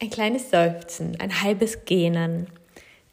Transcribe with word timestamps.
Ein 0.00 0.10
kleines 0.10 0.50
Seufzen, 0.50 1.16
ein 1.20 1.42
halbes 1.42 1.84
Gähnen. 1.84 2.48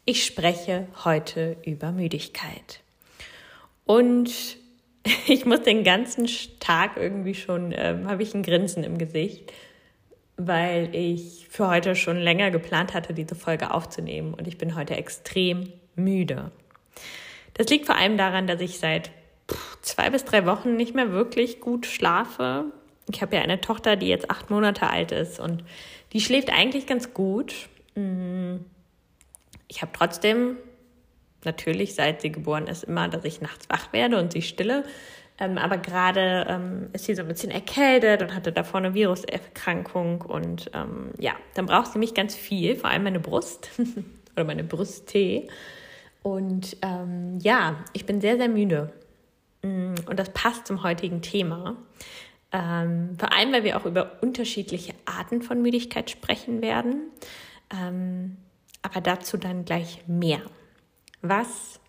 Ich 0.06 0.26
spreche 0.26 0.88
heute 1.04 1.56
über 1.64 1.92
Müdigkeit. 1.92 2.82
Und 3.86 4.58
ich 5.28 5.46
muss 5.46 5.62
den 5.62 5.84
ganzen 5.84 6.28
Tag 6.60 6.98
irgendwie 6.98 7.36
schon, 7.36 7.74
ähm, 7.76 8.10
habe 8.10 8.24
ich 8.24 8.34
ein 8.34 8.44
Grinsen 8.44 8.84
im 8.84 8.98
Gesicht, 8.98 9.54
weil 10.38 10.96
ich 10.96 11.48
für 11.50 11.68
heute 11.68 11.96
schon 11.96 12.18
länger 12.18 12.50
geplant 12.50 12.94
hatte, 12.94 13.14
diese 13.14 13.36
Folge 13.36 13.72
aufzunehmen. 13.72 14.34
Und 14.34 14.48
ich 14.48 14.58
bin 14.58 14.76
heute 14.76 14.96
extrem 14.96 15.72
müde. 15.96 16.52
Das 17.54 17.68
liegt 17.68 17.86
vor 17.86 17.98
allem 17.98 18.18
daran, 18.18 18.48
dass 18.48 18.62
ich 18.62 18.80
seit 18.80 19.12
zwei 19.82 20.10
bis 20.10 20.26
drei 20.26 20.46
Wochen 20.46 20.76
nicht 20.76 20.96
mehr 20.96 21.12
wirklich 21.12 21.60
gut 21.60 21.86
schlafe. 21.86 22.72
Ich 23.12 23.22
habe 23.22 23.36
ja 23.36 23.42
eine 23.42 23.60
Tochter, 23.60 23.96
die 23.96 24.08
jetzt 24.08 24.30
acht 24.30 24.50
Monate 24.50 24.90
alt 24.90 25.12
ist 25.12 25.40
und 25.40 25.64
die 26.14 26.22
schläft 26.22 26.52
eigentlich 26.52 26.86
ganz 26.88 27.14
gut. 27.14 27.70
Mm. 27.96 28.58
Ich 29.68 29.82
habe 29.82 29.92
trotzdem 29.94 30.58
natürlich, 31.44 31.96
seit 31.96 32.22
sie 32.22 32.32
geboren 32.32 32.68
ist, 32.68 32.84
immer, 32.84 33.08
dass 33.08 33.24
ich 33.26 33.42
nachts 33.42 33.70
wach 33.70 33.94
werde 33.94 34.18
und 34.20 34.34
sie 34.34 34.42
stille. 34.42 34.84
Ähm, 35.40 35.58
aber 35.58 35.78
gerade 35.78 36.46
ähm, 36.50 36.90
ist 36.94 37.06
sie 37.06 37.16
so 37.16 37.22
ein 37.22 37.28
bisschen 37.28 37.52
erkältet 37.52 38.22
und 38.22 38.36
hatte 38.36 38.52
davor 38.52 38.80
eine 38.80 38.94
Viruserkrankung. 38.94 40.22
Und 40.22 40.70
ähm, 40.74 41.12
ja, 41.18 41.34
dann 41.54 41.66
braucht 41.66 41.94
sie 41.94 42.00
mich 42.00 42.14
ganz 42.14 42.36
viel, 42.36 42.76
vor 42.76 42.90
allem 42.90 43.04
meine 43.04 43.20
Brust 43.20 43.70
oder 44.36 44.44
meine 44.44 44.64
Brusttee. 44.64 45.48
Und 46.22 46.76
ja, 47.42 47.84
ich 47.94 48.06
bin 48.06 48.20
sehr, 48.20 48.36
sehr 48.38 48.50
müde. 48.50 48.92
Mm, 49.62 49.96
und 50.06 50.20
das 50.20 50.30
passt 50.32 50.68
zum 50.68 50.84
heutigen 50.84 51.22
Thema. 51.22 51.78
Ähm, 52.52 53.16
vor 53.18 53.32
allem, 53.34 53.52
weil 53.52 53.64
wir 53.64 53.78
auch 53.78 53.86
über 53.86 54.18
unterschiedliche 54.22 54.94
Arten 55.06 55.42
von 55.42 55.62
Müdigkeit 55.62 56.10
sprechen 56.10 56.62
werden. 56.62 57.12
Ähm, 57.72 58.38
aber 58.82 59.02
dazu 59.02 59.38
dann 59.38 59.66
gleich 59.66 60.08
mehr. 60.08 60.42
Was 61.22 61.80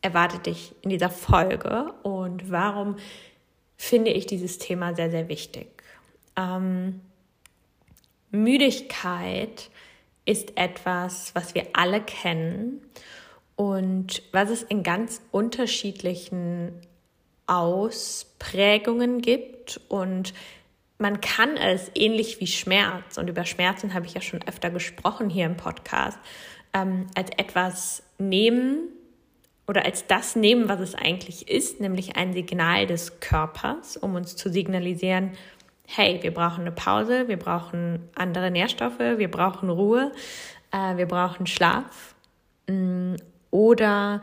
erwartet 0.00 0.46
dich 0.46 0.74
in 0.82 0.90
dieser 0.90 1.10
Folge 1.10 1.92
und 2.02 2.50
warum 2.50 2.96
finde 3.76 4.10
ich 4.10 4.26
dieses 4.26 4.58
Thema 4.58 4.94
sehr, 4.94 5.10
sehr 5.10 5.28
wichtig? 5.28 5.82
Ähm, 6.36 7.00
Müdigkeit 8.30 9.70
ist 10.24 10.56
etwas, 10.56 11.34
was 11.34 11.54
wir 11.54 11.66
alle 11.74 12.00
kennen 12.00 12.80
und 13.56 14.22
was 14.32 14.50
es 14.50 14.62
in 14.62 14.82
ganz 14.82 15.22
unterschiedlichen 15.30 16.72
Ausprägungen 17.46 19.20
gibt 19.20 19.80
und 19.88 20.34
man 20.98 21.20
kann 21.20 21.56
es 21.56 21.90
ähnlich 21.94 22.40
wie 22.40 22.46
Schmerz, 22.46 23.18
und 23.18 23.28
über 23.28 23.44
Schmerzen 23.44 23.94
habe 23.94 24.06
ich 24.06 24.14
ja 24.14 24.20
schon 24.20 24.40
öfter 24.46 24.70
gesprochen 24.70 25.28
hier 25.28 25.46
im 25.46 25.56
Podcast, 25.56 26.18
ähm, 26.72 27.06
als 27.14 27.30
etwas 27.36 28.02
nehmen 28.18 28.88
oder 29.66 29.84
als 29.84 30.06
das 30.06 30.36
nehmen, 30.36 30.68
was 30.68 30.80
es 30.80 30.94
eigentlich 30.94 31.48
ist, 31.48 31.80
nämlich 31.80 32.16
ein 32.16 32.32
Signal 32.32 32.86
des 32.86 33.20
Körpers, 33.20 33.96
um 33.96 34.14
uns 34.14 34.36
zu 34.36 34.50
signalisieren, 34.50 35.32
hey, 35.86 36.18
wir 36.22 36.32
brauchen 36.32 36.62
eine 36.62 36.72
Pause, 36.72 37.28
wir 37.28 37.38
brauchen 37.38 38.08
andere 38.14 38.50
Nährstoffe, 38.50 38.98
wir 38.98 39.30
brauchen 39.30 39.70
Ruhe, 39.70 40.12
äh, 40.70 40.96
wir 40.96 41.06
brauchen 41.06 41.46
Schlaf. 41.46 42.14
Mm, 42.68 43.16
oder 43.50 44.22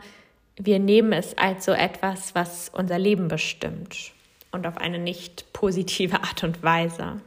wir 0.56 0.78
nehmen 0.78 1.12
es 1.12 1.36
als 1.38 1.64
so 1.64 1.72
etwas, 1.72 2.34
was 2.34 2.68
unser 2.68 2.98
Leben 2.98 3.28
bestimmt 3.28 4.12
und 4.50 4.66
auf 4.66 4.76
eine 4.76 4.98
nicht 4.98 5.52
positive 5.52 6.22
Art 6.22 6.44
und 6.44 6.62
Weise. 6.62 7.20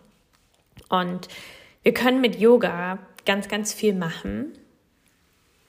Und 0.89 1.27
wir 1.83 1.93
können 1.93 2.21
mit 2.21 2.39
Yoga 2.39 2.99
ganz, 3.25 3.47
ganz 3.47 3.73
viel 3.73 3.93
machen. 3.93 4.53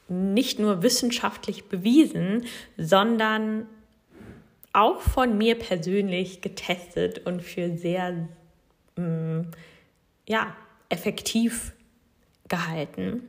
Nicht 0.08 0.58
nur 0.58 0.82
wissenschaftlich 0.82 1.64
bewiesen, 1.64 2.44
sondern 2.76 3.66
auch 4.72 5.00
von 5.00 5.38
mir 5.38 5.58
persönlich 5.58 6.42
getestet 6.42 7.26
und 7.26 7.42
für 7.42 7.76
sehr 7.76 8.28
mh, 8.96 9.02
mm, 9.02 9.50
ja, 10.28 10.54
effektiv 10.88 11.72
gehalten. 12.48 13.28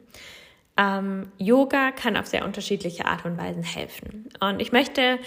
Ähm, 0.77 1.31
Yoga 1.37 1.91
kann 1.91 2.15
auf 2.15 2.27
sehr 2.27 2.45
unterschiedliche 2.45 3.05
Art 3.05 3.25
und 3.25 3.37
Weisen 3.37 3.63
helfen. 3.63 4.29
Und 4.39 4.61
ich 4.61 4.71
möchte 4.71 5.19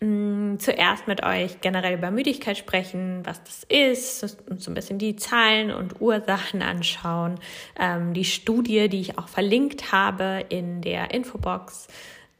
mh, 0.00 0.06
mm, 0.06 0.58
zuerst 0.58 1.06
mit 1.06 1.22
euch 1.22 1.60
generell 1.60 1.94
über 1.94 2.10
Müdigkeit 2.10 2.58
sprechen, 2.58 3.22
was 3.24 3.42
das 3.44 3.64
ist, 3.64 4.38
und 4.48 4.60
so 4.60 4.70
ein 4.70 4.74
bisschen 4.74 4.98
die 4.98 5.16
Zahlen 5.16 5.70
und 5.70 6.00
Ursachen 6.00 6.62
anschauen. 6.62 7.38
Ähm, 7.78 8.12
die 8.12 8.24
Studie, 8.24 8.88
die 8.88 9.00
ich 9.00 9.18
auch 9.18 9.28
verlinkt 9.28 9.92
habe 9.92 10.44
in 10.48 10.82
der 10.82 11.12
Infobox, 11.12 11.88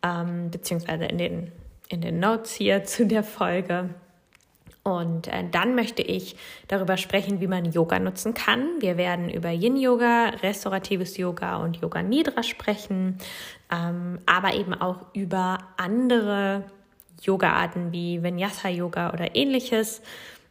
ähm, 0.02 0.50
beziehungsweise 0.50 1.04
in 1.06 1.18
den, 1.18 1.52
in 1.88 2.00
den 2.02 2.20
Notes 2.20 2.52
hier 2.52 2.84
zu 2.84 3.06
der 3.06 3.22
Folge. 3.22 3.90
Und 4.82 5.28
äh, 5.28 5.44
dann 5.50 5.74
möchte 5.74 6.00
ich 6.00 6.36
darüber 6.68 6.96
sprechen, 6.96 7.40
wie 7.40 7.46
man 7.46 7.70
Yoga 7.70 7.98
nutzen 7.98 8.32
kann. 8.32 8.80
Wir 8.80 8.96
werden 8.96 9.28
über 9.28 9.50
Yin-Yoga, 9.50 10.30
restauratives 10.42 11.16
Yoga 11.18 11.56
und 11.56 11.76
Yoga 11.76 12.02
Nidra 12.02 12.42
sprechen, 12.42 13.18
ähm, 13.70 14.20
aber 14.24 14.54
eben 14.54 14.72
auch 14.72 15.04
über 15.12 15.58
andere 15.76 16.64
Yoga-Arten 17.22 17.92
wie 17.92 18.22
Vinyasa-Yoga 18.22 19.12
oder 19.12 19.36
ähnliches. 19.36 20.00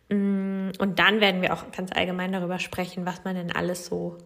Mm, 0.09 0.69
und 0.77 0.99
dann 0.99 1.21
werden 1.21 1.41
wir 1.41 1.53
auch 1.53 1.71
ganz 1.71 1.91
allgemein 1.91 2.31
darüber 2.31 2.59
sprechen, 2.59 3.07
was 3.07 3.23
man 3.23 3.35
denn 3.35 3.51
alles 3.51 3.87
so 3.87 4.17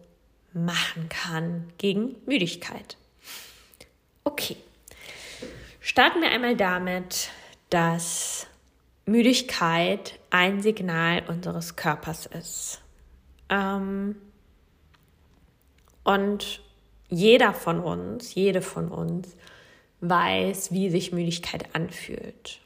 machen 0.52 1.08
kann 1.08 1.72
gegen 1.78 2.16
Müdigkeit. 2.26 2.98
Okay, 4.22 4.56
starten 5.80 6.20
wir 6.20 6.30
einmal 6.30 6.56
damit, 6.56 7.30
dass 7.70 8.46
Müdigkeit 9.06 10.18
ein 10.30 10.62
Signal 10.62 11.22
unseres 11.28 11.76
Körpers 11.76 12.26
ist. 12.26 12.80
Ähm, 13.48 14.16
und 16.02 16.62
jeder 17.08 17.52
von 17.52 17.80
uns, 17.80 18.34
jede 18.34 18.62
von 18.62 18.88
uns 18.88 19.36
weiß, 20.00 20.72
wie 20.72 20.90
sich 20.90 21.12
Müdigkeit 21.12 21.74
anfühlt. 21.74 22.60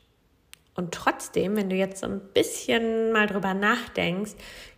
Und 0.75 0.94
trotzdem, 0.94 1.56
wenn 1.56 1.71
du 1.71 1.77
jetzt 1.77 2.00
so 2.00 2.06
ein 2.06 2.21
bisschen 2.34 3.12
mal 3.12 3.27
drüber 3.27 3.54
nachdenkst, 3.54 4.32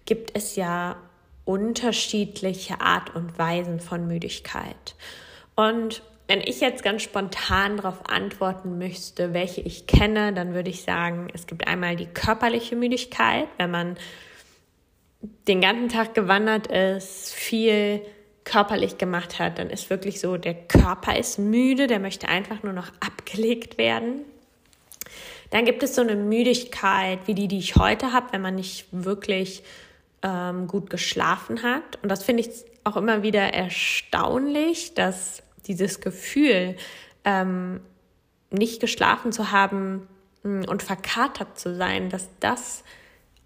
gibt 0.07 0.37
es 0.37 0.57
ja 0.57 0.97
unterschiedliche 1.45 2.81
Art 2.81 3.15
und 3.15 3.39
Weisen 3.39 3.81
von 3.81 4.07
Müdigkeit. 4.07 4.95
Und 5.57 6.03
wenn 6.31 6.43
ich 6.43 6.61
jetzt 6.61 6.85
ganz 6.85 7.03
spontan 7.03 7.79
darauf 7.79 8.09
antworten 8.09 8.79
müsste, 8.79 9.35
welche 9.35 9.63
ich 9.63 9.89
kenne, 9.89 10.33
dann 10.33 10.55
würde 10.55 10.71
ich 10.71 10.83
sagen, 10.83 11.27
es 11.35 11.49
gibt 11.49 11.67
einmal 11.67 11.97
die 11.97 12.07
körperliche 12.07 12.77
Müdigkeit, 12.77 13.49
wenn 13.59 13.73
man 13.73 13.97
den 15.49 15.61
ganzen 15.61 15.89
Tag 15.89 16.15
gewandert 16.15 16.69
ist, 16.69 17.35
viel 17.35 18.03
körperlich 18.45 18.97
gemacht 18.97 19.41
hat, 19.41 19.59
dann 19.59 19.71
ist 19.71 19.91
wirklich 19.91 20.21
so, 20.21 20.37
der 20.37 20.55
Körper 20.55 21.19
ist 21.19 21.41
müde, 21.41 21.89
der 21.89 21.99
möchte 21.99 22.29
einfach 22.29 22.63
nur 22.63 22.75
noch 22.75 22.93
abgelegt 23.01 23.77
werden. 23.77 24.21
Dann 25.51 25.65
gibt 25.65 25.83
es 25.83 25.97
so 25.97 26.03
eine 26.03 26.15
Müdigkeit 26.15 27.27
wie 27.27 27.35
die, 27.35 27.49
die 27.49 27.59
ich 27.59 27.75
heute 27.75 28.13
habe, 28.13 28.33
wenn 28.35 28.41
man 28.41 28.55
nicht 28.55 28.87
wirklich 28.93 29.65
ähm, 30.23 30.69
gut 30.69 30.91
geschlafen 30.91 31.65
hat. 31.65 31.99
Und 32.05 32.09
das 32.09 32.23
finde 32.23 32.45
ich 32.45 32.51
auch 32.85 32.97
immer 32.97 33.25
wieder 33.25 33.53
erstaunlich, 33.53 34.95
dass 34.95 35.43
dieses 35.63 36.01
Gefühl, 36.01 36.77
ähm, 37.25 37.81
nicht 38.51 38.81
geschlafen 38.81 39.33
zu 39.33 39.53
haben 39.53 40.09
mm, 40.43 40.65
und 40.65 40.83
verkatert 40.83 41.59
zu 41.59 41.75
sein, 41.75 42.11
dass 42.11 42.29
das 42.41 42.85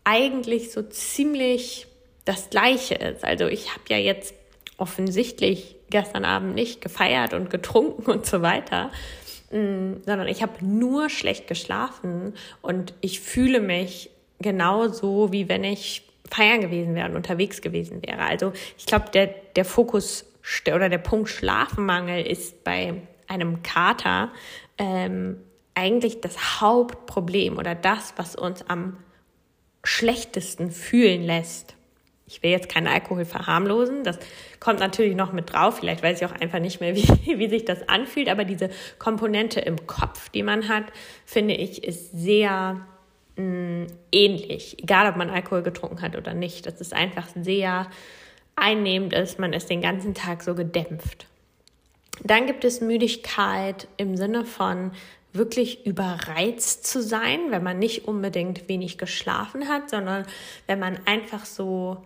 eigentlich 0.04 0.72
so 0.72 0.82
ziemlich 0.82 1.86
das 2.24 2.50
Gleiche 2.50 2.94
ist. 2.94 3.24
Also 3.24 3.46
ich 3.46 3.70
habe 3.70 3.82
ja 3.88 3.98
jetzt 3.98 4.34
offensichtlich 4.76 5.76
gestern 5.90 6.24
Abend 6.24 6.54
nicht 6.54 6.80
gefeiert 6.80 7.34
und 7.34 7.50
getrunken 7.50 8.10
und 8.10 8.26
so 8.26 8.42
weiter, 8.42 8.90
mm, 9.50 10.02
sondern 10.06 10.28
ich 10.28 10.42
habe 10.42 10.64
nur 10.64 11.10
schlecht 11.10 11.46
geschlafen 11.46 12.34
und 12.62 12.94
ich 13.00 13.20
fühle 13.20 13.60
mich 13.60 14.10
genauso, 14.40 15.32
wie 15.32 15.48
wenn 15.48 15.64
ich 15.64 16.02
feiern 16.30 16.60
gewesen 16.60 16.94
wäre 16.94 17.08
und 17.08 17.16
unterwegs 17.16 17.60
gewesen 17.60 18.02
wäre. 18.04 18.22
Also 18.22 18.52
ich 18.78 18.86
glaube, 18.86 19.06
der, 19.12 19.26
der 19.56 19.64
Fokus 19.64 20.26
oder 20.66 20.88
der 20.88 20.98
Punkt 20.98 21.28
Schlafmangel 21.28 22.26
ist 22.26 22.64
bei 22.64 23.02
einem 23.26 23.62
Kater 23.62 24.30
ähm, 24.78 25.38
eigentlich 25.74 26.20
das 26.20 26.60
Hauptproblem 26.60 27.58
oder 27.58 27.74
das, 27.74 28.14
was 28.16 28.36
uns 28.36 28.68
am 28.68 28.98
schlechtesten 29.82 30.70
fühlen 30.70 31.22
lässt. 31.22 31.74
Ich 32.26 32.42
will 32.42 32.50
jetzt 32.50 32.70
keinen 32.70 32.86
Alkohol 32.86 33.26
verharmlosen, 33.26 34.02
das 34.02 34.18
kommt 34.58 34.80
natürlich 34.80 35.14
noch 35.14 35.32
mit 35.32 35.52
drauf. 35.52 35.78
Vielleicht 35.78 36.02
weiß 36.02 36.20
ich 36.20 36.26
auch 36.26 36.32
einfach 36.32 36.58
nicht 36.58 36.80
mehr, 36.80 36.96
wie, 36.96 37.38
wie 37.38 37.48
sich 37.48 37.64
das 37.64 37.86
anfühlt, 37.88 38.28
aber 38.28 38.44
diese 38.44 38.70
Komponente 38.98 39.60
im 39.60 39.86
Kopf, 39.86 40.30
die 40.30 40.42
man 40.42 40.68
hat, 40.68 40.84
finde 41.26 41.54
ich, 41.54 41.84
ist 41.84 42.12
sehr 42.12 42.86
mh, 43.36 43.44
mm, 43.44 43.86
ähnlich, 44.12 44.82
egal 44.82 45.10
ob 45.10 45.16
man 45.16 45.28
Alkohol 45.28 45.62
getrunken 45.62 46.00
hat 46.00 46.16
oder 46.16 46.32
nicht. 46.32 46.66
Das 46.66 46.80
ist 46.80 46.94
einfach 46.94 47.28
sehr 47.34 47.88
einnehmend 48.56 49.12
ist, 49.12 49.38
man 49.38 49.52
ist 49.52 49.70
den 49.70 49.82
ganzen 49.82 50.14
Tag 50.14 50.42
so 50.42 50.54
gedämpft. 50.54 51.26
Dann 52.22 52.46
gibt 52.46 52.64
es 52.64 52.80
Müdigkeit 52.80 53.88
im 53.96 54.16
Sinne 54.16 54.44
von 54.44 54.92
wirklich 55.32 55.84
überreizt 55.84 56.86
zu 56.86 57.02
sein, 57.02 57.50
wenn 57.50 57.62
man 57.62 57.78
nicht 57.78 58.06
unbedingt 58.06 58.68
wenig 58.68 58.98
geschlafen 58.98 59.68
hat, 59.68 59.90
sondern 59.90 60.26
wenn 60.66 60.78
man 60.78 60.98
einfach 61.06 61.44
so 61.44 62.04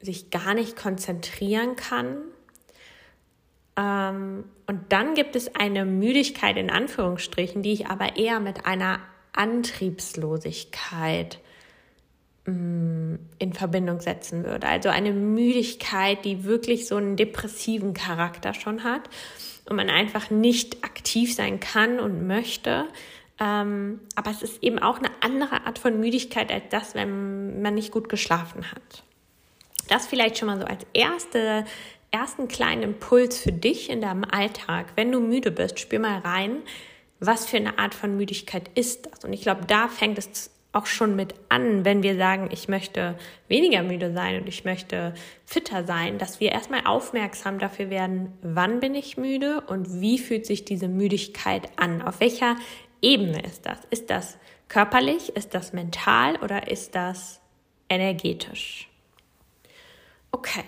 sich 0.00 0.30
gar 0.30 0.54
nicht 0.54 0.76
konzentrieren 0.76 1.74
kann. 1.76 2.18
Ähm, 3.76 4.44
und 4.66 4.92
dann 4.92 5.14
gibt 5.14 5.34
es 5.34 5.56
eine 5.56 5.84
Müdigkeit 5.84 6.56
in 6.56 6.70
Anführungsstrichen, 6.70 7.62
die 7.62 7.72
ich 7.72 7.88
aber 7.88 8.16
eher 8.16 8.38
mit 8.38 8.66
einer 8.66 9.00
Antriebslosigkeit 9.32 11.40
in 13.38 13.52
Verbindung 13.52 14.00
setzen 14.00 14.44
würde. 14.44 14.66
Also 14.66 14.88
eine 14.88 15.12
Müdigkeit, 15.12 16.24
die 16.24 16.44
wirklich 16.44 16.86
so 16.86 16.96
einen 16.96 17.16
depressiven 17.16 17.94
Charakter 17.94 18.54
schon 18.54 18.84
hat 18.84 19.08
und 19.68 19.76
man 19.76 19.90
einfach 19.90 20.30
nicht 20.30 20.84
aktiv 20.84 21.34
sein 21.34 21.60
kann 21.60 22.00
und 22.00 22.26
möchte. 22.26 22.86
Ähm, 23.38 24.00
aber 24.16 24.30
es 24.30 24.42
ist 24.42 24.62
eben 24.62 24.78
auch 24.78 24.98
eine 24.98 25.10
andere 25.20 25.64
Art 25.64 25.78
von 25.78 25.98
Müdigkeit 25.98 26.52
als 26.52 26.64
das, 26.70 26.94
wenn 26.94 27.62
man 27.62 27.74
nicht 27.74 27.90
gut 27.90 28.08
geschlafen 28.08 28.70
hat. 28.70 29.02
Das 29.88 30.06
vielleicht 30.06 30.38
schon 30.38 30.46
mal 30.46 30.58
so 30.58 30.66
als 30.66 30.86
erste, 30.92 31.64
ersten 32.10 32.48
kleinen 32.48 32.82
Impuls 32.82 33.38
für 33.38 33.52
dich 33.52 33.90
in 33.90 34.00
deinem 34.00 34.24
Alltag. 34.24 34.92
Wenn 34.96 35.10
du 35.10 35.20
müde 35.20 35.50
bist, 35.50 35.80
spür 35.80 36.00
mal 36.00 36.18
rein, 36.18 36.58
was 37.18 37.46
für 37.46 37.56
eine 37.56 37.78
Art 37.78 37.94
von 37.94 38.16
Müdigkeit 38.16 38.70
ist 38.74 39.06
das. 39.06 39.24
Und 39.24 39.32
ich 39.32 39.42
glaube, 39.42 39.64
da 39.66 39.88
fängt 39.88 40.18
es 40.18 40.50
auch 40.72 40.86
schon 40.86 41.16
mit 41.16 41.34
an, 41.48 41.84
wenn 41.84 42.02
wir 42.02 42.16
sagen, 42.16 42.48
ich 42.52 42.68
möchte 42.68 43.16
weniger 43.48 43.82
müde 43.82 44.12
sein 44.12 44.40
und 44.40 44.48
ich 44.48 44.64
möchte 44.64 45.14
fitter 45.44 45.84
sein, 45.84 46.18
dass 46.18 46.38
wir 46.38 46.52
erstmal 46.52 46.86
aufmerksam 46.86 47.58
dafür 47.58 47.90
werden, 47.90 48.32
wann 48.42 48.78
bin 48.78 48.94
ich 48.94 49.16
müde 49.16 49.62
und 49.62 50.00
wie 50.00 50.18
fühlt 50.18 50.46
sich 50.46 50.64
diese 50.64 50.86
Müdigkeit 50.86 51.68
an? 51.76 52.02
Auf 52.02 52.20
welcher 52.20 52.56
Ebene 53.02 53.42
ist 53.42 53.66
das? 53.66 53.78
Ist 53.90 54.10
das 54.10 54.38
körperlich? 54.68 55.34
Ist 55.34 55.54
das 55.54 55.72
mental 55.72 56.36
oder 56.36 56.70
ist 56.70 56.94
das 56.94 57.40
energetisch? 57.88 58.88
Okay. 60.30 60.64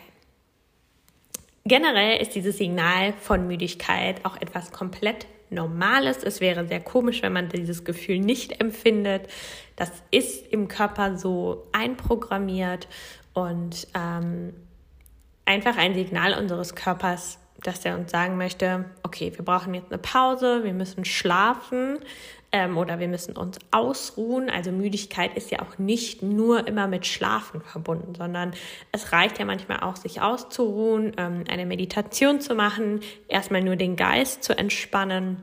Generell 1.64 2.20
ist 2.20 2.34
dieses 2.34 2.58
Signal 2.58 3.12
von 3.20 3.46
Müdigkeit 3.46 4.24
auch 4.24 4.36
etwas 4.40 4.72
komplett 4.72 5.28
Normales. 5.52 6.22
Es 6.24 6.40
wäre 6.40 6.66
sehr 6.66 6.80
komisch, 6.80 7.22
wenn 7.22 7.32
man 7.32 7.48
dieses 7.48 7.84
Gefühl 7.84 8.18
nicht 8.18 8.60
empfindet. 8.60 9.28
Das 9.76 9.90
ist 10.10 10.46
im 10.52 10.68
Körper 10.68 11.16
so 11.16 11.66
einprogrammiert 11.72 12.88
und 13.34 13.86
ähm, 13.94 14.54
einfach 15.44 15.76
ein 15.76 15.94
Signal 15.94 16.34
unseres 16.38 16.74
Körpers, 16.74 17.38
dass 17.62 17.84
er 17.84 17.96
uns 17.96 18.10
sagen 18.10 18.36
möchte, 18.36 18.86
okay, 19.02 19.32
wir 19.34 19.44
brauchen 19.44 19.74
jetzt 19.74 19.92
eine 19.92 19.98
Pause, 19.98 20.64
wir 20.64 20.72
müssen 20.72 21.04
schlafen 21.04 21.98
ähm, 22.52 22.76
oder 22.76 23.00
wir 23.00 23.08
müssen 23.08 23.36
uns 23.36 23.58
ausruhen. 23.70 24.50
Also 24.50 24.70
Müdigkeit 24.70 25.36
ist 25.36 25.50
ja 25.50 25.60
auch 25.60 25.78
nicht 25.78 26.22
nur 26.22 26.66
immer 26.68 26.86
mit 26.86 27.06
Schlafen 27.06 27.62
verbunden, 27.62 28.14
sondern 28.14 28.52
es 28.92 29.12
reicht 29.12 29.38
ja 29.38 29.44
manchmal 29.44 29.80
auch, 29.80 29.96
sich 29.96 30.20
auszuruhen, 30.20 31.14
ähm, 31.16 31.44
eine 31.50 31.66
Meditation 31.66 32.40
zu 32.40 32.54
machen, 32.54 33.00
erstmal 33.28 33.62
nur 33.62 33.76
den 33.76 33.96
Geist 33.96 34.44
zu 34.44 34.56
entspannen. 34.56 35.42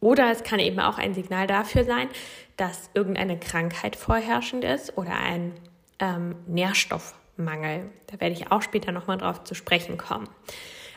Oder 0.00 0.30
es 0.30 0.42
kann 0.42 0.58
eben 0.58 0.80
auch 0.80 0.98
ein 0.98 1.14
Signal 1.14 1.46
dafür 1.46 1.84
sein, 1.84 2.08
dass 2.56 2.90
irgendeine 2.92 3.38
Krankheit 3.38 3.96
vorherrschend 3.96 4.64
ist 4.64 4.98
oder 4.98 5.16
ein 5.16 5.52
ähm, 5.98 6.36
Nährstoffmangel. 6.46 7.90
Da 8.08 8.20
werde 8.20 8.34
ich 8.34 8.50
auch 8.50 8.62
später 8.62 8.92
nochmal 8.92 9.18
drauf 9.18 9.44
zu 9.44 9.54
sprechen 9.54 9.96
kommen. 9.96 10.28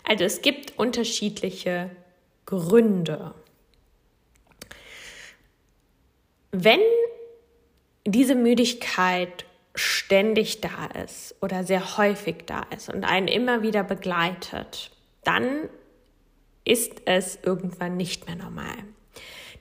Also 0.04 0.24
es 0.24 0.42
gibt 0.42 0.78
unterschiedliche 0.78 1.92
Gründe. 2.46 3.34
Wenn 6.60 6.80
diese 8.04 8.34
Müdigkeit 8.34 9.46
ständig 9.76 10.60
da 10.60 10.88
ist 11.04 11.36
oder 11.40 11.64
sehr 11.64 11.98
häufig 11.98 12.46
da 12.48 12.64
ist 12.76 12.90
und 12.92 13.04
einen 13.04 13.28
immer 13.28 13.62
wieder 13.62 13.84
begleitet, 13.84 14.90
dann 15.24 15.70
ist 16.66 17.04
es 17.06 17.38
irgendwann 17.44 17.96
nicht 17.96 18.26
mehr 18.26 18.36
normal. 18.36 18.76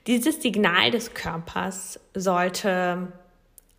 Dieses 0.07 0.41
Signal 0.41 0.91
des 0.91 1.13
Körpers 1.13 2.01
sollte 2.15 3.13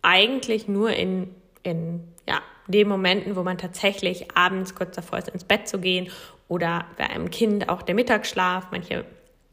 eigentlich 0.00 0.68
nur 0.68 0.90
in, 0.90 1.34
in 1.64 2.06
ja, 2.28 2.40
den 2.68 2.86
Momenten, 2.86 3.34
wo 3.34 3.42
man 3.42 3.58
tatsächlich 3.58 4.30
abends 4.36 4.76
kurz 4.76 4.94
davor 4.94 5.18
ist, 5.18 5.30
ins 5.30 5.42
Bett 5.42 5.66
zu 5.66 5.80
gehen 5.80 6.08
oder 6.46 6.86
bei 6.96 7.10
einem 7.10 7.30
Kind 7.30 7.68
auch 7.68 7.82
der 7.82 7.96
Mittagsschlaf. 7.96 8.68
Manche 8.70 9.04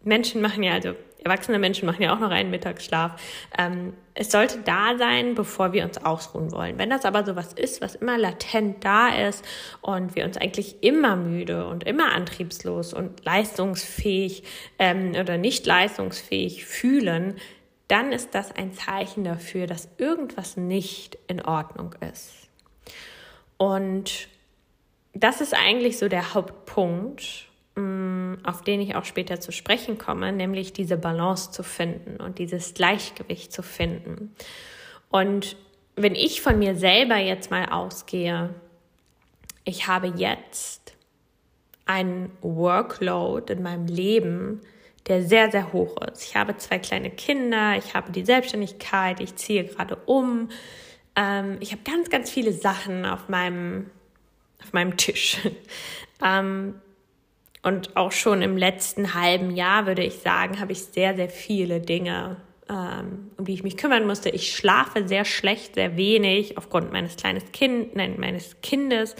Menschen 0.03 0.39
machen 0.39 0.61
ja, 0.61 0.73
also 0.73 0.93
erwachsene 1.25 1.57
Menschen 1.57 1.87
machen 1.87 2.03
ja 2.03 2.13
auch 2.13 2.19
noch 2.19 2.29
einen 2.29 2.51
Mittagsschlaf. 2.51 3.19
Ähm, 3.57 3.93
es 4.13 4.31
sollte 4.31 4.59
da 4.59 4.95
sein, 4.97 5.33
bevor 5.33 5.73
wir 5.73 5.83
uns 5.83 5.97
ausruhen 5.97 6.51
wollen. 6.51 6.77
Wenn 6.77 6.91
das 6.91 7.03
aber 7.03 7.25
so 7.25 7.35
was 7.35 7.51
ist, 7.51 7.81
was 7.81 7.95
immer 7.95 8.17
latent 8.17 8.85
da 8.85 9.09
ist 9.09 9.43
und 9.81 10.15
wir 10.15 10.23
uns 10.23 10.37
eigentlich 10.37 10.83
immer 10.83 11.15
müde 11.15 11.67
und 11.67 11.83
immer 11.83 12.13
antriebslos 12.13 12.93
und 12.93 13.25
leistungsfähig 13.25 14.43
ähm, 14.77 15.13
oder 15.19 15.37
nicht 15.37 15.65
leistungsfähig 15.65 16.63
fühlen, 16.63 17.35
dann 17.87 18.11
ist 18.11 18.35
das 18.35 18.51
ein 18.51 18.73
Zeichen 18.73 19.23
dafür, 19.23 19.65
dass 19.65 19.89
irgendwas 19.97 20.57
nicht 20.57 21.17
in 21.27 21.43
Ordnung 21.43 21.95
ist. 22.11 22.49
Und 23.57 24.27
das 25.13 25.41
ist 25.41 25.55
eigentlich 25.55 25.97
so 25.97 26.07
der 26.07 26.35
Hauptpunkt, 26.35 27.47
auf 27.77 28.61
den 28.61 28.79
ich 28.79 28.95
auch 28.95 29.05
später 29.05 29.39
zu 29.39 29.51
sprechen 29.51 29.97
komme, 29.97 30.31
nämlich 30.31 30.71
diese 30.71 30.97
Balance 30.97 31.51
zu 31.51 31.63
finden 31.63 32.21
und 32.21 32.39
dieses 32.39 32.73
Gleichgewicht 32.73 33.51
zu 33.51 33.63
finden. 33.63 34.33
Und 35.09 35.57
wenn 35.95 36.15
ich 36.15 36.41
von 36.41 36.59
mir 36.59 36.75
selber 36.75 37.17
jetzt 37.17 37.51
mal 37.51 37.65
ausgehe, 37.65 38.53
ich 39.63 39.87
habe 39.87 40.13
jetzt 40.15 40.93
einen 41.85 42.31
Workload 42.41 43.51
in 43.51 43.63
meinem 43.63 43.87
Leben, 43.87 44.61
der 45.07 45.23
sehr, 45.23 45.51
sehr 45.51 45.71
hoch 45.71 45.97
ist. 46.11 46.23
Ich 46.23 46.35
habe 46.35 46.57
zwei 46.57 46.79
kleine 46.79 47.11
Kinder, 47.11 47.77
ich 47.77 47.93
habe 47.93 48.11
die 48.11 48.25
Selbstständigkeit, 48.25 49.19
ich 49.19 49.35
ziehe 49.35 49.65
gerade 49.65 49.95
um. 50.05 50.49
Ähm, 51.15 51.57
ich 51.59 51.71
habe 51.71 51.83
ganz, 51.83 52.09
ganz 52.09 52.29
viele 52.29 52.53
Sachen 52.53 53.05
auf 53.05 53.29
meinem 53.29 53.91
auf 54.63 54.73
meinem 54.73 54.97
Tisch. 54.97 55.37
ähm, 56.23 56.81
und 57.65 57.97
auch 57.97 58.11
schon 58.11 58.43
im 58.43 58.57
letzten 58.57 59.15
halben 59.15 59.49
Jahr, 59.49 59.87
würde 59.87 60.03
ich 60.03 60.19
sagen, 60.19 60.59
habe 60.59 60.71
ich 60.71 60.83
sehr, 60.83 61.15
sehr 61.15 61.29
viele 61.29 61.81
Dinge, 61.81 62.37
ähm, 62.69 63.31
um 63.37 63.45
die 63.45 63.55
ich 63.55 63.63
mich 63.63 63.75
kümmern 63.75 64.05
musste. 64.05 64.29
Ich 64.29 64.55
schlafe 64.55 65.07
sehr 65.07 65.25
schlecht, 65.25 65.73
sehr 65.73 65.97
wenig 65.97 66.59
aufgrund 66.59 66.91
meines 66.91 67.15
kleines 67.15 67.43
kind, 67.53 67.95
nein, 67.95 68.17
meines 68.19 68.61
Kindes, 68.61 69.15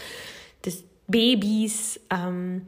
des 0.64 0.84
Babys. 1.08 2.00
Ähm, 2.12 2.68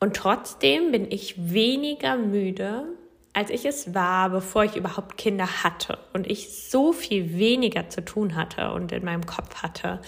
und 0.00 0.16
trotzdem 0.16 0.90
bin 0.90 1.08
ich 1.08 1.52
weniger 1.52 2.16
müde, 2.16 2.86
als 3.32 3.50
ich 3.50 3.64
es 3.64 3.94
war, 3.94 4.30
bevor 4.30 4.64
ich 4.64 4.74
überhaupt 4.74 5.16
Kinder 5.16 5.62
hatte 5.62 5.98
und 6.14 6.28
ich 6.28 6.68
so 6.68 6.92
viel 6.92 7.38
weniger 7.38 7.88
zu 7.90 8.04
tun 8.04 8.34
hatte 8.34 8.72
und 8.72 8.90
in 8.90 9.04
meinem 9.04 9.24
Kopf 9.24 9.62
hatte 9.62 10.00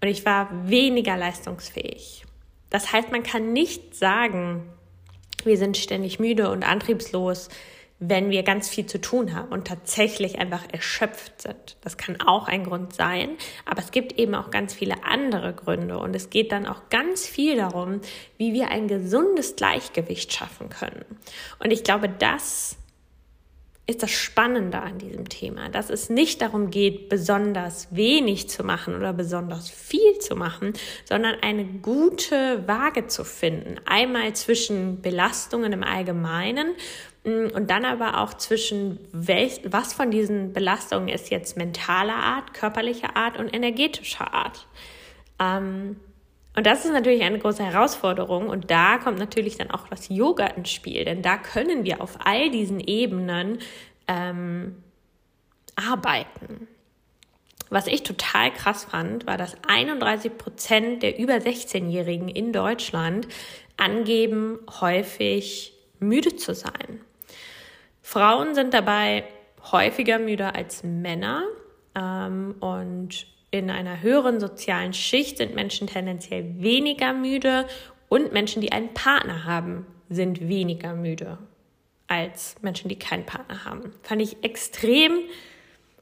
und 0.00 0.06
ich 0.06 0.24
war 0.24 0.68
weniger 0.68 1.16
leistungsfähig. 1.16 2.25
Das 2.70 2.92
heißt, 2.92 3.12
man 3.12 3.22
kann 3.22 3.52
nicht 3.52 3.94
sagen, 3.94 4.62
wir 5.44 5.56
sind 5.56 5.76
ständig 5.76 6.18
müde 6.18 6.50
und 6.50 6.64
antriebslos, 6.64 7.48
wenn 7.98 8.30
wir 8.30 8.42
ganz 8.42 8.68
viel 8.68 8.84
zu 8.84 9.00
tun 9.00 9.34
haben 9.34 9.48
und 9.48 9.66
tatsächlich 9.66 10.38
einfach 10.38 10.64
erschöpft 10.70 11.42
sind. 11.42 11.76
Das 11.80 11.96
kann 11.96 12.20
auch 12.20 12.46
ein 12.46 12.64
Grund 12.64 12.94
sein, 12.94 13.30
aber 13.64 13.80
es 13.80 13.90
gibt 13.90 14.18
eben 14.18 14.34
auch 14.34 14.50
ganz 14.50 14.74
viele 14.74 15.04
andere 15.04 15.54
Gründe 15.54 15.98
und 15.98 16.14
es 16.14 16.28
geht 16.28 16.52
dann 16.52 16.66
auch 16.66 16.90
ganz 16.90 17.26
viel 17.26 17.56
darum, 17.56 18.00
wie 18.36 18.52
wir 18.52 18.68
ein 18.70 18.86
gesundes 18.86 19.56
Gleichgewicht 19.56 20.32
schaffen 20.32 20.68
können. 20.68 21.06
Und 21.58 21.70
ich 21.70 21.84
glaube, 21.84 22.10
das 22.10 22.76
ist 23.88 24.02
das 24.02 24.10
Spannende 24.10 24.82
an 24.82 24.98
diesem 24.98 25.28
Thema, 25.28 25.68
dass 25.68 25.90
es 25.90 26.10
nicht 26.10 26.42
darum 26.42 26.70
geht, 26.70 27.08
besonders 27.08 27.86
wenig 27.94 28.48
zu 28.48 28.64
machen 28.64 28.96
oder 28.96 29.12
besonders 29.12 29.70
viel 29.70 30.18
zu 30.18 30.34
machen, 30.34 30.72
sondern 31.04 31.36
eine 31.40 31.64
gute 31.64 32.66
Waage 32.66 33.06
zu 33.06 33.24
finden. 33.24 33.76
Einmal 33.84 34.34
zwischen 34.34 35.02
Belastungen 35.02 35.72
im 35.72 35.84
Allgemeinen 35.84 36.74
mm, 37.24 37.54
und 37.54 37.70
dann 37.70 37.84
aber 37.84 38.20
auch 38.20 38.34
zwischen 38.34 38.98
welch, 39.12 39.60
was 39.64 39.94
von 39.94 40.10
diesen 40.10 40.52
Belastungen 40.52 41.08
ist 41.08 41.30
jetzt 41.30 41.56
mentaler 41.56 42.16
Art, 42.16 42.54
körperlicher 42.54 43.16
Art 43.16 43.38
und 43.38 43.54
energetischer 43.54 44.34
Art. 44.34 44.66
Ähm, 45.38 45.96
und 46.56 46.66
das 46.66 46.86
ist 46.86 46.92
natürlich 46.92 47.22
eine 47.22 47.38
große 47.38 47.62
Herausforderung 47.62 48.48
und 48.48 48.70
da 48.70 48.96
kommt 48.96 49.18
natürlich 49.18 49.58
dann 49.58 49.70
auch 49.70 49.88
das 49.88 50.08
Yoga 50.08 50.46
ins 50.46 50.70
Spiel, 50.70 51.04
denn 51.04 51.20
da 51.20 51.36
können 51.36 51.84
wir 51.84 52.00
auf 52.00 52.18
all 52.24 52.50
diesen 52.50 52.80
Ebenen 52.80 53.58
ähm, 54.08 54.82
arbeiten. 55.76 56.66
Was 57.68 57.86
ich 57.86 58.04
total 58.04 58.52
krass 58.52 58.84
fand, 58.84 59.26
war, 59.26 59.36
dass 59.36 59.56
31 59.68 60.38
Prozent 60.38 61.02
der 61.02 61.18
über 61.18 61.34
16-Jährigen 61.34 62.28
in 62.28 62.52
Deutschland 62.52 63.28
angeben, 63.76 64.58
häufig 64.80 65.74
müde 65.98 66.36
zu 66.36 66.54
sein. 66.54 67.00
Frauen 68.00 68.54
sind 68.54 68.72
dabei 68.72 69.24
häufiger 69.72 70.18
müde 70.18 70.54
als 70.54 70.84
Männer 70.84 71.42
ähm, 71.94 72.54
und 72.60 73.26
in 73.58 73.70
einer 73.70 74.02
höheren 74.02 74.40
sozialen 74.40 74.92
Schicht 74.92 75.38
sind 75.38 75.54
Menschen 75.54 75.86
tendenziell 75.86 76.44
weniger 76.58 77.12
müde 77.12 77.66
und 78.08 78.32
Menschen, 78.32 78.62
die 78.62 78.72
einen 78.72 78.94
Partner 78.94 79.44
haben, 79.44 79.86
sind 80.08 80.48
weniger 80.48 80.94
müde 80.94 81.38
als 82.08 82.56
Menschen, 82.62 82.88
die 82.88 82.98
keinen 82.98 83.26
Partner 83.26 83.64
haben. 83.64 83.92
Fand 84.02 84.22
ich 84.22 84.44
extrem 84.44 85.18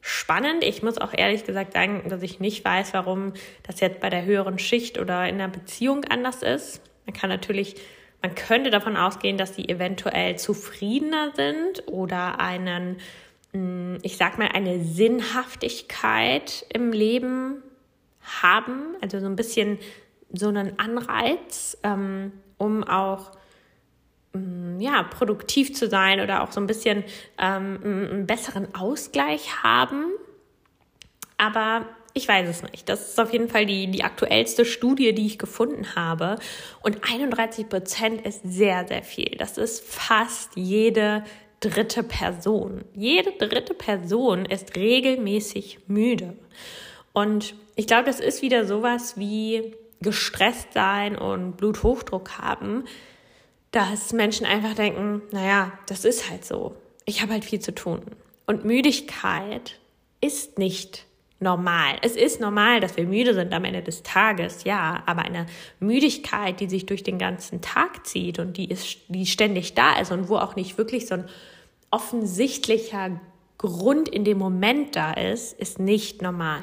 spannend. 0.00 0.62
Ich 0.62 0.82
muss 0.82 0.99
auch 0.99 1.14
ehrlich 1.16 1.44
gesagt 1.44 1.73
sagen, 1.73 2.02
dass 2.08 2.23
ich 2.23 2.40
nicht 2.40 2.62
weiß, 2.64 2.92
warum 2.92 3.32
das 3.62 3.80
jetzt 3.80 4.00
bei 4.00 4.11
der 4.11 4.25
höheren 4.25 4.58
Schicht 4.58 4.99
oder 4.99 5.26
in 5.26 5.38
der 5.38 5.49
Beziehung 5.49 6.04
anders 6.04 6.42
ist. 6.42 6.82
Man 7.06 7.14
kann 7.14 7.30
natürlich, 7.30 7.76
man 8.20 8.34
könnte 8.34 8.70
davon 8.70 8.99
ausgehen, 8.99 9.38
dass 9.38 9.52
die 9.52 9.68
eventuell 9.68 10.37
zufriedener 10.37 11.32
sind 11.34 11.88
oder 11.88 12.38
einen 12.38 12.99
ich 14.02 14.16
sag 14.16 14.38
mal, 14.38 14.49
eine 14.49 14.82
Sinnhaftigkeit 14.82 16.66
im 16.73 16.92
Leben 16.92 17.62
haben, 18.42 18.96
also 19.00 19.20
so 19.20 19.26
ein 19.26 19.37
bisschen 19.37 19.78
so 20.32 20.49
einen 20.49 20.78
Anreiz, 20.78 21.78
ähm, 21.84 22.32
um 22.58 22.82
auch 22.82 23.30
mm, 24.32 24.80
ja, 24.80 25.04
produktiv 25.04 25.75
zu 25.75 25.88
sein 25.88 26.20
oder 26.20 26.42
auch 26.42 26.50
so 26.50 26.61
ein 26.61 26.66
bisschen 26.66 27.04
ähm, 27.38 27.78
einen 27.82 28.26
besseren 28.26 28.75
Ausgleich 28.75 29.62
haben. 29.62 30.06
Aber 31.37 31.87
ich 32.12 32.26
weiß 32.26 32.49
es 32.49 32.62
nicht. 32.62 32.88
Das 32.88 33.11
ist 33.11 33.20
auf 33.20 33.32
jeden 33.32 33.49
Fall 33.49 33.66
die, 33.66 33.88
die 33.88 34.04
aktuellste 34.04 34.64
Studie, 34.64 35.14
die 35.14 35.26
ich 35.26 35.38
gefunden 35.38 35.94
habe. 35.94 36.38
Und 36.82 37.00
31 37.08 37.68
Prozent 37.68 38.26
ist 38.26 38.42
sehr, 38.44 38.87
sehr 38.87 39.02
viel. 39.02 39.37
Das 39.37 39.58
ist 39.58 39.84
fast 39.84 40.52
jede 40.54 41.25
dritte 41.71 42.02
Person. 42.02 42.85
Jede 42.94 43.33
dritte 43.33 43.75
Person 43.75 44.44
ist 44.44 44.76
regelmäßig 44.76 45.80
müde. 45.87 46.37
Und 47.12 47.54
ich 47.76 47.87
glaube, 47.87 48.04
das 48.04 48.21
ist 48.21 48.42
wieder 48.42 48.66
sowas 48.66 49.16
wie 49.16 49.75
gestresst 50.00 50.73
sein 50.75 51.16
und 51.16 51.56
Bluthochdruck 51.56 52.38
haben, 52.38 52.85
dass 53.71 54.12
Menschen 54.12 54.47
einfach 54.47 54.75
denken, 54.75 55.23
naja, 55.33 55.73
das 55.87 56.04
ist 56.04 56.30
halt 56.30 56.44
so. 56.44 56.76
Ich 57.06 57.23
habe 57.23 57.33
halt 57.33 57.44
viel 57.44 57.61
zu 57.61 57.75
tun. 57.75 58.02
Und 58.47 58.64
Müdigkeit 58.64 59.78
ist 60.21 60.59
nicht 60.59 61.06
normal. 61.41 61.97
Es 62.03 62.17
ist 62.17 62.41
normal, 62.41 62.81
dass 62.81 62.97
wir 62.97 63.05
müde 63.05 63.35
sind 63.35 63.53
am 63.53 63.64
Ende 63.64 63.83
des 63.83 64.03
Tages, 64.03 64.64
ja, 64.64 65.03
aber 65.07 65.23
eine 65.23 65.47
Müdigkeit, 65.81 66.61
die 66.61 66.69
sich 66.69 66.87
durch 66.87 67.03
den 67.03 67.19
ganzen 67.19 67.61
Tag 67.61 68.07
zieht 68.07 68.38
und 68.38 68.57
die 68.57 68.71
ist, 68.71 68.99
die 69.09 69.26
ständig 69.26 69.75
da 69.75 69.99
ist 69.99 70.12
und 70.12 70.29
wo 70.29 70.37
auch 70.37 70.57
nicht 70.57 70.79
wirklich 70.79 71.07
so 71.07 71.14
ein 71.14 71.29
offensichtlicher 71.91 73.21
Grund 73.59 74.09
in 74.09 74.25
dem 74.25 74.38
Moment 74.38 74.97
da 74.97 75.12
ist, 75.12 75.59
ist 75.59 75.79
nicht 75.79 76.23
normal. 76.23 76.62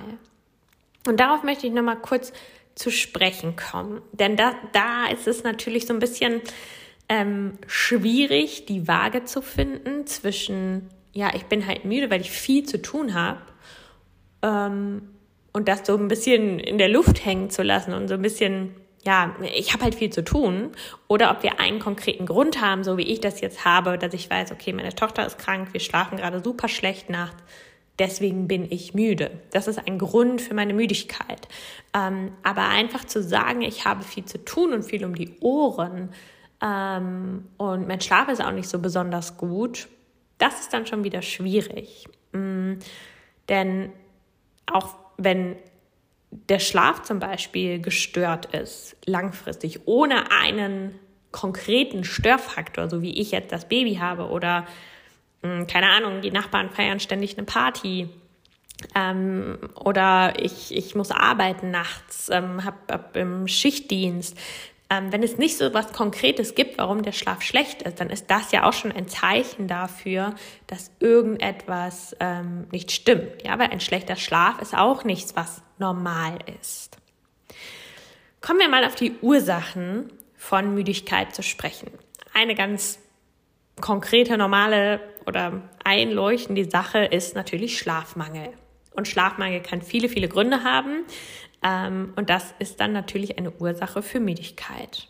Und 1.08 1.20
darauf 1.20 1.44
möchte 1.44 1.68
ich 1.68 1.74
nochmal 1.74 2.00
kurz 2.00 2.32
zu 2.76 2.92
sprechen 2.92 3.56
kommen. 3.56 4.02
Denn 4.12 4.36
da, 4.36 4.56
da 4.72 5.08
ist 5.08 5.28
es 5.28 5.44
natürlich 5.44 5.86
so 5.86 5.94
ein 5.94 6.00
bisschen 6.00 6.42
ähm, 7.10 7.58
schwierig, 7.68 8.66
die 8.66 8.88
Waage 8.88 9.26
zu 9.26 9.42
finden 9.42 10.08
zwischen, 10.08 10.90
ja, 11.14 11.34
ich 11.36 11.46
bin 11.46 11.68
halt 11.68 11.86
müde, 11.86 12.10
weil 12.10 12.22
ich 12.22 12.32
viel 12.32 12.64
zu 12.64 12.82
tun 12.82 13.14
habe. 13.14 13.42
Ähm, 14.42 15.10
und 15.54 15.68
das 15.68 15.86
so 15.86 15.98
ein 15.98 16.08
bisschen 16.08 16.60
in 16.60 16.78
der 16.78 16.90
Luft 16.90 17.26
hängen 17.26 17.50
zu 17.50 17.62
lassen 17.62 17.94
und 17.94 18.08
so 18.08 18.14
ein 18.14 18.22
bisschen 18.22 18.76
ja, 19.04 19.36
ich 19.56 19.74
habe 19.74 19.84
halt 19.84 19.96
viel 19.96 20.12
zu 20.12 20.24
tun 20.24 20.72
oder 21.08 21.32
ob 21.32 21.44
wir 21.44 21.60
einen 21.60 21.80
konkreten 21.80 22.26
Grund 22.26 22.62
haben, 22.62 22.84
so 22.84 22.98
wie 22.98 23.04
ich 23.04 23.20
das 23.20 23.42
jetzt 23.42 23.66
habe, 23.66 23.98
dass 23.98 24.14
ich 24.14 24.30
weiß, 24.30 24.52
okay, 24.52 24.74
meine 24.74 24.94
Tochter 24.94 25.26
ist 25.26 25.40
krank, 25.40 25.70
wir 25.72 25.80
schlafen 25.80 26.18
gerade 26.18 26.44
super 26.44 26.68
schlecht 26.68 27.10
nachts, 27.10 27.42
deswegen 27.98 28.48
bin 28.48 28.72
ich 28.72 28.94
müde. 28.94 29.32
Das 29.52 29.68
ist 29.68 29.80
ein 29.88 29.98
Grund 29.98 30.42
für 30.42 30.54
meine 30.54 30.74
Müdigkeit. 30.74 31.48
Ähm, 31.96 32.32
aber 32.44 32.68
einfach 32.68 33.06
zu 33.06 33.24
sagen, 33.24 33.64
ich 33.64 33.86
habe 33.86 34.04
viel 34.04 34.26
zu 34.26 34.44
tun 34.46 34.72
und 34.74 34.84
viel 34.84 35.04
um 35.04 35.16
die 35.16 35.36
Ohren 35.40 36.10
ähm, 36.62 37.46
und 37.58 37.88
mein 37.88 38.02
Schlaf 38.02 38.30
ist 38.30 38.44
auch 38.44 38.52
nicht 38.52 38.70
so 38.70 38.80
besonders 38.80 39.38
gut, 39.38 39.88
das 40.38 40.60
ist 40.60 40.74
dann 40.74 40.86
schon 40.86 41.04
wieder 41.04 41.24
schwierig. 41.24 42.06
Ähm, 42.34 42.78
denn 43.50 43.92
auch 44.74 44.96
wenn 45.18 45.56
der 46.32 46.60
Schlaf 46.60 47.04
zum 47.04 47.20
Beispiel 47.20 47.82
gestört 47.82 48.54
ist, 48.54 48.96
langfristig, 49.06 49.82
ohne 49.86 50.32
einen 50.32 50.98
konkreten 51.32 52.04
Störfaktor, 52.04 52.90
so 52.90 53.02
wie 53.02 53.20
ich 53.20 53.32
jetzt 53.32 53.52
das 53.52 53.68
Baby 53.68 53.96
habe 53.96 54.30
oder 54.30 54.66
hm, 55.44 55.68
keine 55.68 55.90
Ahnung, 55.90 56.22
die 56.22 56.32
Nachbarn 56.32 56.70
feiern 56.70 57.00
ständig 57.00 57.38
eine 57.38 57.46
Party 57.46 58.10
ähm, 58.96 59.58
oder 59.76 60.34
ich, 60.40 60.76
ich 60.76 60.96
muss 60.96 61.12
arbeiten 61.12 61.72
nachts, 61.72 62.30
ähm, 62.30 62.64
hab, 62.66 62.92
hab 62.92 63.16
im 63.16 63.48
Schichtdienst, 63.48 64.38
ähm, 64.92 65.14
wenn 65.14 65.24
es 65.24 65.38
nicht 65.38 65.58
so 65.58 65.74
was 65.74 65.94
Konkretes 65.94 66.54
gibt, 66.54 66.78
warum 66.78 67.02
der 67.02 67.14
Schlaf 67.14 67.42
schlecht 67.42 67.82
ist, 67.84 68.02
dann 68.02 68.10
ist 68.10 68.30
das 68.30 68.52
ja 68.52 68.68
auch 68.68 68.74
schon 68.74 68.92
ein 68.92 69.08
Zeichen 69.08 69.70
dafür, 69.70 70.36
dass 70.68 70.92
irgendetwas 71.00 72.14
ähm, 72.20 72.68
nicht 72.72 72.92
stimmt. 72.92 73.42
Ja, 73.44 73.58
weil 73.58 73.70
ein 73.70 73.80
schlechter 73.80 74.18
Schlaf 74.18 74.62
ist 74.62 74.76
auch 74.76 75.06
nichts, 75.06 75.34
was 75.34 75.64
normal 75.80 76.40
ist. 76.60 76.98
Kommen 78.42 78.60
wir 78.60 78.68
mal 78.68 78.84
auf 78.84 78.96
die 78.96 79.14
Ursachen 79.22 80.12
von 80.36 80.74
Müdigkeit 80.74 81.34
zu 81.34 81.42
sprechen. 81.42 81.90
Eine 82.34 82.54
ganz 82.54 83.00
konkrete, 83.80 84.38
normale 84.38 85.00
oder 85.26 85.62
einleuchtende 85.86 86.70
Sache 86.70 87.06
ist 87.06 87.34
natürlich 87.34 87.78
Schlafmangel. 87.78 88.50
Und 88.94 89.08
Schlafmangel 89.08 89.62
kann 89.62 89.82
viele, 89.82 90.10
viele 90.10 90.28
Gründe 90.28 90.64
haben. 90.66 91.06
Ähm, 91.64 92.14
und 92.16 92.30
das 92.30 92.54
ist 92.60 92.80
dann 92.80 92.94
natürlich 92.94 93.38
eine 93.38 93.52
Ursache 93.52 94.02
für 94.02 94.20
Müdigkeit. 94.20 95.08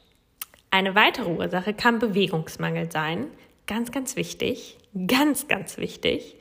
Eine 0.70 0.96
weitere 0.96 1.30
Ursache 1.30 1.74
kann 1.74 2.00
Bewegungsmangel 2.00 2.92
sein. 2.92 3.28
Ganz, 3.68 3.92
ganz 3.92 4.16
wichtig. 4.16 4.78
Ganz, 5.08 5.48
ganz 5.48 5.78
wichtig. 5.78 6.36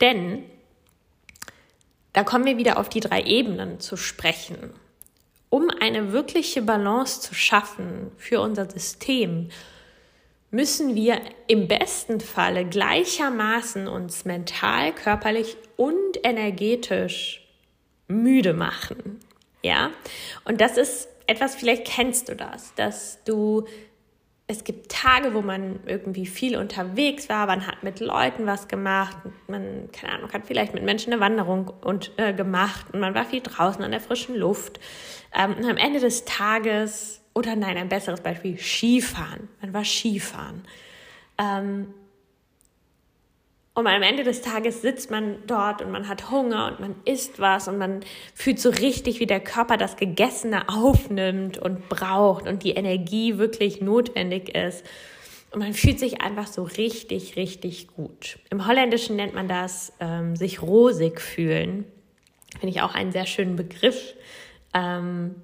Denn 0.00 0.44
da 2.12 2.24
kommen 2.24 2.46
wir 2.46 2.56
wieder 2.56 2.78
auf 2.78 2.88
die 2.88 3.00
drei 3.00 3.22
Ebenen 3.22 3.80
zu 3.80 3.96
sprechen. 3.96 4.70
Um 5.48 5.70
eine 5.80 6.12
wirkliche 6.12 6.62
Balance 6.62 7.20
zu 7.20 7.34
schaffen 7.34 8.10
für 8.16 8.40
unser 8.40 8.68
System, 8.68 9.50
müssen 10.50 10.94
wir 10.94 11.20
im 11.46 11.68
besten 11.68 12.20
Falle 12.20 12.64
gleichermaßen 12.64 13.88
uns 13.88 14.24
mental, 14.24 14.92
körperlich 14.92 15.56
und 15.76 16.18
energetisch 16.24 17.46
müde 18.08 18.54
machen. 18.54 19.20
Ja, 19.66 19.90
und 20.44 20.60
das 20.60 20.76
ist 20.76 21.08
etwas, 21.26 21.56
vielleicht 21.56 21.86
kennst 21.86 22.28
du 22.28 22.36
das, 22.36 22.72
dass 22.76 23.18
du 23.24 23.66
es 24.46 24.62
gibt 24.62 24.92
Tage, 24.92 25.34
wo 25.34 25.42
man 25.42 25.80
irgendwie 25.86 26.24
viel 26.24 26.56
unterwegs 26.56 27.28
war, 27.28 27.48
man 27.48 27.66
hat 27.66 27.82
mit 27.82 27.98
Leuten 27.98 28.46
was 28.46 28.68
gemacht, 28.68 29.16
man, 29.48 29.90
keine 29.90 30.12
Ahnung, 30.12 30.32
hat 30.32 30.46
vielleicht 30.46 30.72
mit 30.72 30.84
Menschen 30.84 31.12
eine 31.12 31.20
Wanderung 31.20 31.72
und, 31.82 32.12
äh, 32.16 32.32
gemacht 32.32 32.86
und 32.92 33.00
man 33.00 33.12
war 33.12 33.24
viel 33.24 33.40
draußen 33.40 33.82
an 33.82 33.90
der 33.90 33.98
frischen 33.98 34.36
Luft. 34.36 34.78
Ähm, 35.34 35.56
und 35.56 35.64
am 35.64 35.76
Ende 35.76 35.98
des 35.98 36.24
Tages, 36.26 37.22
oder 37.34 37.56
nein, 37.56 37.76
ein 37.76 37.88
besseres 37.88 38.20
Beispiel, 38.20 38.56
Skifahren. 38.56 39.48
Man 39.60 39.74
war 39.74 39.84
Skifahren. 39.84 40.62
Ähm, 41.38 41.92
und 43.76 43.86
am 43.86 44.02
Ende 44.02 44.24
des 44.24 44.40
Tages 44.40 44.80
sitzt 44.80 45.10
man 45.10 45.36
dort 45.46 45.82
und 45.82 45.90
man 45.90 46.08
hat 46.08 46.30
Hunger 46.30 46.66
und 46.66 46.80
man 46.80 46.94
isst 47.04 47.38
was 47.40 47.68
und 47.68 47.76
man 47.76 48.00
fühlt 48.34 48.58
so 48.58 48.70
richtig, 48.70 49.20
wie 49.20 49.26
der 49.26 49.38
Körper 49.38 49.76
das 49.76 49.96
Gegessene 49.96 50.70
aufnimmt 50.70 51.58
und 51.58 51.90
braucht 51.90 52.48
und 52.48 52.62
die 52.62 52.70
Energie 52.70 53.36
wirklich 53.36 53.82
notwendig 53.82 54.54
ist. 54.54 54.82
und 55.52 55.60
man 55.60 55.74
fühlt 55.74 55.98
sich 55.98 56.22
einfach 56.22 56.46
so 56.46 56.62
richtig, 56.62 57.36
richtig 57.36 57.88
gut. 57.88 58.38
Im 58.48 58.66
Holländischen 58.66 59.14
nennt 59.14 59.34
man 59.34 59.46
das 59.46 59.92
ähm, 60.00 60.36
sich 60.36 60.62
rosig 60.62 61.20
fühlen. 61.20 61.84
Finde 62.58 62.68
ich 62.74 62.80
auch 62.80 62.94
einen 62.94 63.12
sehr 63.12 63.26
schönen 63.26 63.56
Begriff. 63.56 64.14
Ähm, 64.72 65.34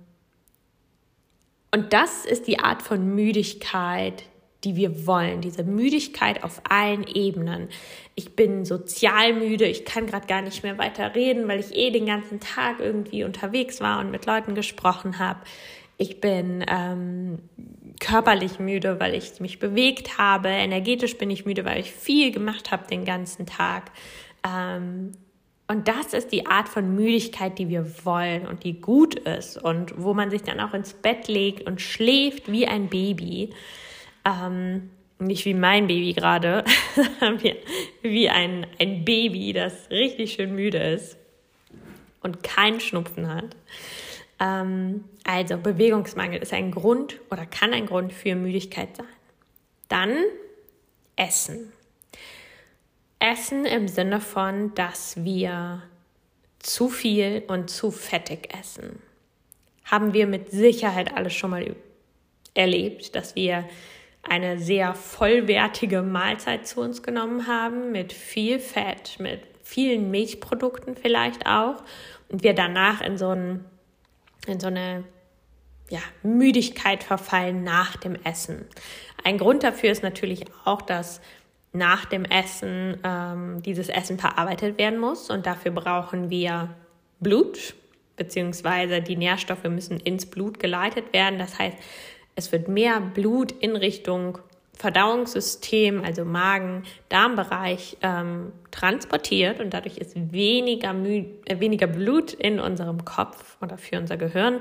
und 1.71 1.93
das 1.93 2.25
ist 2.25 2.47
die 2.47 2.61
Art 2.61 2.81
von 2.81 3.15
Müdigkeit, 3.15 4.25
die 4.64 4.76
wir 4.76 5.07
wollen. 5.07 5.40
Diese 5.40 5.64
Müdigkeit 5.64 6.45
auf 6.45 6.61
allen 6.69 7.07
Ebenen. 7.07 7.69
Ich 8.14 8.37
bin 8.37 8.64
sozial 8.64 9.33
müde, 9.35 9.66
ich 9.66 9.85
kann 9.85 10.07
gerade 10.07 10.26
gar 10.26 10.42
nicht 10.42 10.62
mehr 10.62 10.78
weiter 10.78 11.14
reden, 11.14 11.49
weil 11.49 11.61
ich 11.61 11.75
eh 11.75 11.90
den 11.90 12.07
ganzen 12.07 12.40
Tag 12.40 12.81
irgendwie 12.81 13.25
unterwegs 13.25 13.81
war 13.81 14.00
und 14.00 14.11
mit 14.11 14.26
Leuten 14.26 14.54
gesprochen 14.54 15.19
habe. 15.19 15.40
Ich 15.99 16.21
bin 16.21 16.64
ähm, 16.69 17.38
körperlich 18.00 18.59
müde, 18.59 18.99
weil 18.99 19.14
ich 19.14 19.40
mich 19.40 19.59
bewegt 19.59 20.19
habe. 20.19 20.49
Energetisch 20.49 21.16
bin 21.16 21.31
ich 21.31 21.47
müde, 21.47 21.64
weil 21.64 21.81
ich 21.81 21.92
viel 21.92 22.33
gemacht 22.33 22.71
habe 22.71 22.87
den 22.88 23.04
ganzen 23.04 23.47
Tag. 23.47 23.92
Ähm, 24.47 25.12
und 25.69 25.88
das 25.88 26.12
ist 26.12 26.33
die 26.33 26.47
Art 26.47 26.69
von 26.69 26.95
Müdigkeit, 26.95 27.59
die 27.59 27.69
wir 27.69 28.04
wollen 28.04 28.47
und 28.47 28.64
die 28.64 28.81
gut 28.81 29.14
ist 29.14 29.57
und 29.57 29.95
wo 29.97 30.12
man 30.12 30.31
sich 30.31 30.42
dann 30.42 30.61
auch 30.61 30.75
ins 30.75 30.92
Bett 30.92 31.28
legt 31.28 31.66
und 31.66 31.81
schläft 31.81 32.50
wie 32.50 32.66
ein 32.66 32.88
Baby. 32.88 33.50
Ähm, 34.25 34.91
nicht 35.19 35.45
wie 35.45 35.55
mein 35.55 35.87
Baby 35.87 36.12
gerade, 36.12 36.64
wie 38.02 38.29
ein, 38.29 38.67
ein 38.79 39.05
Baby, 39.05 39.52
das 39.52 39.91
richtig 39.91 40.33
schön 40.35 40.55
müde 40.55 40.79
ist 40.79 41.17
und 42.21 42.43
keinen 42.43 42.81
Schnupfen 42.81 43.33
hat. 43.33 43.57
Ähm, 44.41 45.05
also 45.25 45.57
Bewegungsmangel 45.57 46.43
ist 46.43 46.52
ein 46.52 46.71
Grund 46.71 47.21
oder 47.31 47.47
kann 47.47 47.73
ein 47.73 47.87
Grund 47.87 48.12
für 48.12 48.35
Müdigkeit 48.35 48.97
sein. 48.97 49.07
Dann 49.88 50.17
Essen. 51.17 51.73
Essen 53.19 53.64
im 53.64 53.87
Sinne 53.87 54.21
von, 54.21 54.75
dass 54.75 55.23
wir 55.23 55.83
zu 56.59 56.88
viel 56.88 57.45
und 57.47 57.71
zu 57.71 57.91
fettig 57.91 58.52
essen. 58.59 59.00
Haben 59.85 60.12
wir 60.12 60.26
mit 60.26 60.50
Sicherheit 60.50 61.14
alles 61.14 61.35
schon 61.35 61.50
mal 61.50 61.76
erlebt, 62.55 63.14
dass 63.14 63.37
wir 63.37 63.69
eine 64.23 64.59
sehr 64.59 64.95
vollwertige 64.95 66.02
Mahlzeit 66.02 66.67
zu 66.67 66.81
uns 66.81 67.02
genommen 67.02 67.47
haben, 67.47 67.93
mit 67.93 68.12
viel 68.12 68.59
Fett, 68.59 69.17
mit 69.19 69.41
vielen 69.62 70.11
Milchprodukten 70.11 70.97
vielleicht 70.97 71.47
auch, 71.47 71.83
und 72.29 72.43
wir 72.43 72.55
danach 72.55 73.00
in 73.00 73.19
so, 73.19 73.29
ein, 73.31 73.64
in 74.47 74.59
so 74.59 74.69
eine 74.69 75.05
ja, 75.91 76.00
Müdigkeit 76.23 77.02
verfallen 77.02 77.64
nach 77.64 77.97
dem 77.97 78.17
Essen. 78.25 78.64
Ein 79.25 79.38
Grund 79.38 79.62
dafür 79.62 79.91
ist 79.91 80.02
natürlich 80.02 80.45
auch, 80.64 80.83
dass 80.83 81.21
nach 81.73 82.05
dem 82.05 82.25
Essen 82.25 82.99
ähm, 83.05 83.62
dieses 83.62 83.88
Essen 83.88 84.19
verarbeitet 84.19 84.79
werden 84.79 84.99
muss 84.99 85.31
und 85.31 85.47
dafür 85.47 85.71
brauchen 85.71 86.31
wir 86.31 86.75
Blut, 87.21 87.75
beziehungsweise 88.17 89.00
die 89.00 89.17
Nährstoffe 89.17 89.64
müssen 89.64 89.99
ins 89.99 90.26
Blut 90.26 90.59
geleitet 90.59 91.12
werden. 91.12 91.38
Das 91.38 91.59
heißt, 91.59 91.76
es 92.35 92.53
wird 92.53 92.69
mehr 92.69 93.01
Blut 93.01 93.53
in 93.53 93.77
Richtung 93.77 94.39
Verdauungssystem, 94.75 96.03
also 96.03 96.25
Magen, 96.25 96.83
Darmbereich 97.09 97.99
ähm, 98.03 98.53
transportiert 98.71 99.61
und 99.61 99.73
dadurch 99.75 99.99
ist 99.99 100.33
weniger, 100.33 100.93
Mü 100.93 101.25
äh, 101.45 101.61
weniger 101.61 101.87
Blut 101.87 102.33
in 102.33 102.59
unserem 102.59 103.05
Kopf 103.05 103.59
oder 103.61 103.79
für 103.79 103.99
unser 103.99 104.17
Gehirn 104.17 104.61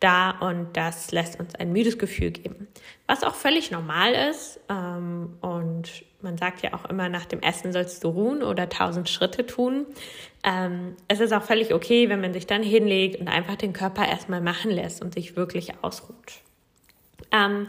da 0.00 0.30
und 0.30 0.76
das 0.76 1.10
lässt 1.10 1.40
uns 1.40 1.54
ein 1.56 1.72
müdes 1.72 1.98
Gefühl 1.98 2.30
geben. 2.30 2.68
Was 3.06 3.24
auch 3.24 3.34
völlig 3.34 3.70
normal 3.70 4.12
ist 4.30 4.60
ähm, 4.68 5.36
und 5.40 6.04
man 6.20 6.38
sagt 6.38 6.62
ja 6.62 6.72
auch 6.72 6.84
immer, 6.84 7.08
nach 7.08 7.26
dem 7.26 7.40
Essen 7.40 7.72
sollst 7.72 8.02
du 8.04 8.08
ruhen 8.08 8.42
oder 8.42 8.68
tausend 8.68 9.08
Schritte 9.08 9.46
tun. 9.46 9.86
Ähm, 10.44 10.96
es 11.08 11.20
ist 11.20 11.32
auch 11.32 11.42
völlig 11.42 11.74
okay, 11.74 12.08
wenn 12.08 12.20
man 12.20 12.32
sich 12.32 12.46
dann 12.46 12.62
hinlegt 12.62 13.20
und 13.20 13.28
einfach 13.28 13.56
den 13.56 13.72
Körper 13.72 14.06
erstmal 14.06 14.40
machen 14.40 14.70
lässt 14.70 15.02
und 15.02 15.14
sich 15.14 15.36
wirklich 15.36 15.72
ausruht. 15.82 16.42
Ähm, 17.32 17.68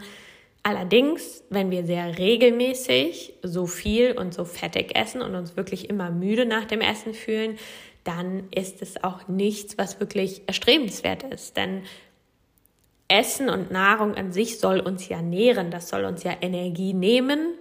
allerdings, 0.62 1.44
wenn 1.50 1.70
wir 1.70 1.84
sehr 1.84 2.18
regelmäßig 2.18 3.34
so 3.42 3.66
viel 3.66 4.12
und 4.12 4.34
so 4.34 4.44
fettig 4.44 4.96
essen 4.96 5.22
und 5.22 5.34
uns 5.34 5.56
wirklich 5.56 5.88
immer 5.90 6.10
müde 6.10 6.46
nach 6.46 6.64
dem 6.64 6.80
Essen 6.80 7.14
fühlen, 7.14 7.58
dann 8.04 8.48
ist 8.50 8.82
es 8.82 9.02
auch 9.04 9.28
nichts, 9.28 9.76
was 9.78 10.00
wirklich 10.00 10.42
erstrebenswert 10.46 11.22
ist. 11.24 11.56
Denn 11.56 11.82
Essen 13.08 13.50
und 13.50 13.70
Nahrung 13.70 14.14
an 14.14 14.32
sich 14.32 14.58
soll 14.58 14.80
uns 14.80 15.08
ja 15.08 15.20
nähren, 15.20 15.70
das 15.70 15.88
soll 15.88 16.04
uns 16.04 16.22
ja 16.22 16.36
Energie 16.40 16.94
nehmen 16.94 17.54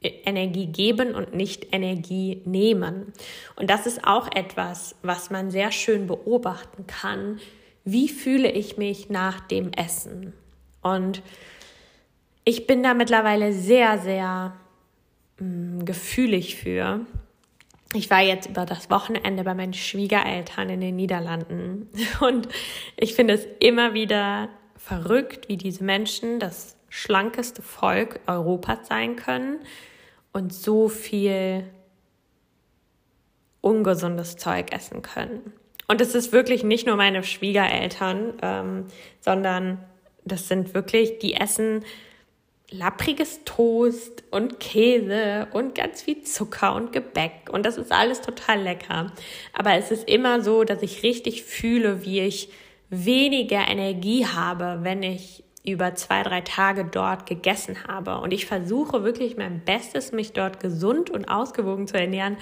Energie 0.00 0.66
geben 0.66 1.14
und 1.14 1.34
nicht 1.34 1.68
Energie 1.72 2.42
nehmen. 2.44 3.12
Und 3.56 3.68
das 3.68 3.86
ist 3.86 4.04
auch 4.04 4.28
etwas, 4.34 4.94
was 5.02 5.30
man 5.30 5.50
sehr 5.50 5.72
schön 5.72 6.06
beobachten 6.06 6.86
kann. 6.86 7.40
Wie 7.84 8.08
fühle 8.08 8.50
ich 8.50 8.76
mich 8.76 9.08
nach 9.08 9.40
dem 9.40 9.72
Essen? 9.72 10.34
Und 10.82 11.22
ich 12.44 12.66
bin 12.66 12.82
da 12.82 12.94
mittlerweile 12.94 13.52
sehr, 13.52 13.98
sehr 13.98 14.56
mh, 15.38 15.46
mm, 15.46 15.84
gefühlig 15.84 16.56
für. 16.56 17.00
Ich 17.94 18.10
war 18.10 18.20
jetzt 18.20 18.48
über 18.48 18.66
das 18.66 18.90
Wochenende 18.90 19.44
bei 19.44 19.54
meinen 19.54 19.72
Schwiegereltern 19.72 20.68
in 20.68 20.80
den 20.80 20.96
Niederlanden 20.96 21.88
und 22.20 22.48
ich 22.96 23.14
finde 23.14 23.34
es 23.34 23.46
immer 23.60 23.94
wieder 23.94 24.50
verrückt, 24.76 25.48
wie 25.48 25.56
diese 25.56 25.84
Menschen 25.84 26.38
das 26.38 26.76
schlankeste 26.90 27.62
Volk 27.62 28.20
Europas 28.26 28.86
sein 28.88 29.16
können 29.16 29.60
und 30.32 30.52
so 30.52 30.88
viel 30.88 31.64
ungesundes 33.60 34.36
Zeug 34.36 34.72
essen 34.72 35.02
können. 35.02 35.52
Und 35.86 36.00
es 36.00 36.14
ist 36.14 36.32
wirklich 36.32 36.62
nicht 36.64 36.86
nur 36.86 36.96
meine 36.96 37.22
Schwiegereltern, 37.24 38.34
ähm, 38.42 38.86
sondern 39.20 39.84
das 40.32 40.48
sind 40.48 40.74
wirklich, 40.74 41.18
die 41.18 41.34
essen 41.34 41.84
lappriges 42.70 43.40
Toast 43.44 44.24
und 44.30 44.60
Käse 44.60 45.48
und 45.52 45.74
ganz 45.74 46.02
viel 46.02 46.22
Zucker 46.22 46.74
und 46.74 46.92
Gebäck. 46.92 47.48
Und 47.50 47.64
das 47.64 47.78
ist 47.78 47.92
alles 47.92 48.20
total 48.20 48.60
lecker. 48.60 49.12
Aber 49.54 49.74
es 49.74 49.90
ist 49.90 50.08
immer 50.08 50.42
so, 50.42 50.64
dass 50.64 50.82
ich 50.82 51.02
richtig 51.02 51.44
fühle, 51.44 52.04
wie 52.04 52.20
ich 52.20 52.50
weniger 52.90 53.66
Energie 53.68 54.26
habe, 54.26 54.80
wenn 54.82 55.02
ich 55.02 55.44
über 55.64 55.94
zwei, 55.94 56.22
drei 56.22 56.40
Tage 56.40 56.84
dort 56.84 57.26
gegessen 57.26 57.84
habe. 57.86 58.18
Und 58.18 58.32
ich 58.32 58.46
versuche 58.46 59.02
wirklich 59.02 59.36
mein 59.36 59.64
Bestes, 59.64 60.12
mich 60.12 60.32
dort 60.32 60.60
gesund 60.60 61.10
und 61.10 61.26
ausgewogen 61.26 61.86
zu 61.86 61.98
ernähren. 61.98 62.36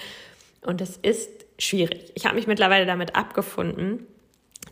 Und 0.61 0.81
es 0.81 0.97
ist 0.97 1.45
schwierig. 1.57 2.11
Ich 2.15 2.25
habe 2.25 2.35
mich 2.35 2.47
mittlerweile 2.47 2.85
damit 2.85 3.15
abgefunden, 3.15 4.05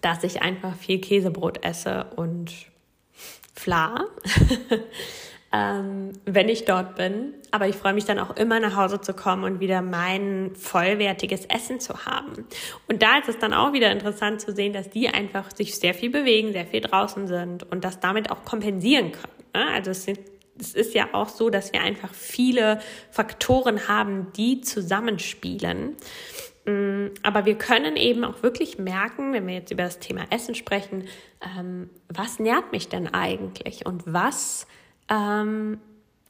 dass 0.01 0.23
ich 0.23 0.41
einfach 0.41 0.75
viel 0.75 0.99
Käsebrot 0.99 1.65
esse 1.65 2.05
und 2.15 2.51
Fla. 3.55 4.05
ähm, 5.55 6.11
wenn 6.25 6.49
ich 6.49 6.65
dort 6.65 6.95
bin. 6.95 7.33
Aber 7.51 7.67
ich 7.67 7.75
freue 7.75 7.93
mich 7.93 8.05
dann 8.05 8.19
auch 8.19 8.35
immer 8.35 8.59
nach 8.59 8.75
Hause 8.75 8.99
zu 8.99 9.13
kommen 9.13 9.43
und 9.43 9.59
wieder 9.59 9.81
mein 9.81 10.51
vollwertiges 10.55 11.45
Essen 11.45 11.79
zu 11.79 12.05
haben. 12.05 12.45
Und 12.87 13.01
da 13.01 13.19
ist 13.19 13.29
es 13.29 13.39
dann 13.39 13.53
auch 13.53 13.73
wieder 13.73 13.91
interessant 13.91 14.41
zu 14.41 14.53
sehen, 14.53 14.73
dass 14.73 14.89
die 14.89 15.07
einfach 15.07 15.55
sich 15.55 15.77
sehr 15.77 15.93
viel 15.93 16.09
bewegen, 16.09 16.51
sehr 16.51 16.65
viel 16.65 16.81
draußen 16.81 17.27
sind 17.27 17.63
und 17.71 17.85
das 17.85 17.99
damit 17.99 18.31
auch 18.31 18.43
kompensieren 18.43 19.11
können. 19.11 19.33
Ne? 19.53 19.67
Also 19.73 19.91
es 19.91 20.03
sind 20.03 20.19
es 20.57 20.73
ist 20.73 20.93
ja 20.93 21.09
auch 21.11 21.27
so, 21.27 21.49
dass 21.49 21.73
wir 21.73 21.81
einfach 21.81 22.13
viele 22.13 22.79
Faktoren 23.11 23.89
haben, 23.89 24.31
die 24.37 24.61
zusammenspielen. 24.61 25.97
Mm, 26.65 27.07
aber 27.21 27.45
wir 27.45 27.57
können 27.57 27.95
eben 27.95 28.23
auch 28.23 28.41
wirklich 28.41 28.77
merken, 28.79 29.33
wenn 29.33 29.45
wir 29.47 29.53
jetzt 29.53 29.71
über 29.71 29.83
das 29.83 29.99
Thema 29.99 30.25
Essen 30.31 30.55
sprechen, 30.55 31.07
ähm, 31.57 31.89
was 32.09 32.39
nährt 32.39 32.71
mich 32.71 32.89
denn 32.89 33.07
eigentlich 33.07 33.85
und 33.85 34.03
was 34.05 34.65
ähm, 35.09 35.79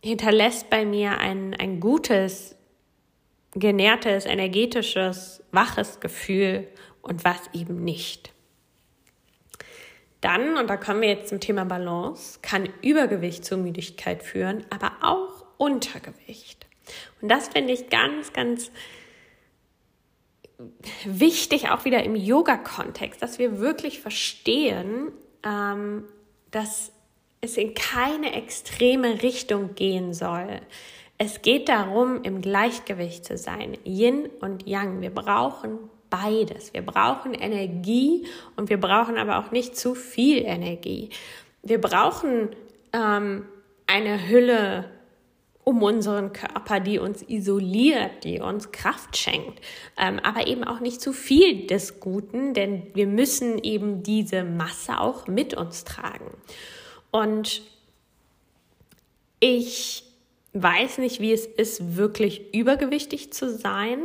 hinterlässt 0.04 0.69
bei 0.69 0.86
mir 0.86 1.17
ein, 1.19 1.54
ein 1.54 1.80
gutes, 1.80 2.56
genährtes, 3.54 4.26
energetisches, 4.26 5.41
waches 5.52 6.02
Gefühl 6.02 6.67
und 7.02 7.24
was 7.24 7.39
eben 7.54 7.84
nicht. 7.84 8.34
Dann, 10.19 10.58
und 10.58 10.69
da 10.69 10.76
kommen 10.76 11.02
wir 11.02 11.10
jetzt 11.10 11.30
zum 11.30 11.39
Thema 11.39 11.65
Balance, 11.65 12.39
kann 12.41 12.67
Übergewicht 12.82 13.45
zur 13.45 13.58
Müdigkeit 13.60 14.24
führen, 14.24 14.65
aber 14.69 14.91
auch 15.02 15.45
Untergewicht. 15.58 16.65
Und 17.21 17.30
das 17.30 17.48
finde 17.50 17.74
ich 17.74 17.89
ganz, 17.89 18.34
ganz 18.34 18.71
wichtig, 21.06 21.70
auch 21.70 21.86
wieder 21.86 22.04
im 22.04 22.15
Yoga-Kontext, 22.15 23.22
dass 23.22 23.39
wir 23.39 23.60
wirklich 23.60 24.00
verstehen, 24.00 25.12
ähm, 25.44 26.06
dass 26.52 26.91
es 27.41 27.58
in 27.58 27.74
keine 27.74 28.34
extreme 28.34 29.22
Richtung 29.22 29.76
gehen 29.76 30.13
soll. 30.13 30.62
Es 31.18 31.41
geht 31.41 31.70
darum, 31.70 32.24
im 32.24 32.41
Gleichgewicht 32.41 33.26
zu 33.26 33.38
sein, 33.38 33.78
Yin 33.86 34.30
und 34.41 34.68
Yang. 34.68 35.02
Wir 35.02 35.13
brauchen 35.13 35.78
beides. 36.10 36.74
Wir 36.74 36.82
brauchen 36.82 37.34
Energie 37.34 38.28
und 38.56 38.70
wir 38.70 38.80
brauchen 38.80 39.18
aber 39.18 39.39
auch 39.39 39.52
nicht 39.52 39.78
zu 39.78 39.96
viel 39.96 40.39
Energie. 40.39 41.10
Wir 41.63 41.80
brauchen 41.80 42.50
ähm, 42.94 43.46
eine 43.88 44.28
Hülle 44.28 44.89
um 45.65 45.82
unseren 45.82 46.32
Körper, 46.32 46.80
die 46.80 46.99
uns 46.99 47.23
isoliert, 47.28 48.23
die 48.23 48.39
uns 48.39 48.71
Kraft 48.71 49.17
schenkt, 49.17 49.60
ähm, 49.97 50.19
aber 50.23 50.47
eben 50.47 50.63
auch 50.63 50.80
nicht 50.80 51.01
zu 51.01 51.12
viel 51.12 51.65
des 51.67 51.99
Guten, 51.99 52.54
denn 52.54 52.84
wir 52.93 53.08
müssen 53.08 53.58
eben 53.58 54.04
diese 54.04 54.43
Masse 54.43 54.99
auch 54.99 55.28
mit 55.28 55.56
uns 55.56 55.84
tragen. 55.84 56.38
Und 57.12 57.63
ich 59.39 60.04
weiß 60.54 60.99
nicht, 60.99 61.19
wie 61.19 61.34
es 61.34 61.47
ist, 61.47 61.97
wirklich 61.97 62.54
übergewichtig 62.54 63.34
zu 63.34 63.49
sein. 63.49 63.99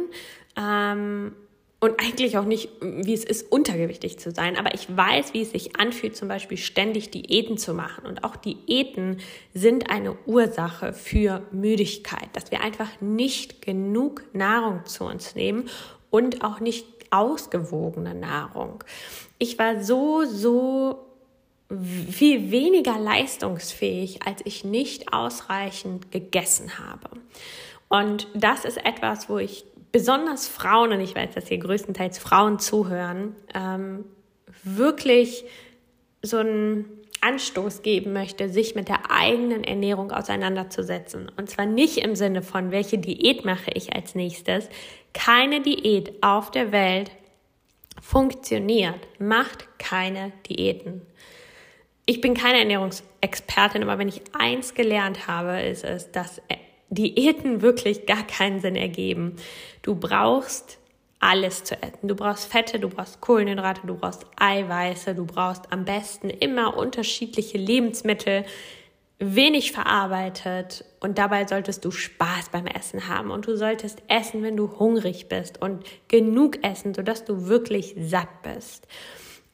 Ähm, 0.56 1.36
und 1.80 1.98
eigentlich 1.98 2.36
auch 2.36 2.44
nicht, 2.44 2.68
wie 2.80 3.14
es 3.14 3.24
ist, 3.24 3.50
untergewichtig 3.50 4.18
zu 4.18 4.30
sein. 4.30 4.56
Aber 4.56 4.74
ich 4.74 4.94
weiß, 4.94 5.32
wie 5.32 5.40
es 5.40 5.52
sich 5.52 5.76
anfühlt, 5.76 6.14
zum 6.14 6.28
Beispiel 6.28 6.58
ständig 6.58 7.10
Diäten 7.10 7.56
zu 7.56 7.72
machen. 7.72 8.04
Und 8.06 8.22
auch 8.22 8.36
Diäten 8.36 9.18
sind 9.54 9.90
eine 9.90 10.14
Ursache 10.26 10.92
für 10.92 11.42
Müdigkeit, 11.52 12.28
dass 12.34 12.50
wir 12.50 12.60
einfach 12.60 13.00
nicht 13.00 13.62
genug 13.62 14.22
Nahrung 14.34 14.84
zu 14.84 15.04
uns 15.04 15.34
nehmen 15.34 15.70
und 16.10 16.44
auch 16.44 16.60
nicht 16.60 16.86
ausgewogene 17.10 18.14
Nahrung. 18.14 18.84
Ich 19.38 19.58
war 19.58 19.82
so, 19.82 20.24
so 20.26 21.06
viel 22.10 22.50
weniger 22.50 22.98
leistungsfähig, 22.98 24.20
als 24.26 24.42
ich 24.44 24.64
nicht 24.64 25.14
ausreichend 25.14 26.12
gegessen 26.12 26.78
habe. 26.78 27.08
Und 27.88 28.28
das 28.34 28.64
ist 28.64 28.76
etwas, 28.84 29.28
wo 29.28 29.38
ich 29.38 29.64
besonders 29.92 30.48
Frauen, 30.48 30.92
und 30.92 31.00
ich 31.00 31.14
weiß, 31.14 31.34
dass 31.34 31.48
hier 31.48 31.58
größtenteils 31.58 32.18
Frauen 32.18 32.58
zuhören, 32.58 33.34
ähm, 33.54 34.04
wirklich 34.62 35.44
so 36.22 36.38
einen 36.38 36.86
Anstoß 37.22 37.82
geben 37.82 38.12
möchte, 38.12 38.48
sich 38.48 38.74
mit 38.74 38.88
der 38.88 39.10
eigenen 39.10 39.64
Ernährung 39.64 40.10
auseinanderzusetzen. 40.10 41.30
Und 41.36 41.50
zwar 41.50 41.66
nicht 41.66 41.98
im 41.98 42.14
Sinne 42.16 42.42
von, 42.42 42.70
welche 42.70 42.98
Diät 42.98 43.44
mache 43.44 43.70
ich 43.74 43.94
als 43.94 44.14
nächstes. 44.14 44.68
Keine 45.12 45.60
Diät 45.60 46.22
auf 46.22 46.50
der 46.50 46.72
Welt 46.72 47.10
funktioniert. 48.00 48.98
Macht 49.18 49.78
keine 49.78 50.32
Diäten. 50.48 51.02
Ich 52.06 52.20
bin 52.20 52.34
keine 52.34 52.60
Ernährungsexpertin, 52.60 53.82
aber 53.82 53.98
wenn 53.98 54.08
ich 54.08 54.22
eins 54.32 54.74
gelernt 54.74 55.26
habe, 55.26 55.60
ist 55.60 55.84
es, 55.84 56.10
dass 56.10 56.40
Diäten 56.90 57.62
wirklich 57.62 58.06
gar 58.06 58.26
keinen 58.26 58.60
Sinn 58.60 58.76
ergeben. 58.76 59.36
Du 59.82 59.94
brauchst 59.94 60.78
alles 61.20 61.64
zu 61.64 61.80
essen. 61.80 62.08
Du 62.08 62.16
brauchst 62.16 62.50
Fette, 62.50 62.80
du 62.80 62.88
brauchst 62.88 63.20
Kohlenhydrate, 63.20 63.86
du 63.86 63.94
brauchst 63.94 64.26
Eiweiße, 64.36 65.14
du 65.14 65.26
brauchst 65.26 65.70
am 65.70 65.84
besten 65.84 66.30
immer 66.30 66.76
unterschiedliche 66.76 67.58
Lebensmittel, 67.58 68.44
wenig 69.18 69.72
verarbeitet 69.72 70.82
und 71.00 71.18
dabei 71.18 71.46
solltest 71.46 71.84
du 71.84 71.90
Spaß 71.90 72.48
beim 72.48 72.66
Essen 72.66 73.06
haben 73.06 73.30
und 73.30 73.46
du 73.46 73.54
solltest 73.54 74.02
essen, 74.08 74.42
wenn 74.42 74.56
du 74.56 74.78
hungrig 74.78 75.28
bist 75.28 75.60
und 75.60 75.84
genug 76.08 76.64
essen, 76.64 76.94
sodass 76.94 77.26
du 77.26 77.46
wirklich 77.46 77.94
satt 77.98 78.42
bist. 78.42 78.88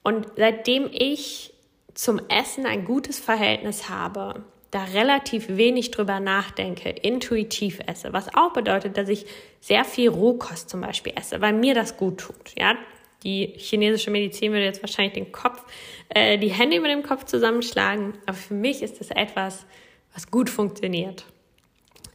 Und 0.04 0.28
seitdem 0.36 0.88
ich 0.92 1.52
zum 1.94 2.20
Essen 2.28 2.64
ein 2.64 2.84
gutes 2.84 3.18
Verhältnis 3.18 3.88
habe, 3.88 4.44
da 4.70 4.84
relativ 4.84 5.48
wenig 5.48 5.90
drüber 5.90 6.20
nachdenke, 6.20 6.90
intuitiv 6.90 7.80
esse, 7.86 8.12
was 8.12 8.34
auch 8.34 8.52
bedeutet, 8.52 8.96
dass 8.96 9.08
ich 9.08 9.26
sehr 9.60 9.84
viel 9.84 10.08
Rohkost 10.08 10.68
zum 10.68 10.80
Beispiel 10.80 11.12
esse, 11.16 11.40
weil 11.40 11.52
mir 11.52 11.74
das 11.74 11.96
gut 11.96 12.18
tut. 12.18 12.54
Ja, 12.58 12.76
die 13.22 13.54
chinesische 13.56 14.10
Medizin 14.10 14.52
würde 14.52 14.64
jetzt 14.64 14.82
wahrscheinlich 14.82 15.14
den 15.14 15.32
Kopf, 15.32 15.64
äh, 16.10 16.38
die 16.38 16.50
Hände 16.50 16.76
über 16.76 16.88
dem 16.88 17.02
Kopf 17.02 17.24
zusammenschlagen, 17.24 18.14
aber 18.26 18.36
für 18.36 18.54
mich 18.54 18.82
ist 18.82 19.00
das 19.00 19.10
etwas, 19.10 19.66
was 20.14 20.30
gut 20.30 20.50
funktioniert. 20.50 21.24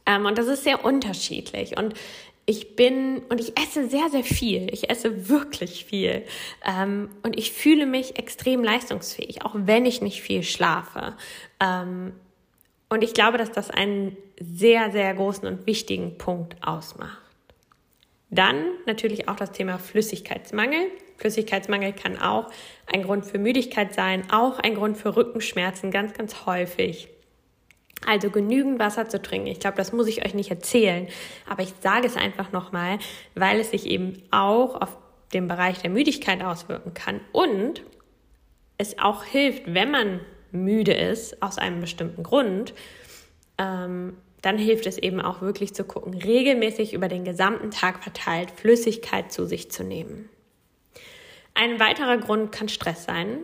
Ähm, 0.06 0.26
und 0.26 0.38
das 0.38 0.46
ist 0.46 0.64
sehr 0.64 0.84
unterschiedlich. 0.84 1.76
Und 1.76 1.94
ich 2.44 2.74
bin 2.74 3.18
und 3.28 3.40
ich 3.40 3.56
esse 3.56 3.88
sehr, 3.88 4.08
sehr 4.10 4.24
viel. 4.24 4.72
Ich 4.72 4.90
esse 4.90 5.28
wirklich 5.28 5.84
viel. 5.84 6.24
Ähm, 6.66 7.10
und 7.22 7.38
ich 7.38 7.52
fühle 7.52 7.86
mich 7.86 8.18
extrem 8.18 8.64
leistungsfähig, 8.64 9.44
auch 9.44 9.54
wenn 9.54 9.86
ich 9.86 10.02
nicht 10.02 10.22
viel 10.22 10.42
schlafe. 10.42 11.16
Ähm, 11.60 12.12
und 12.92 13.02
ich 13.02 13.14
glaube, 13.14 13.38
dass 13.38 13.50
das 13.50 13.70
einen 13.70 14.18
sehr, 14.38 14.92
sehr 14.92 15.14
großen 15.14 15.48
und 15.48 15.66
wichtigen 15.66 16.18
Punkt 16.18 16.56
ausmacht. 16.60 17.22
Dann 18.28 18.66
natürlich 18.84 19.30
auch 19.30 19.36
das 19.36 19.52
Thema 19.52 19.78
Flüssigkeitsmangel. 19.78 20.88
Flüssigkeitsmangel 21.16 21.94
kann 21.94 22.18
auch 22.18 22.50
ein 22.84 23.02
Grund 23.02 23.24
für 23.24 23.38
Müdigkeit 23.38 23.94
sein, 23.94 24.30
auch 24.30 24.58
ein 24.58 24.74
Grund 24.74 24.98
für 24.98 25.16
Rückenschmerzen, 25.16 25.90
ganz, 25.90 26.12
ganz 26.12 26.44
häufig. 26.44 27.08
Also 28.06 28.28
genügend 28.28 28.78
Wasser 28.78 29.08
zu 29.08 29.22
trinken. 29.22 29.46
Ich 29.46 29.60
glaube, 29.60 29.78
das 29.78 29.94
muss 29.94 30.06
ich 30.06 30.22
euch 30.22 30.34
nicht 30.34 30.50
erzählen, 30.50 31.08
aber 31.48 31.62
ich 31.62 31.72
sage 31.80 32.06
es 32.06 32.16
einfach 32.16 32.52
nochmal, 32.52 32.98
weil 33.34 33.58
es 33.58 33.70
sich 33.70 33.86
eben 33.86 34.22
auch 34.30 34.78
auf 34.78 34.98
den 35.32 35.48
Bereich 35.48 35.78
der 35.78 35.88
Müdigkeit 35.88 36.42
auswirken 36.42 36.92
kann 36.92 37.20
und 37.32 37.84
es 38.76 38.98
auch 38.98 39.24
hilft, 39.24 39.72
wenn 39.72 39.90
man 39.90 40.20
müde 40.52 40.92
ist, 40.92 41.42
aus 41.42 41.58
einem 41.58 41.80
bestimmten 41.80 42.22
Grund, 42.22 42.74
ähm, 43.58 44.16
dann 44.42 44.58
hilft 44.58 44.86
es 44.86 44.98
eben 44.98 45.20
auch 45.20 45.40
wirklich 45.40 45.74
zu 45.74 45.84
gucken, 45.84 46.14
regelmäßig 46.14 46.94
über 46.94 47.08
den 47.08 47.24
gesamten 47.24 47.70
Tag 47.70 48.02
verteilt 48.02 48.50
Flüssigkeit 48.50 49.32
zu 49.32 49.46
sich 49.46 49.70
zu 49.70 49.84
nehmen. 49.84 50.28
Ein 51.54 51.78
weiterer 51.78 52.18
Grund 52.18 52.50
kann 52.50 52.68
Stress 52.68 53.04
sein, 53.04 53.38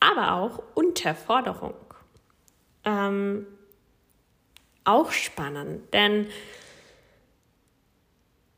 aber 0.00 0.34
auch 0.34 0.62
Unterforderung. 0.74 1.74
Ähm, 2.84 3.46
auch 4.84 5.12
spannend, 5.12 5.92
denn 5.94 6.26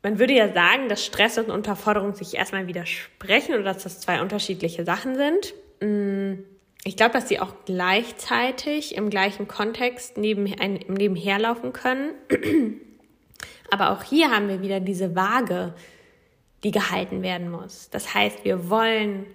man 0.03 0.19
würde 0.19 0.33
ja 0.33 0.53
sagen, 0.53 0.89
dass 0.89 1.05
Stress 1.05 1.37
und 1.37 1.49
Unterforderung 1.49 2.15
sich 2.15 2.35
erstmal 2.35 2.67
widersprechen 2.67 3.55
oder 3.55 3.63
dass 3.63 3.83
das 3.83 3.99
zwei 3.99 4.21
unterschiedliche 4.21 4.85
Sachen 4.85 5.15
sind. 5.15 5.53
Mm, 5.81 6.43
ich 6.87 6.95
glaube, 6.95 7.11
dass 7.11 7.27
sie 7.27 7.41
auch 7.41 7.53
gleichzeitig 7.65 8.95
im 8.95 9.09
gleichen 9.09 9.49
Kontext 9.49 10.17
neben, 10.17 10.45
nebenherlaufen 10.87 11.73
können. 11.73 12.11
Aber 13.69 13.91
auch 13.91 14.03
hier 14.03 14.31
haben 14.31 14.47
wir 14.47 14.61
wieder 14.61 14.79
diese 14.79 15.13
Waage, 15.13 15.73
die 16.63 16.71
gehalten 16.71 17.23
werden 17.23 17.51
muss. 17.51 17.89
Das 17.89 18.13
heißt, 18.13 18.45
wir 18.45 18.69
wollen 18.69 19.25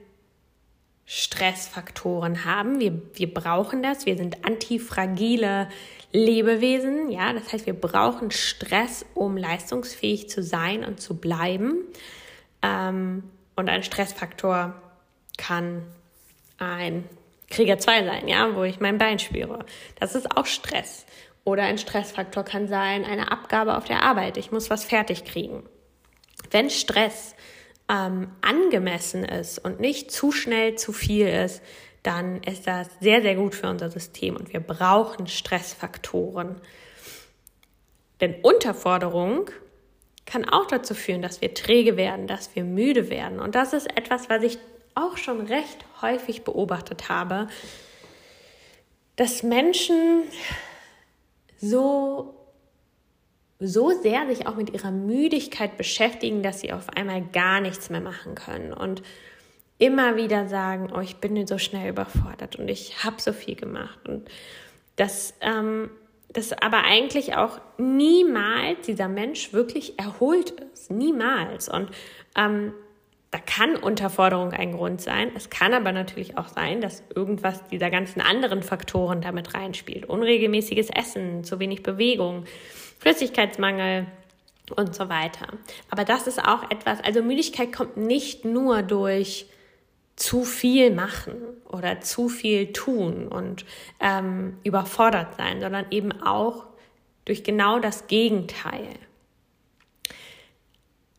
Stressfaktoren 1.05 2.47
haben. 2.47 2.81
Wir, 2.81 3.03
wir 3.13 3.33
brauchen 3.33 3.83
das. 3.83 4.07
Wir 4.07 4.17
sind 4.17 4.47
antifragile 4.47 5.69
Lebewesen. 6.11 7.11
Ja, 7.11 7.35
das 7.35 7.53
heißt, 7.53 7.67
wir 7.67 7.79
brauchen 7.79 8.31
Stress, 8.31 9.05
um 9.15 9.37
leistungsfähig 9.37 10.31
zu 10.31 10.43
sein 10.43 10.87
und 10.87 11.03
zu 11.03 11.19
bleiben. 11.19 11.75
Ähm, 12.63 13.25
und 13.57 13.69
ein 13.69 13.83
Stressfaktor 13.83 14.75
kann 15.37 15.83
ein 16.57 17.05
Krieger 17.53 17.79
2 17.79 18.05
sein, 18.05 18.29
ja, 18.29 18.57
wo 18.57 18.65
ich 18.65 18.81
mein 18.81 18.99
Bein 18.99 19.19
spüre. 19.19 19.65
Das 20.01 20.15
ist 20.15 20.37
auch 20.37 20.47
Stress. 20.47 21.07
Oder 21.45 21.65
ein 21.65 21.79
Stressfaktor 21.79 22.45
kann 22.45 22.67
sein, 22.67 23.05
eine 23.05 23.31
Abgabe 23.31 23.77
auf 23.77 23.85
der 23.85 24.03
Arbeit. 24.03 24.37
Ich 24.37 24.51
muss 24.51 24.71
was 24.71 24.85
fertig 24.85 25.25
kriegen. 25.25 25.63
Wenn 26.51 26.71
Stress 26.71 27.35
ähm, 27.89 28.31
angemessen 28.41 29.25
ist 29.25 29.59
und 29.59 29.81
nicht 29.81 30.11
zu 30.11 30.33
schnell 30.33 30.77
zu 30.77 30.93
viel 30.93 31.29
ist, 31.29 31.63
dann 32.03 32.43
ist 32.43 32.67
das 32.67 32.89
sehr, 33.01 33.23
sehr 33.23 33.37
gut 33.37 33.55
für 33.55 33.69
unser 33.69 33.91
System 33.91 34.37
und 34.37 34.53
wir 34.53 34.61
brauchen 34.61 35.27
Stressfaktoren. 35.27 36.61
Denn 38.21 38.37
Unterforderung 38.43 39.51
kann 40.25 40.49
auch 40.49 40.67
dazu 40.67 40.95
führen, 40.95 41.23
dass 41.23 41.41
wir 41.41 41.55
träge 41.55 41.97
werden, 41.97 42.27
dass 42.27 42.55
wir 42.57 42.65
müde 42.65 43.11
werden. 43.11 43.41
Und 43.41 43.55
das 43.55 43.73
ist 43.73 43.87
etwas, 43.97 44.31
was 44.31 44.43
ich 44.43 44.59
auch 44.95 45.17
schon 45.17 45.41
recht 45.41 45.85
häufig 46.01 46.45
beobachtet 46.45 47.09
habe, 47.09 47.49
dass 49.17 49.43
Menschen 49.43 50.23
so 51.61 52.35
so 53.65 53.91
sehr 53.91 54.27
sich 54.27 54.47
auch 54.49 54.57
mit 54.57 54.71
ihrer 54.75 54.91
Müdigkeit 54.91 55.77
beschäftigen, 55.77 56.43
dass 56.43 56.61
sie 56.61 56.73
auf 56.73 56.89
einmal 56.91 57.23
gar 57.23 57.61
nichts 57.61 57.91
mehr 57.91 58.01
machen 58.01 58.35
können 58.35 58.73
und 58.73 59.03
immer 59.79 60.17
wieder 60.17 60.49
sagen, 60.49 60.93
oh, 60.95 61.01
ich 61.01 61.17
bin 61.17 61.47
so 61.47 61.59
schnell 61.59 61.91
überfordert 61.91 62.57
und 62.57 62.69
ich 62.69 63.05
habe 63.05 63.21
so 63.21 63.33
viel 63.33 63.55
gemacht. 63.55 64.09
Und 64.09 64.29
das, 64.97 65.35
ähm, 65.41 65.91
das 66.29 66.53
aber 66.53 66.85
eigentlich 66.85 67.37
auch 67.37 67.61
niemals 67.79 68.87
dieser 68.87 69.09
Mensch 69.09 69.53
wirklich 69.53 69.99
erholt 69.99 70.51
ist, 70.73 70.91
niemals. 70.91 71.69
Und 71.69 71.91
ähm, 72.37 72.73
da 73.33 73.39
kann 73.39 73.77
Unterforderung 73.77 74.53
ein 74.53 74.73
Grund 74.73 75.01
sein. 75.01 75.31
Es 75.35 75.49
kann 75.49 75.73
aber 75.73 75.91
natürlich 75.91 76.37
auch 76.37 76.49
sein, 76.49 76.83
dass 76.83 77.03
irgendwas 77.15 77.67
dieser 77.69 77.89
ganzen 77.89 78.21
anderen 78.21 78.63
Faktoren 78.63 79.23
damit 79.23 79.55
reinspielt. 79.55 80.05
Unregelmäßiges 80.05 80.91
Essen, 80.91 81.43
zu 81.43 81.59
wenig 81.59 81.83
Bewegung, 81.83 82.45
Flüssigkeitsmangel 82.99 84.07
und 84.77 84.95
so 84.95 85.09
weiter. 85.09 85.47
Aber 85.89 86.05
das 86.05 86.27
ist 86.27 86.45
auch 86.45 86.71
etwas, 86.71 87.01
also 87.03 87.23
Müdigkeit 87.23 87.73
kommt 87.73 87.97
nicht 87.97 88.45
nur 88.45 88.83
durch 88.83 89.47
zu 90.15 90.45
viel 90.45 90.91
machen 90.91 91.37
oder 91.71 92.03
zu 92.03 92.29
viel 92.29 92.75
tun 92.75 93.29
und 93.29 93.65
ähm, 93.99 94.59
überfordert 94.63 95.37
sein, 95.39 95.63
sondern 95.63 95.87
eben 95.91 96.13
auch 96.21 96.67
durch 97.25 97.45
genau 97.45 97.79
das 97.79 98.09
Gegenteil. 98.09 98.89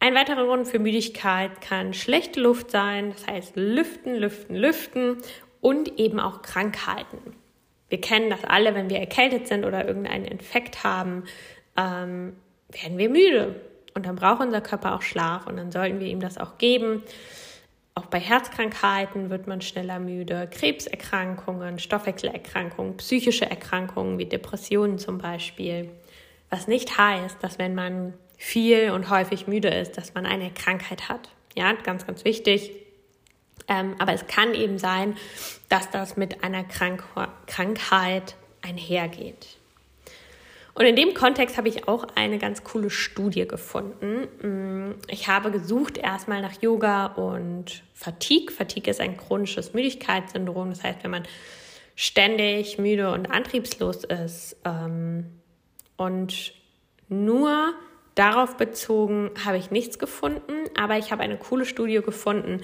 Ein 0.03 0.15
weiterer 0.15 0.43
Grund 0.43 0.67
für 0.67 0.79
Müdigkeit 0.79 1.61
kann 1.61 1.93
schlechte 1.93 2.41
Luft 2.41 2.71
sein, 2.71 3.13
das 3.13 3.25
heißt 3.25 3.55
lüften, 3.55 4.15
lüften, 4.15 4.53
lüften 4.53 5.17
und 5.61 5.97
eben 5.97 6.19
auch 6.19 6.41
Krankheiten. 6.41 7.37
Wir 7.87 8.01
kennen 8.01 8.29
das 8.29 8.43
alle, 8.43 8.75
wenn 8.75 8.89
wir 8.89 8.99
erkältet 8.99 9.47
sind 9.47 9.63
oder 9.63 9.87
irgendeinen 9.87 10.25
Infekt 10.25 10.83
haben, 10.83 11.23
ähm, 11.77 12.35
werden 12.67 12.97
wir 12.97 13.09
müde. 13.09 13.61
Und 13.93 14.05
dann 14.05 14.17
braucht 14.17 14.41
unser 14.41 14.59
Körper 14.59 14.93
auch 14.93 15.03
Schlaf 15.03 15.47
und 15.47 15.55
dann 15.55 15.71
sollten 15.71 16.01
wir 16.01 16.07
ihm 16.07 16.19
das 16.19 16.37
auch 16.37 16.57
geben. 16.57 17.01
Auch 17.95 18.07
bei 18.07 18.19
Herzkrankheiten 18.19 19.29
wird 19.29 19.47
man 19.47 19.61
schneller 19.61 19.99
müde, 19.99 20.49
Krebserkrankungen, 20.51 21.79
Stoffwechselerkrankungen, 21.79 22.97
psychische 22.97 23.49
Erkrankungen 23.49 24.19
wie 24.19 24.25
Depressionen 24.25 24.97
zum 24.97 25.17
Beispiel. 25.17 25.91
Was 26.49 26.67
nicht 26.67 26.97
heißt, 26.97 27.41
dass 27.41 27.57
wenn 27.57 27.73
man 27.73 28.15
viel 28.43 28.91
und 28.91 29.10
häufig 29.10 29.47
müde 29.47 29.69
ist, 29.69 29.97
dass 29.97 30.13
man 30.13 30.25
eine 30.25 30.51
Krankheit 30.51 31.08
hat. 31.08 31.29
Ja, 31.56 31.71
ganz, 31.71 32.06
ganz 32.06 32.25
wichtig. 32.25 32.71
Ähm, 33.69 33.95
aber 33.99 34.13
es 34.13 34.27
kann 34.27 34.53
eben 34.53 34.77
sein, 34.77 35.15
dass 35.69 35.89
das 35.89 36.17
mit 36.17 36.43
einer 36.43 36.65
Krank 36.65 37.06
Krankheit 37.47 38.36
einhergeht. 38.62 39.58
Und 40.73 40.86
in 40.86 40.97
dem 40.97 41.13
Kontext 41.13 41.56
habe 41.56 41.69
ich 41.69 41.88
auch 41.88 42.06
eine 42.15 42.38
ganz 42.38 42.65
coole 42.65 42.89
Studie 42.89 43.47
gefunden. 43.47 44.27
Mm, 44.41 44.95
ich 45.08 45.29
habe 45.29 45.49
gesucht 45.49 45.97
erstmal 45.97 46.41
nach 46.41 46.62
Yoga 46.62 47.06
und 47.06 47.82
Fatigue. 47.93 48.51
Fatigue 48.51 48.91
ist 48.91 48.99
ein 48.99 49.15
chronisches 49.15 49.73
Müdigkeitssyndrom. 49.73 50.69
Das 50.69 50.84
heißt, 50.84 51.01
wenn 51.03 51.12
man 51.12 51.23
ständig 51.95 52.77
müde 52.77 53.13
und 53.13 53.32
antriebslos 53.32 54.03
ist 54.03 54.58
ähm, 54.65 55.27
und 55.95 56.53
nur 57.08 57.73
darauf 58.15 58.58
bezogen 58.58 59.32
habe 59.43 59.58
ich 59.58 59.71
nichts 59.71 59.99
gefunden, 59.99 60.54
aber 60.80 60.97
ich 60.97 61.12
habe 61.12 61.23
eine 61.23 61.38
coole 61.38 61.65
Studie 61.65 62.02
gefunden, 62.02 62.62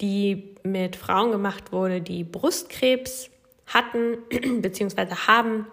die 0.00 0.54
mit 0.62 0.96
Frauen 0.96 1.32
gemacht 1.32 1.72
wurde, 1.72 2.00
die 2.00 2.24
Brustkrebs 2.24 3.30
hatten 3.66 4.18
bzw. 4.62 5.14
haben 5.26 5.66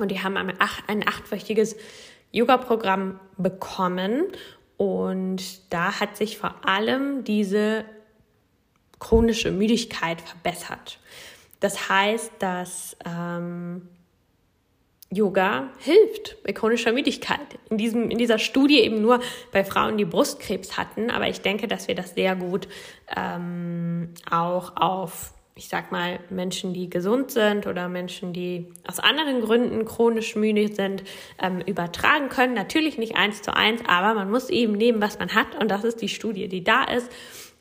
und 0.00 0.10
die 0.10 0.22
haben 0.22 0.36
ein, 0.36 1.08
achtwöchiges 1.08 1.76
Yoga-Programm 2.32 3.18
bekommen. 3.38 4.24
Und 4.76 5.72
da 5.72 6.00
hat 6.00 6.16
sich 6.16 6.36
vor 6.36 6.54
allem 6.66 7.24
diese 7.24 7.84
chronische 8.98 9.50
Müdigkeit 9.50 10.20
verbessert. 10.20 10.98
Das 11.60 11.88
heißt, 11.88 12.32
dass 12.38 12.96
ähm, 13.06 13.88
Yoga 15.10 15.70
hilft 15.78 16.42
bei 16.42 16.52
chronischer 16.52 16.92
Müdigkeit. 16.92 17.58
In, 17.70 17.78
diesem, 17.78 18.10
in 18.10 18.18
dieser 18.18 18.38
Studie 18.38 18.80
eben 18.80 19.00
nur 19.00 19.20
bei 19.52 19.64
Frauen, 19.64 19.96
die 19.96 20.04
Brustkrebs 20.04 20.76
hatten, 20.76 21.10
aber 21.10 21.28
ich 21.28 21.40
denke, 21.40 21.68
dass 21.68 21.88
wir 21.88 21.94
das 21.94 22.14
sehr 22.14 22.34
gut 22.34 22.68
ähm, 23.16 24.14
auch 24.30 24.76
auf 24.76 25.32
ich 25.58 25.68
sag 25.68 25.90
mal, 25.90 26.20
Menschen, 26.28 26.74
die 26.74 26.90
gesund 26.90 27.30
sind 27.30 27.66
oder 27.66 27.88
Menschen, 27.88 28.34
die 28.34 28.66
aus 28.86 29.00
anderen 29.00 29.40
Gründen 29.40 29.86
chronisch 29.86 30.36
müde 30.36 30.68
sind, 30.72 31.02
ähm, 31.42 31.62
übertragen 31.62 32.28
können. 32.28 32.52
Natürlich 32.52 32.98
nicht 32.98 33.16
eins 33.16 33.40
zu 33.40 33.56
eins, 33.56 33.80
aber 33.88 34.12
man 34.12 34.30
muss 34.30 34.50
eben 34.50 34.74
nehmen, 34.74 35.00
was 35.00 35.18
man 35.18 35.34
hat. 35.34 35.58
Und 35.58 35.70
das 35.70 35.82
ist 35.82 36.02
die 36.02 36.10
Studie, 36.10 36.48
die 36.48 36.62
da 36.62 36.84
ist. 36.84 37.10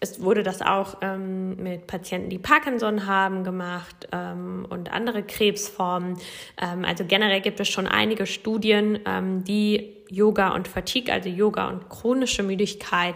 Es 0.06 0.22
wurde 0.22 0.44
das 0.44 0.62
auch 0.62 0.98
ähm, 1.02 1.56
mit 1.56 1.88
Patienten, 1.88 2.30
die 2.30 2.38
Parkinson 2.38 3.08
haben, 3.08 3.44
gemacht 3.44 4.08
ähm, 4.12 4.68
und 4.70 4.94
andere 4.94 5.24
Krebsformen. 5.24 6.20
Ähm, 6.62 6.86
also 6.86 7.06
generell 7.06 7.42
gibt 7.42 7.60
es 7.60 7.70
schon 7.70 7.88
einige 7.88 8.28
Studien, 8.28 9.00
ähm, 9.08 9.44
die 9.44 9.96
Yoga 10.12 10.54
und 10.54 10.68
Fatigue, 10.68 11.12
also 11.12 11.28
Yoga 11.28 11.70
und 11.70 11.90
chronische 11.90 12.44
Müdigkeit, 12.44 13.16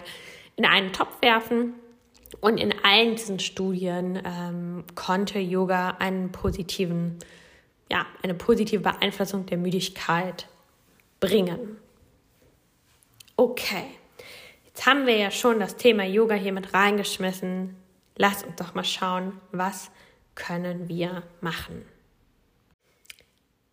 in 0.56 0.66
einen 0.66 0.92
Topf 0.92 1.22
werfen 1.22 1.76
und 2.42 2.58
in 2.58 2.74
allen 2.84 3.16
diesen 3.16 3.38
Studien 3.38 4.20
ähm, 4.26 4.84
konnte 4.96 5.38
Yoga 5.38 5.92
einen 6.00 6.32
positiven, 6.32 7.20
ja, 7.92 8.08
eine 8.24 8.34
positive 8.34 8.82
Beeinflussung 8.82 9.46
der 9.46 9.60
Müdigkeit 9.60 10.48
bringen. 11.20 11.78
Okay, 13.36 13.86
jetzt 14.80 14.88
haben 14.88 15.08
wir 15.08 15.18
ja 15.18 15.30
schon 15.30 15.60
das 15.60 15.76
Thema 15.76 16.06
Yoga 16.06 16.36
hier 16.36 16.54
mit 16.54 16.74
reingeschmissen. 16.74 17.76
Lass 18.16 18.46
uns 18.46 18.56
doch 18.56 18.76
mal 18.76 18.86
schauen, 18.86 19.34
was 19.52 19.92
können 20.36 20.88
wir 20.88 21.24
machen. 21.42 21.84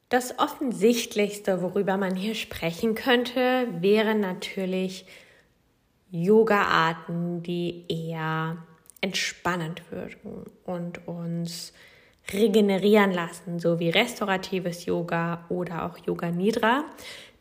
Das 0.09 0.37
Offensichtlichste, 0.41 1.63
worüber 1.63 1.97
man 1.97 2.17
hier 2.17 2.35
sprechen 2.35 2.97
könnte, 2.97 3.69
wäre 3.79 4.17
natürlich 4.17 5.07
Yoga-Arten, 6.11 7.41
die 7.45 7.85
eher 7.89 8.57
entspannend 9.01 9.89
wirken 9.93 10.43
und 10.65 11.07
uns 11.07 11.73
regenerieren 12.33 13.13
lassen, 13.13 13.61
so 13.61 13.79
wie 13.79 13.91
restauratives 13.91 14.87
Yoga 14.87 15.45
oder 15.51 15.87
auch 15.87 15.99
Yoga 16.05 16.33
Nidra, 16.33 16.85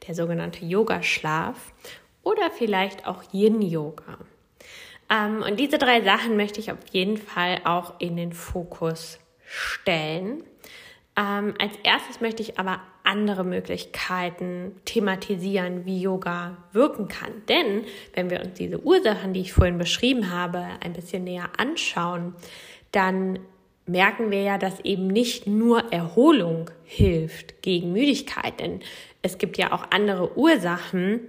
der 0.07 0.13
sogenannte 0.13 0.63
Yoga-Schlaf 0.63 1.73
oder 2.25 2.51
vielleicht 2.51 3.07
auch 3.07 3.23
Yin-Yoga. 3.31 4.17
Ähm, 5.09 5.41
und 5.41 5.57
diese 5.59 5.77
drei 5.77 6.01
Sachen 6.01 6.35
möchte 6.35 6.59
ich 6.59 6.71
auf 6.71 6.85
jeden 6.91 7.17
Fall 7.17 7.61
auch 7.63 7.93
in 7.99 8.17
den 8.17 8.33
Fokus 8.33 9.19
stellen. 9.45 10.43
Ähm, 11.15 11.53
als 11.59 11.77
erstes 11.83 12.19
möchte 12.19 12.41
ich 12.41 12.59
aber 12.59 12.81
andere 13.03 13.45
Möglichkeiten 13.45 14.75
thematisieren, 14.83 15.85
wie 15.85 16.01
Yoga 16.01 16.57
wirken 16.73 17.07
kann. 17.07 17.31
Denn 17.47 17.85
wenn 18.13 18.29
wir 18.29 18.41
uns 18.41 18.55
diese 18.55 18.81
Ursachen, 18.81 19.31
die 19.31 19.41
ich 19.41 19.53
vorhin 19.53 19.77
beschrieben 19.77 20.31
habe, 20.31 20.65
ein 20.81 20.93
bisschen 20.93 21.23
näher 21.23 21.49
anschauen, 21.57 22.33
dann 22.91 23.39
merken 23.85 24.31
wir 24.31 24.41
ja, 24.41 24.57
dass 24.57 24.79
eben 24.79 25.07
nicht 25.07 25.45
nur 25.45 25.93
Erholung 25.93 26.71
hilft 26.83 27.61
gegen 27.61 27.93
Müdigkeit, 27.93 28.59
denn 28.59 28.79
es 29.21 29.37
gibt 29.37 29.57
ja 29.57 29.71
auch 29.71 29.85
andere 29.91 30.37
Ursachen, 30.37 31.21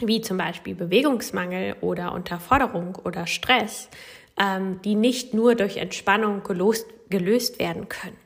wie 0.00 0.20
zum 0.20 0.36
Beispiel 0.36 0.74
Bewegungsmangel 0.74 1.76
oder 1.80 2.12
Unterforderung 2.12 2.96
oder 3.04 3.26
Stress, 3.26 3.88
ähm, 4.38 4.80
die 4.84 4.94
nicht 4.94 5.34
nur 5.34 5.54
durch 5.54 5.76
Entspannung 5.76 6.42
gelöst, 6.44 6.86
gelöst 7.10 7.58
werden 7.58 7.88
können. 7.88 8.16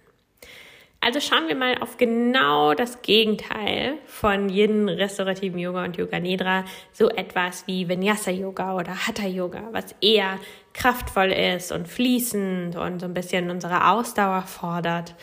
Also 1.05 1.19
schauen 1.19 1.49
wir 1.49 1.57
mal 1.57 1.79
auf 1.79 1.97
genau 1.97 2.75
das 2.75 3.03
Gegenteil 3.03 3.99
von 4.07 4.49
jedem 4.49 4.89
restaurativen 4.89 5.59
Yoga 5.59 5.83
und 5.83 5.97
Yoga 5.97 6.21
Nidra, 6.21 6.65
so 6.93 7.09
etwas 7.09 7.67
wie 7.67 7.89
Vinyasa 7.89 8.31
Yoga 8.31 8.77
oder 8.77 9.09
Hatha 9.09 9.27
Yoga, 9.27 9.69
was 9.73 9.97
eher 10.01 10.39
kraftvoll 10.73 11.33
ist 11.33 11.73
und 11.73 11.89
fließend 11.89 12.77
und 12.77 13.01
so 13.01 13.07
ein 13.07 13.15
bisschen 13.15 13.51
unsere 13.51 13.91
Ausdauer 13.91 14.43
fordert. 14.43 15.17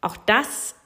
Auch 0.00 0.16
das 0.16 0.76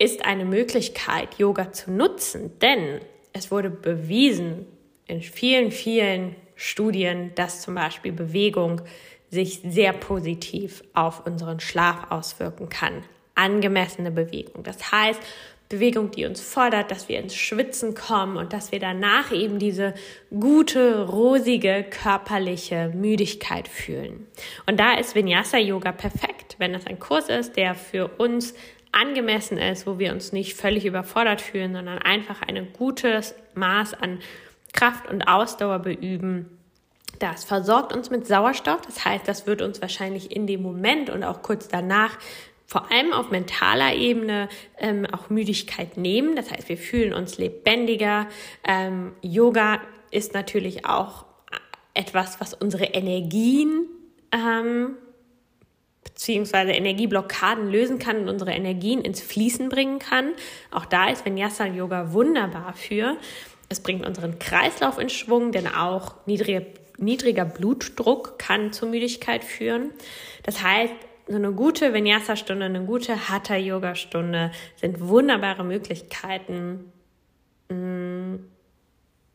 ist 0.00 0.24
eine 0.24 0.44
Möglichkeit, 0.44 1.38
Yoga 1.38 1.70
zu 1.70 1.92
nutzen, 1.92 2.58
denn 2.58 3.00
es 3.32 3.50
wurde 3.50 3.70
bewiesen 3.70 4.66
in 5.06 5.22
vielen, 5.22 5.70
vielen 5.70 6.36
Studien, 6.54 7.32
dass 7.34 7.62
zum 7.62 7.74
Beispiel 7.74 8.12
Bewegung 8.12 8.82
sich 9.30 9.60
sehr 9.66 9.92
positiv 9.92 10.82
auf 10.94 11.26
unseren 11.26 11.60
Schlaf 11.60 12.10
auswirken 12.10 12.68
kann 12.68 13.04
angemessene 13.38 14.10
Bewegung. 14.10 14.64
Das 14.64 14.92
heißt, 14.92 15.20
Bewegung, 15.68 16.10
die 16.10 16.24
uns 16.24 16.40
fordert, 16.40 16.90
dass 16.90 17.08
wir 17.08 17.18
ins 17.18 17.34
Schwitzen 17.34 17.94
kommen 17.94 18.38
und 18.38 18.54
dass 18.54 18.72
wir 18.72 18.80
danach 18.80 19.32
eben 19.32 19.58
diese 19.58 19.94
gute, 20.30 21.06
rosige 21.06 21.84
körperliche 21.84 22.90
Müdigkeit 22.94 23.68
fühlen. 23.68 24.26
Und 24.66 24.80
da 24.80 24.94
ist 24.94 25.14
Vinyasa 25.14 25.58
Yoga 25.58 25.92
perfekt, 25.92 26.56
wenn 26.58 26.72
das 26.72 26.86
ein 26.86 26.98
Kurs 26.98 27.28
ist, 27.28 27.56
der 27.56 27.74
für 27.74 28.08
uns 28.08 28.54
angemessen 29.00 29.58
ist, 29.58 29.86
wo 29.86 29.98
wir 29.98 30.12
uns 30.12 30.32
nicht 30.32 30.54
völlig 30.54 30.84
überfordert 30.84 31.40
fühlen, 31.40 31.74
sondern 31.74 31.98
einfach 31.98 32.42
ein 32.42 32.72
gutes 32.72 33.34
Maß 33.54 33.94
an 33.94 34.18
Kraft 34.72 35.08
und 35.08 35.22
Ausdauer 35.22 35.78
beüben. 35.80 36.58
Das 37.18 37.44
versorgt 37.44 37.92
uns 37.92 38.10
mit 38.10 38.26
Sauerstoff, 38.26 38.82
das 38.82 39.04
heißt, 39.04 39.26
das 39.26 39.46
wird 39.46 39.62
uns 39.62 39.80
wahrscheinlich 39.80 40.34
in 40.34 40.46
dem 40.46 40.62
Moment 40.62 41.10
und 41.10 41.24
auch 41.24 41.42
kurz 41.42 41.68
danach 41.68 42.16
vor 42.66 42.92
allem 42.92 43.14
auf 43.14 43.30
mentaler 43.30 43.94
Ebene 43.94 44.48
ähm, 44.78 45.06
auch 45.06 45.30
Müdigkeit 45.30 45.96
nehmen. 45.96 46.36
Das 46.36 46.50
heißt, 46.50 46.68
wir 46.68 46.76
fühlen 46.76 47.14
uns 47.14 47.38
lebendiger. 47.38 48.28
Ähm, 48.62 49.12
Yoga 49.22 49.80
ist 50.10 50.34
natürlich 50.34 50.84
auch 50.84 51.24
etwas, 51.94 52.40
was 52.40 52.52
unsere 52.52 52.84
Energien 52.84 53.86
ähm, 54.32 54.96
beziehungsweise 56.10 56.72
Energieblockaden 56.72 57.70
lösen 57.70 57.98
kann 57.98 58.18
und 58.20 58.28
unsere 58.28 58.52
Energien 58.52 59.00
ins 59.00 59.20
Fließen 59.20 59.68
bringen 59.68 59.98
kann. 59.98 60.32
Auch 60.70 60.84
da 60.84 61.08
ist 61.10 61.24
Vinyasa 61.24 61.66
Yoga 61.66 62.12
wunderbar 62.12 62.74
für. 62.74 63.16
Es 63.68 63.80
bringt 63.80 64.06
unseren 64.06 64.38
Kreislauf 64.38 64.98
in 64.98 65.10
Schwung, 65.10 65.52
denn 65.52 65.66
auch 65.66 66.14
niedriger, 66.26 66.62
niedriger 66.96 67.44
Blutdruck 67.44 68.38
kann 68.38 68.72
zur 68.72 68.88
Müdigkeit 68.88 69.44
führen. 69.44 69.90
Das 70.42 70.62
heißt, 70.62 70.94
so 71.28 71.36
eine 71.36 71.52
gute 71.52 71.92
Vinyasa-Stunde, 71.92 72.64
eine 72.64 72.84
gute 72.84 73.28
Hatha-Yoga-Stunde 73.28 74.50
sind 74.76 75.00
wunderbare 75.00 75.62
Möglichkeiten, 75.62 76.90
mh, 77.68 77.76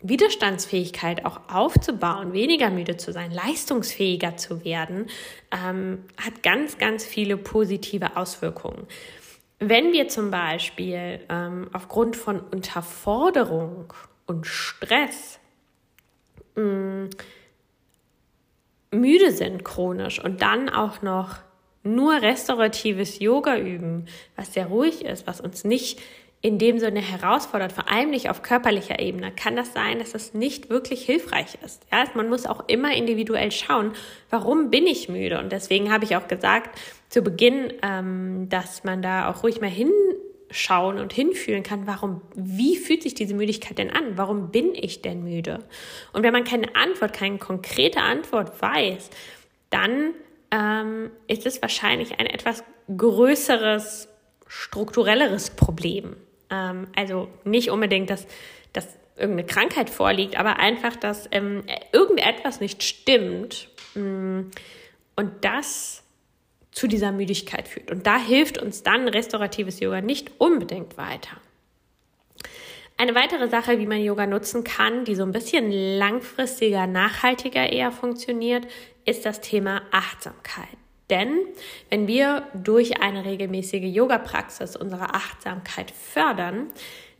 Widerstandsfähigkeit 0.03 1.25
auch 1.25 1.39
aufzubauen, 1.51 2.33
weniger 2.33 2.69
müde 2.69 2.97
zu 2.97 3.11
sein, 3.13 3.31
leistungsfähiger 3.31 4.37
zu 4.37 4.63
werden, 4.65 5.07
ähm, 5.51 6.03
hat 6.17 6.43
ganz, 6.43 6.77
ganz 6.77 7.05
viele 7.05 7.37
positive 7.37 8.17
Auswirkungen. 8.17 8.85
Wenn 9.59 9.93
wir 9.93 10.09
zum 10.09 10.29
Beispiel 10.29 11.21
ähm, 11.29 11.69
aufgrund 11.71 12.17
von 12.17 12.41
Unterforderung 12.41 13.93
und 14.25 14.45
Stress 14.45 15.39
mh, 16.55 16.63
mm, 16.63 17.09
müde 18.91 19.31
sind 19.31 19.63
chronisch 19.63 20.23
und 20.23 20.41
dann 20.41 20.69
auch 20.69 21.01
noch 21.01 21.37
nur 21.83 22.21
restauratives 22.21 23.19
Yoga 23.19 23.57
üben, 23.57 24.05
was 24.35 24.53
sehr 24.53 24.67
ruhig 24.67 25.03
ist, 25.03 25.27
was 25.27 25.41
uns 25.41 25.63
nicht 25.63 25.99
in 26.43 26.59
dem 26.59 26.77
Sinne 26.77 26.99
herausfordert, 26.99 27.71
vor 27.71 27.89
allem 27.89 28.09
nicht 28.09 28.29
auf 28.29 28.41
körperlicher 28.41 28.99
Ebene, 28.99 29.31
kann 29.31 29.55
das 29.55 29.71
sein, 29.71 29.99
dass 29.99 30.13
es 30.13 30.33
nicht 30.33 30.69
wirklich 30.69 31.05
hilfreich 31.05 31.57
ist. 31.65 31.81
Ja, 31.89 32.03
man 32.15 32.27
muss 32.27 32.45
auch 32.45 32.67
immer 32.67 32.93
individuell 32.93 33.49
schauen, 33.49 33.93
warum 34.29 34.69
bin 34.69 34.85
ich 34.85 35.07
müde? 35.07 35.39
Und 35.39 35.53
deswegen 35.53 35.89
habe 35.89 36.03
ich 36.03 36.17
auch 36.17 36.27
gesagt 36.27 36.77
zu 37.07 37.21
Beginn, 37.21 37.71
ähm, 37.81 38.49
dass 38.49 38.83
man 38.83 39.01
da 39.01 39.31
auch 39.31 39.41
ruhig 39.43 39.61
mal 39.61 39.69
hinschauen 39.69 40.99
und 40.99 41.13
hinfühlen 41.13 41.63
kann, 41.63 41.87
warum, 41.87 42.19
wie 42.35 42.75
fühlt 42.75 43.03
sich 43.03 43.13
diese 43.13 43.35
Müdigkeit 43.35 43.77
denn 43.77 43.89
an? 43.89 44.17
Warum 44.17 44.51
bin 44.51 44.75
ich 44.75 45.01
denn 45.01 45.23
müde? 45.23 45.59
Und 46.11 46.23
wenn 46.23 46.33
man 46.33 46.43
keine 46.43 46.75
Antwort, 46.75 47.13
keine 47.13 47.37
konkrete 47.37 48.01
Antwort 48.01 48.61
weiß, 48.61 49.11
dann 49.69 50.13
ähm, 50.51 51.09
ist 51.27 51.45
es 51.45 51.61
wahrscheinlich 51.61 52.19
ein 52.19 52.25
etwas 52.25 52.65
größeres 52.97 54.09
strukturelleres 54.45 55.51
Problem. 55.51 56.17
Ähm, 56.53 56.87
also 56.95 57.27
nicht 57.43 57.71
unbedingt, 57.71 58.09
dass, 58.09 58.27
dass 58.73 58.87
irgendeine 59.15 59.47
Krankheit 59.47 59.89
vorliegt, 59.89 60.37
aber 60.37 60.59
einfach, 60.59 60.95
dass 60.95 61.27
ähm, 61.31 61.63
irgendetwas 61.91 62.59
nicht 62.59 62.83
stimmt 62.83 63.69
mm, 63.95 64.41
und 65.15 65.31
das 65.41 66.03
zu 66.71 66.87
dieser 66.87 67.11
Müdigkeit 67.11 67.67
führt. 67.67 67.91
Und 67.91 68.07
da 68.07 68.17
hilft 68.17 68.57
uns 68.57 68.83
dann 68.83 69.07
restauratives 69.07 69.79
Yoga 69.79 70.01
nicht 70.01 70.31
unbedingt 70.39 70.97
weiter. 70.97 71.37
Eine 72.97 73.15
weitere 73.15 73.47
Sache, 73.47 73.79
wie 73.79 73.87
man 73.87 74.03
Yoga 74.03 74.27
nutzen 74.27 74.63
kann, 74.63 75.05
die 75.05 75.15
so 75.15 75.23
ein 75.23 75.31
bisschen 75.31 75.71
langfristiger, 75.71 76.87
nachhaltiger 76.87 77.71
eher 77.71 77.91
funktioniert, 77.91 78.67
ist 79.05 79.25
das 79.25 79.41
Thema 79.41 79.81
Achtsamkeit. 79.91 80.77
Denn 81.09 81.37
wenn 81.89 82.07
wir 82.07 82.47
durch 82.53 83.01
eine 83.01 83.25
regelmäßige 83.25 83.93
Yoga-Praxis 83.93 84.75
unsere 84.75 85.13
Achtsamkeit 85.13 85.91
fördern, 85.91 86.71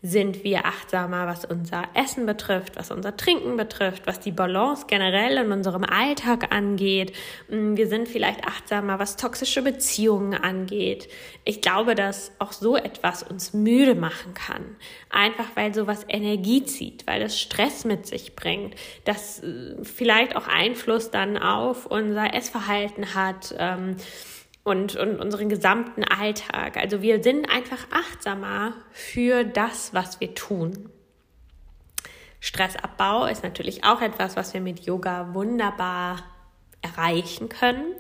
sind 0.06 0.44
wir 0.44 0.66
achtsamer, 0.66 1.28
was 1.28 1.46
unser 1.46 1.84
Essen 1.94 2.26
betrifft, 2.26 2.76
was 2.76 2.92
unser 2.92 3.16
Trinken 3.16 3.56
betrifft, 3.56 4.06
was 4.06 4.20
die 4.20 4.34
Balance 4.34 4.86
generell 4.86 5.38
in 5.38 5.54
unserem 5.54 5.86
Alltag 5.86 6.54
angeht. 6.54 7.16
Mm, 7.50 7.78
wir 7.78 7.88
sind 7.88 8.10
vielleicht 8.10 8.46
achtsamer, 8.46 9.00
was 9.00 9.16
toxische 9.16 9.62
Beziehungen 9.62 10.34
angeht. 10.34 11.08
Ich 11.46 11.62
glaube, 11.62 11.96
dass 11.96 12.34
auch 12.38 12.52
so 12.52 12.76
etwas 12.76 13.24
uns 13.24 13.54
müde 13.54 13.96
machen 13.96 14.34
kann. 14.34 14.76
Einfach 15.10 15.48
weil 15.56 15.74
sowas 15.74 16.06
Energie 16.10 16.66
zieht, 16.66 17.08
weil 17.08 17.22
es 17.22 17.40
Stress 17.40 17.86
mit 17.86 18.06
sich 18.06 18.36
bringt, 18.36 18.76
das 19.06 19.42
äh, 19.42 19.76
vielleicht 19.84 20.36
auch 20.36 20.50
Einfluss 20.50 21.12
dann 21.12 21.38
auf 21.38 21.86
unser 21.86 22.34
Essverhalten 22.34 23.16
hat. 23.16 23.56
Ähm, 23.58 23.96
und, 24.64 24.96
und 24.96 25.20
unseren 25.20 25.50
gesamten 25.50 26.04
Alltag. 26.04 26.78
Also 26.78 27.02
wir 27.02 27.22
sind 27.22 27.50
einfach 27.50 27.86
achtsamer 27.92 28.74
für 28.92 29.44
das, 29.44 29.94
was 29.94 30.20
wir 30.20 30.34
tun. 30.36 30.90
Stressabbau 32.40 33.26
ist 33.26 33.44
natürlich 33.44 33.84
auch 33.84 34.02
etwas, 34.02 34.36
was 34.36 34.54
wir 34.54 34.62
mit 34.62 34.86
Yoga 34.86 35.34
wunderbar 35.34 36.18
erreichen 36.82 37.48
können 37.48 37.96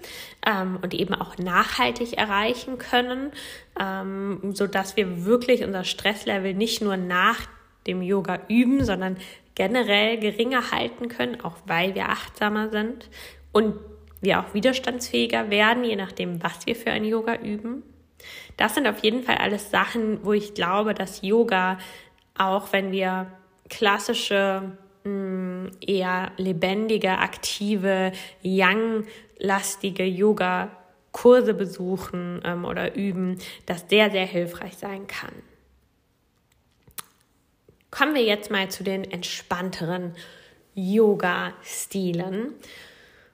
ähm, 0.45 0.77
und 0.81 0.93
eben 0.93 1.15
auch 1.15 1.37
nachhaltig 1.37 2.17
erreichen 2.17 2.77
können, 2.77 3.31
ähm, 3.79 4.53
so 4.53 4.67
dass 4.67 4.97
wir 4.97 5.25
wirklich 5.25 5.63
unser 5.63 5.85
Stresslevel 5.85 6.53
nicht 6.53 6.81
nur 6.81 6.97
nach 6.97 7.39
dem 7.87 8.01
Yoga 8.01 8.41
üben, 8.49 8.83
sondern 8.83 9.17
generell 9.55 10.19
geringer 10.19 10.71
halten 10.71 11.07
können, 11.07 11.39
auch 11.41 11.55
weil 11.65 11.95
wir 11.95 12.09
achtsamer 12.09 12.69
sind 12.69 13.09
und 13.53 13.75
wir 14.23 14.39
auch 14.39 14.53
widerstandsfähiger 14.53 15.49
werden, 15.49 15.83
je 15.83 15.95
nachdem, 15.95 16.41
was 16.41 16.65
wir 16.65 16.75
für 16.75 16.91
ein 16.91 17.05
Yoga 17.05 17.35
üben. 17.35 17.83
Das 18.57 18.75
sind 18.75 18.87
auf 18.87 18.99
jeden 18.99 19.23
Fall 19.23 19.37
alles 19.37 19.69
Sachen, 19.69 20.23
wo 20.23 20.33
ich 20.33 20.53
glaube, 20.53 20.93
dass 20.93 21.21
Yoga, 21.21 21.77
auch 22.37 22.71
wenn 22.71 22.91
wir 22.91 23.27
klassische, 23.69 24.77
mm, 25.03 25.67
eher 25.85 26.31
lebendige, 26.37 27.17
aktive, 27.17 28.13
young-lastige 28.43 30.05
Yoga-Kurse 30.05 31.53
besuchen 31.53 32.41
ähm, 32.45 32.65
oder 32.65 32.95
üben, 32.95 33.39
das 33.65 33.85
sehr, 33.89 34.09
sehr 34.09 34.25
hilfreich 34.25 34.77
sein 34.77 35.07
kann. 35.07 35.33
Kommen 37.91 38.15
wir 38.15 38.23
jetzt 38.23 38.49
mal 38.49 38.69
zu 38.69 38.83
den 38.83 39.03
entspannteren 39.03 40.15
Yoga-Stilen. 40.75 42.53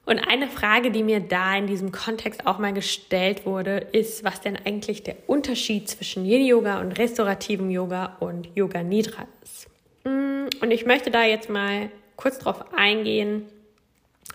Und 0.10 0.18
eine 0.28 0.48
Frage, 0.48 0.90
die 0.90 1.04
mir 1.04 1.20
da 1.20 1.56
in 1.56 1.68
diesem 1.68 1.92
Kontext 1.92 2.48
auch 2.48 2.58
mal 2.58 2.74
gestellt 2.74 3.46
wurde, 3.46 3.78
ist, 3.92 4.24
was 4.24 4.42
denn 4.42 4.58
eigentlich 4.66 5.04
der 5.04 5.16
Unterschied 5.28 5.88
zwischen 5.88 6.26
Yin-Yoga 6.26 6.82
und 6.82 6.94
restaurativem 6.94 7.70
Yoga 7.70 8.18
und 8.20 8.50
Yoga 8.56 8.82
Nidra 8.82 9.28
ist. 9.44 9.68
Mm, 10.06 10.48
und 10.64 10.72
ich 10.72 10.88
möchte 10.88 11.12
da 11.12 11.26
jetzt 11.26 11.48
mal 11.52 11.92
kurz 12.16 12.40
drauf 12.40 12.74
eingehen, 12.76 13.46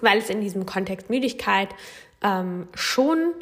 weil 0.01 0.19
es 0.19 0.31
in 0.31 0.41
diesem 0.41 0.65
Kontext 0.65 1.11
Müdigkeit 1.11 1.71
ähm, 2.23 2.69
schon 2.77 3.33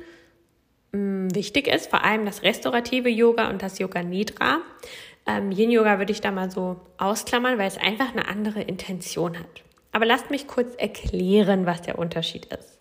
ähm, 0.94 1.34
wichtig 1.34 1.66
ist, 1.66 1.90
vor 1.90 2.02
allem 2.02 2.24
das 2.24 2.42
restaurative 2.42 3.10
Yoga 3.10 3.50
und 3.50 3.60
das 3.60 3.78
Yoga 3.78 4.02
Nidra. 4.02 4.62
Ähm, 5.26 5.52
Yin-Yoga 5.52 5.98
würde 5.98 6.12
ich 6.12 6.22
da 6.22 6.30
mal 6.30 6.50
so 6.50 6.80
ausklammern, 6.96 7.58
weil 7.58 7.68
es 7.68 7.76
einfach 7.76 8.12
eine 8.12 8.26
andere 8.26 8.62
Intention 8.62 9.38
hat. 9.38 9.62
Aber 9.92 10.06
lasst 10.06 10.30
mich 10.30 10.46
kurz 10.46 10.74
erklären, 10.76 11.66
was 11.66 11.82
der 11.82 11.98
Unterschied 11.98 12.46
ist. 12.46 12.80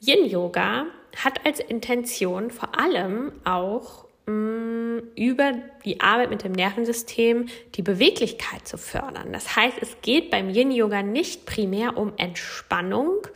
Yin 0.00 0.28
Yoga 0.28 0.86
hat 1.16 1.44
als 1.46 1.60
Intention 1.60 2.50
vor 2.50 2.78
allem 2.78 3.32
auch 3.44 4.06
mh, 4.26 4.32
mm, 4.32 5.02
über 5.16 5.52
die 5.84 6.00
Arbeit 6.00 6.30
mit 6.30 6.44
dem 6.44 6.52
Nervensystem 6.52 7.46
die 7.74 7.82
Beweglichkeit 7.82 8.66
zu 8.66 8.78
fördern. 8.78 9.32
Das 9.32 9.56
heißt, 9.56 9.76
es 9.80 9.96
geht 10.02 10.30
beim 10.30 10.48
Yin 10.48 10.70
Yoga 10.70 11.02
nicht 11.02 11.46
primär 11.46 11.96
um 11.96 12.12
Entspannung, 12.16 13.26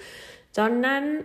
sondern 0.50 1.24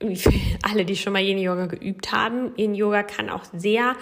alle, 0.62 0.84
die 0.84 0.96
schon 0.96 1.12
mal 1.12 1.22
Yin 1.22 1.38
Yoga 1.38 1.66
geübt 1.66 2.12
haben, 2.12 2.52
Yin 2.56 2.74
Yoga 2.74 3.02
kann 3.02 3.30
auch 3.30 3.44
sehr 3.52 3.96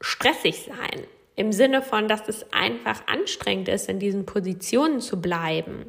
stressig 0.00 0.68
sein. 0.68 1.04
Im 1.38 1.52
Sinne 1.52 1.82
von, 1.82 2.08
dass 2.08 2.28
es 2.28 2.52
einfach 2.52 3.06
anstrengend 3.06 3.68
ist, 3.68 3.88
in 3.88 4.00
diesen 4.00 4.26
Positionen 4.26 5.00
zu 5.00 5.20
bleiben 5.20 5.86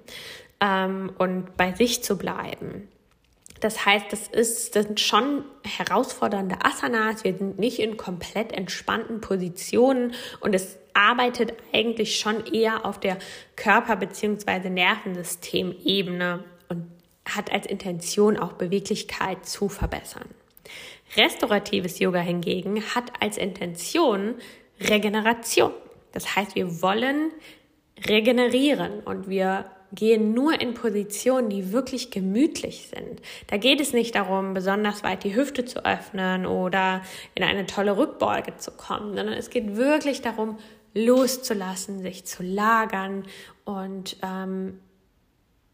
ähm, 0.62 1.12
und 1.18 1.58
bei 1.58 1.74
sich 1.74 2.04
zu 2.04 2.20
bleiben. 2.20 2.88
Das 3.60 3.84
heißt, 3.84 4.06
das, 4.12 4.28
ist, 4.28 4.76
das 4.76 4.86
sind 4.86 5.00
schon 5.00 5.44
herausfordernde 5.64 6.58
Asanas. 6.64 7.24
Wir 7.24 7.36
sind 7.36 7.58
nicht 7.58 7.80
in 7.80 7.98
komplett 7.98 8.52
entspannten 8.52 9.22
Positionen 9.22 10.14
und 10.40 10.54
es 10.54 10.78
arbeitet 10.94 11.54
eigentlich 11.74 12.20
schon 12.20 12.46
eher 12.46 12.86
auf 12.86 13.00
der 13.00 13.18
Körper- 13.56 13.96
bzw. 13.96 14.70
Nervensystemebene 14.70 16.44
und 16.68 16.92
hat 17.26 17.52
als 17.52 17.66
Intention 17.66 18.38
auch 18.38 18.54
Beweglichkeit 18.54 19.48
zu 19.48 19.68
verbessern. 19.68 20.30
Restauratives 21.18 21.98
Yoga 21.98 22.20
hingegen 22.20 22.84
hat 22.94 23.12
als 23.20 23.38
Intention 23.38 24.36
Regeneration. 24.82 25.72
Das 26.12 26.36
heißt, 26.36 26.56
wir 26.56 26.82
wollen 26.82 27.32
regenerieren 28.08 29.02
und 29.02 29.30
wir 29.30 29.66
gehen 29.92 30.34
nur 30.34 30.60
in 30.60 30.74
Positionen, 30.74 31.50
die 31.50 31.72
wirklich 31.72 32.12
gemütlich 32.12 32.92
sind. 32.96 33.22
Da 33.48 33.58
geht 33.58 33.82
es 33.82 33.94
nicht 33.94 34.16
darum, 34.16 34.54
besonders 34.54 35.04
weit 35.04 35.24
die 35.24 35.36
Hüfte 35.36 35.66
zu 35.66 35.84
öffnen 35.84 36.46
oder 36.46 37.02
in 37.36 37.44
eine 37.44 37.66
tolle 37.66 37.98
Rückbeuge 37.98 38.58
zu 38.58 38.72
kommen, 38.72 39.16
sondern 39.16 39.34
es 39.34 39.50
geht 39.50 39.76
wirklich 39.76 40.22
darum, 40.22 40.58
loszulassen, 40.94 42.02
sich 42.02 42.26
zu 42.26 42.44
lagern 42.44 43.26
und 43.66 44.18
ähm, 44.24 44.80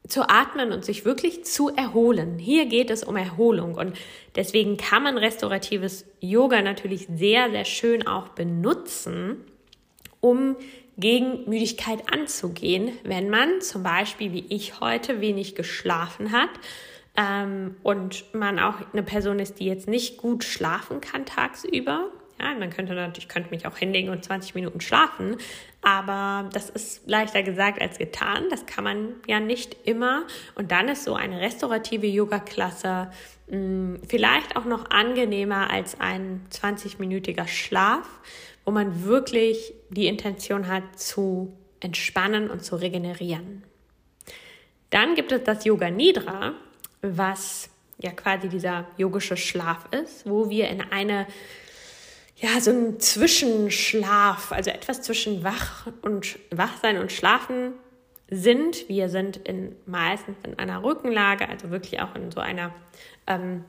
zu 0.07 0.29
atmen 0.29 0.71
und 0.71 0.85
sich 0.85 1.05
wirklich 1.05 1.45
zu 1.45 1.69
erholen. 1.69 2.37
Hier 2.37 2.65
geht 2.65 2.89
es 2.89 3.03
um 3.03 3.15
Erholung 3.15 3.75
und 3.75 3.97
deswegen 4.35 4.77
kann 4.77 5.03
man 5.03 5.17
restauratives 5.17 6.05
Yoga 6.19 6.61
natürlich 6.61 7.07
sehr, 7.13 7.49
sehr 7.49 7.65
schön 7.65 8.07
auch 8.07 8.29
benutzen, 8.29 9.43
um 10.21 10.55
gegen 10.97 11.49
Müdigkeit 11.49 12.11
anzugehen, 12.11 12.91
wenn 13.03 13.29
man 13.29 13.61
zum 13.61 13.83
Beispiel 13.83 14.31
wie 14.31 14.45
ich 14.49 14.79
heute 14.79 15.21
wenig 15.21 15.55
geschlafen 15.55 16.31
hat 16.31 16.49
ähm, 17.17 17.75
und 17.83 18.33
man 18.33 18.59
auch 18.59 18.75
eine 18.93 19.03
Person 19.03 19.39
ist, 19.39 19.59
die 19.59 19.65
jetzt 19.65 19.87
nicht 19.87 20.17
gut 20.17 20.43
schlafen 20.43 21.01
kann 21.01 21.25
tagsüber, 21.25 22.11
ja, 22.39 22.53
man 22.53 22.69
könnte 22.69 22.93
natürlich, 22.93 23.29
könnte 23.29 23.49
mich 23.49 23.65
auch 23.65 23.77
hinlegen 23.77 24.09
und 24.09 24.23
20 24.23 24.55
Minuten 24.55 24.81
schlafen, 24.81 25.37
aber 25.81 26.49
das 26.51 26.69
ist 26.69 27.07
leichter 27.07 27.43
gesagt 27.43 27.81
als 27.81 27.97
getan. 27.97 28.45
Das 28.49 28.65
kann 28.65 28.83
man 28.83 29.13
ja 29.27 29.39
nicht 29.39 29.77
immer. 29.85 30.23
Und 30.55 30.71
dann 30.71 30.89
ist 30.89 31.05
so 31.05 31.15
eine 31.15 31.39
restaurative 31.39 32.07
Yoga-Klasse 32.07 33.09
hm, 33.47 33.99
vielleicht 34.07 34.55
auch 34.57 34.65
noch 34.65 34.89
angenehmer 34.89 35.69
als 35.69 35.99
ein 35.99 36.45
20-minütiger 36.51 37.47
Schlaf, 37.47 38.07
wo 38.65 38.71
man 38.71 39.05
wirklich 39.05 39.73
die 39.89 40.07
Intention 40.07 40.67
hat 40.67 40.99
zu 40.99 41.55
entspannen 41.79 42.49
und 42.49 42.65
zu 42.65 42.75
regenerieren. 42.75 43.63
Dann 44.89 45.15
gibt 45.15 45.31
es 45.31 45.43
das 45.43 45.65
Yoga 45.65 45.89
Nidra, 45.89 46.53
was 47.01 47.69
ja 47.99 48.11
quasi 48.11 48.49
dieser 48.49 48.87
yogische 48.97 49.37
Schlaf 49.37 49.87
ist, 49.91 50.27
wo 50.29 50.49
wir 50.49 50.67
in 50.69 50.81
eine 50.81 51.27
ja, 52.35 52.59
so 52.59 52.71
ein 52.71 52.99
Zwischenschlaf, 52.99 54.51
also 54.51 54.69
etwas 54.69 55.01
zwischen 55.01 55.43
wach 55.43 55.87
und 56.01 56.37
Wachsein 56.51 56.97
und 56.97 57.11
Schlafen 57.11 57.73
sind. 58.29 58.89
Wir 58.89 59.09
sind 59.09 59.37
in, 59.37 59.75
meistens 59.85 60.37
in 60.43 60.59
einer 60.59 60.83
Rückenlage, 60.83 61.47
also 61.47 61.71
wirklich 61.71 62.01
auch 62.01 62.13
in 62.15 62.31
so 62.31 62.41
einer 62.41 62.73
ähm, 63.27 63.63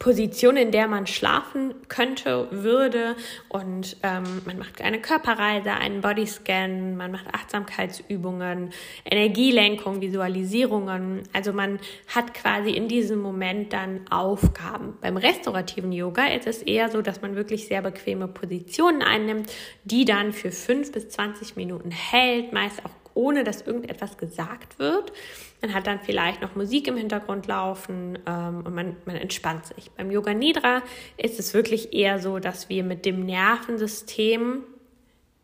Position, 0.00 0.56
in 0.56 0.70
der 0.70 0.88
man 0.88 1.06
schlafen 1.06 1.74
könnte, 1.88 2.48
würde. 2.50 3.16
Und 3.50 3.98
ähm, 4.02 4.24
man 4.46 4.58
macht 4.58 4.80
eine 4.80 4.98
Körperreise, 4.98 5.72
einen 5.72 6.00
Bodyscan, 6.00 6.96
man 6.96 7.12
macht 7.12 7.26
Achtsamkeitsübungen, 7.32 8.70
Energielenkung, 9.04 10.00
Visualisierungen. 10.00 11.22
Also 11.34 11.52
man 11.52 11.78
hat 12.08 12.32
quasi 12.32 12.70
in 12.70 12.88
diesem 12.88 13.20
Moment 13.20 13.74
dann 13.74 14.06
Aufgaben. 14.10 14.96
Beim 15.02 15.18
restaurativen 15.18 15.92
Yoga 15.92 16.28
ist 16.28 16.46
es 16.46 16.62
eher 16.62 16.88
so, 16.88 17.02
dass 17.02 17.20
man 17.20 17.36
wirklich 17.36 17.68
sehr 17.68 17.82
bequeme 17.82 18.26
Positionen 18.26 19.02
einnimmt, 19.02 19.52
die 19.84 20.06
dann 20.06 20.32
für 20.32 20.50
fünf 20.50 20.92
bis 20.92 21.10
zwanzig 21.10 21.56
Minuten 21.56 21.90
hält, 21.90 22.54
meist 22.54 22.82
auch 22.86 22.99
ohne 23.14 23.44
dass 23.44 23.62
irgendetwas 23.62 24.18
gesagt 24.18 24.78
wird. 24.78 25.12
Man 25.60 25.74
hat 25.74 25.86
dann 25.86 26.00
vielleicht 26.00 26.40
noch 26.42 26.54
Musik 26.56 26.88
im 26.88 26.96
Hintergrund 26.96 27.46
laufen 27.46 28.18
ähm, 28.26 28.62
und 28.64 28.74
man, 28.74 28.96
man 29.04 29.16
entspannt 29.16 29.66
sich. 29.66 29.90
Beim 29.92 30.10
Yoga 30.10 30.34
Nidra 30.34 30.82
ist 31.16 31.38
es 31.38 31.54
wirklich 31.54 31.92
eher 31.92 32.18
so, 32.18 32.38
dass 32.38 32.68
wir 32.68 32.82
mit 32.84 33.04
dem 33.04 33.26
Nervensystem, 33.26 34.62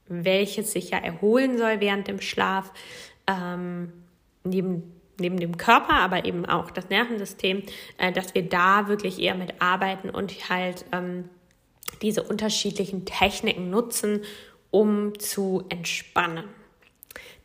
welches 0.08 0.72
sich 0.72 0.90
ja 0.90 0.98
erholen 0.98 1.58
soll 1.58 1.80
während 1.80 2.08
dem 2.08 2.20
Schlaf, 2.20 2.72
ähm, 3.26 3.92
neben 4.44 4.92
neben 5.18 5.38
dem 5.38 5.56
Körper, 5.56 5.94
aber 5.94 6.24
eben 6.24 6.44
auch 6.44 6.70
das 6.70 6.90
Nervensystem, 6.90 7.62
äh, 7.98 8.12
dass 8.12 8.34
wir 8.34 8.46
da 8.48 8.88
wirklich 8.88 9.18
eher 9.18 9.34
mit 9.34 9.60
arbeiten 9.62 10.10
und 10.10 10.50
halt 10.50 10.84
ähm, 10.92 11.28
diese 12.02 12.22
unterschiedlichen 12.22 13.04
Techniken 13.04 13.70
nutzen, 13.70 14.22
um 14.70 15.18
zu 15.18 15.64
entspannen. 15.68 16.44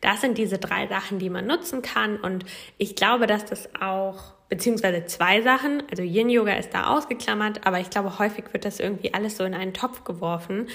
Das 0.02 0.20
sind 0.20 0.36
diese 0.36 0.58
drei 0.58 0.88
Sachen, 0.88 1.18
die 1.18 1.30
man 1.30 1.46
nutzen 1.46 1.80
kann. 1.80 2.18
Und 2.18 2.44
ich 2.76 2.96
glaube, 2.96 3.26
dass 3.26 3.46
das 3.46 3.70
auch, 3.80 4.34
beziehungsweise 4.48 5.06
zwei 5.06 5.40
Sachen, 5.40 5.84
also 5.90 6.02
Yin 6.02 6.28
Yoga 6.28 6.54
ist 6.54 6.74
da 6.74 6.88
ausgeklammert, 6.88 7.66
aber 7.66 7.80
ich 7.80 7.88
glaube, 7.88 8.18
häufig 8.18 8.52
wird 8.52 8.66
das 8.66 8.80
irgendwie 8.80 9.14
alles 9.14 9.36
so 9.36 9.44
in 9.44 9.54
einen 9.54 9.72
Topf 9.72 10.04
geworfen. 10.04 10.68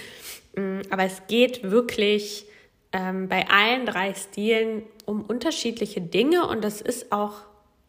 Mm, 0.55 0.80
aber 0.89 1.03
es 1.03 1.28
geht 1.28 1.69
wirklich 1.69 2.47
ähm, 2.93 3.28
bei 3.28 3.47
allen 3.49 3.86
drei 3.86 4.13
Stilen 4.13 4.84
um 5.05 5.21
unterschiedliche 5.23 5.99
Dinge 5.99 6.47
und 6.47 6.63
das 6.63 6.80
ist 6.80 7.11
auch 7.11 7.34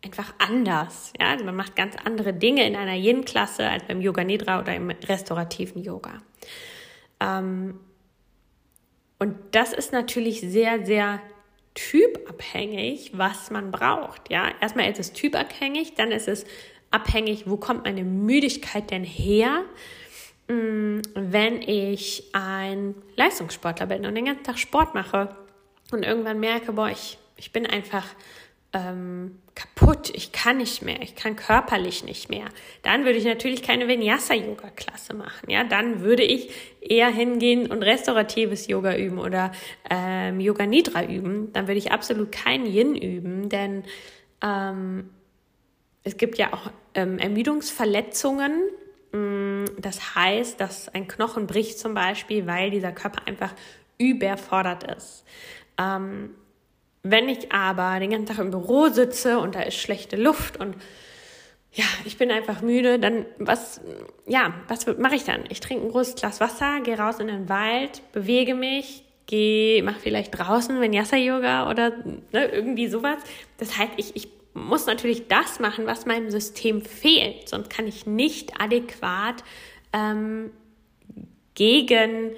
einfach 0.04 0.34
anders. 0.38 1.12
Ja? 1.20 1.30
Also 1.30 1.44
man 1.44 1.54
macht 1.54 1.76
ganz 1.76 1.94
andere 2.04 2.32
Dinge 2.32 2.66
in 2.66 2.74
einer 2.74 2.94
Yin-Klasse 2.94 3.68
als 3.68 3.84
beim 3.84 4.00
Yoga 4.00 4.24
Nidra 4.24 4.58
oder 4.58 4.74
im 4.74 4.90
restaurativen 4.90 5.84
Yoga. 5.84 6.20
Ähm, 7.20 7.78
und 9.18 9.36
das 9.50 9.72
ist 9.72 9.92
natürlich 9.92 10.40
sehr, 10.40 10.86
sehr 10.86 11.20
typabhängig, 11.74 13.12
was 13.14 13.50
man 13.50 13.70
braucht. 13.70 14.30
Ja, 14.30 14.50
erstmal 14.60 14.90
ist 14.90 14.98
es 14.98 15.12
typabhängig, 15.12 15.94
dann 15.94 16.10
ist 16.10 16.28
es 16.28 16.44
abhängig, 16.90 17.44
wo 17.46 17.56
kommt 17.56 17.84
meine 17.84 18.04
Müdigkeit 18.04 18.90
denn 18.90 19.04
her, 19.04 19.64
mm, 20.48 21.00
wenn 21.14 21.62
ich 21.62 22.24
ein 22.32 22.94
Leistungssportler 23.16 23.86
bin 23.86 24.06
und 24.06 24.14
den 24.14 24.24
ganzen 24.24 24.44
Tag 24.44 24.58
Sport 24.58 24.94
mache 24.94 25.36
und 25.92 26.04
irgendwann 26.04 26.40
merke, 26.40 26.72
boah, 26.72 26.88
ich, 26.88 27.18
ich 27.36 27.52
bin 27.52 27.66
einfach 27.66 28.06
ähm, 28.72 29.38
kaputt, 29.54 30.10
ich 30.14 30.30
kann 30.32 30.58
nicht 30.58 30.82
mehr, 30.82 31.00
ich 31.00 31.14
kann 31.14 31.36
körperlich 31.36 32.04
nicht 32.04 32.28
mehr, 32.28 32.44
dann 32.82 33.04
würde 33.04 33.18
ich 33.18 33.24
natürlich 33.24 33.62
keine 33.62 33.88
Vinyasa-Yoga-Klasse 33.88 35.14
machen. 35.14 35.50
Ja, 35.50 35.64
dann 35.64 36.02
würde 36.02 36.22
ich 36.22 36.50
eher 36.80 37.08
hingehen 37.08 37.70
und 37.70 37.82
restauratives 37.82 38.66
Yoga 38.68 38.96
üben 38.96 39.18
oder 39.18 39.52
ähm, 39.88 40.40
Yoga 40.40 40.66
Nidra 40.66 41.04
üben. 41.04 41.52
Dann 41.52 41.66
würde 41.66 41.78
ich 41.78 41.92
absolut 41.92 42.30
kein 42.30 42.66
Yin 42.66 42.94
üben, 42.94 43.48
denn 43.48 43.84
ähm, 44.42 45.10
es 46.04 46.16
gibt 46.16 46.38
ja 46.38 46.52
auch 46.52 46.70
ähm, 46.94 47.18
Ermüdungsverletzungen. 47.18 48.62
Mm, 49.12 49.64
das 49.78 50.14
heißt, 50.14 50.60
dass 50.60 50.88
ein 50.90 51.08
Knochen 51.08 51.46
bricht 51.46 51.78
zum 51.78 51.94
Beispiel, 51.94 52.46
weil 52.46 52.70
dieser 52.70 52.92
Körper 52.92 53.26
einfach 53.26 53.54
überfordert 53.96 54.84
ist. 54.84 55.24
Ähm, 55.78 56.34
wenn 57.02 57.28
ich 57.28 57.52
aber 57.52 58.00
den 58.00 58.10
ganzen 58.10 58.26
Tag 58.26 58.38
im 58.38 58.50
Büro 58.50 58.88
sitze 58.88 59.38
und 59.38 59.54
da 59.54 59.60
ist 59.60 59.76
schlechte 59.76 60.16
Luft 60.16 60.58
und 60.58 60.76
ja, 61.72 61.84
ich 62.04 62.16
bin 62.16 62.30
einfach 62.30 62.62
müde, 62.62 62.98
dann 62.98 63.26
was, 63.38 63.80
ja, 64.26 64.54
was 64.68 64.86
mache 64.98 65.14
ich 65.14 65.24
dann? 65.24 65.44
Ich 65.50 65.60
trinke 65.60 65.86
ein 65.86 65.90
großes 65.90 66.16
Glas 66.16 66.40
Wasser, 66.40 66.80
gehe 66.80 66.98
raus 66.98 67.20
in 67.20 67.28
den 67.28 67.48
Wald, 67.48 68.02
bewege 68.12 68.54
mich, 68.54 69.04
gehe, 69.26 69.82
mache 69.82 70.00
vielleicht 70.00 70.36
draußen 70.38 70.80
Vinyasa-Yoga 70.80 71.70
oder 71.70 71.90
ne, 72.32 72.46
irgendwie 72.46 72.88
sowas. 72.88 73.18
Das 73.58 73.76
heißt, 73.76 73.92
ich, 73.96 74.16
ich 74.16 74.28
muss 74.54 74.86
natürlich 74.86 75.28
das 75.28 75.60
machen, 75.60 75.86
was 75.86 76.06
meinem 76.06 76.30
System 76.30 76.82
fehlt, 76.82 77.48
sonst 77.48 77.70
kann 77.70 77.86
ich 77.86 78.06
nicht 78.06 78.60
adäquat 78.60 79.44
ähm, 79.92 80.50
gegen 81.54 82.32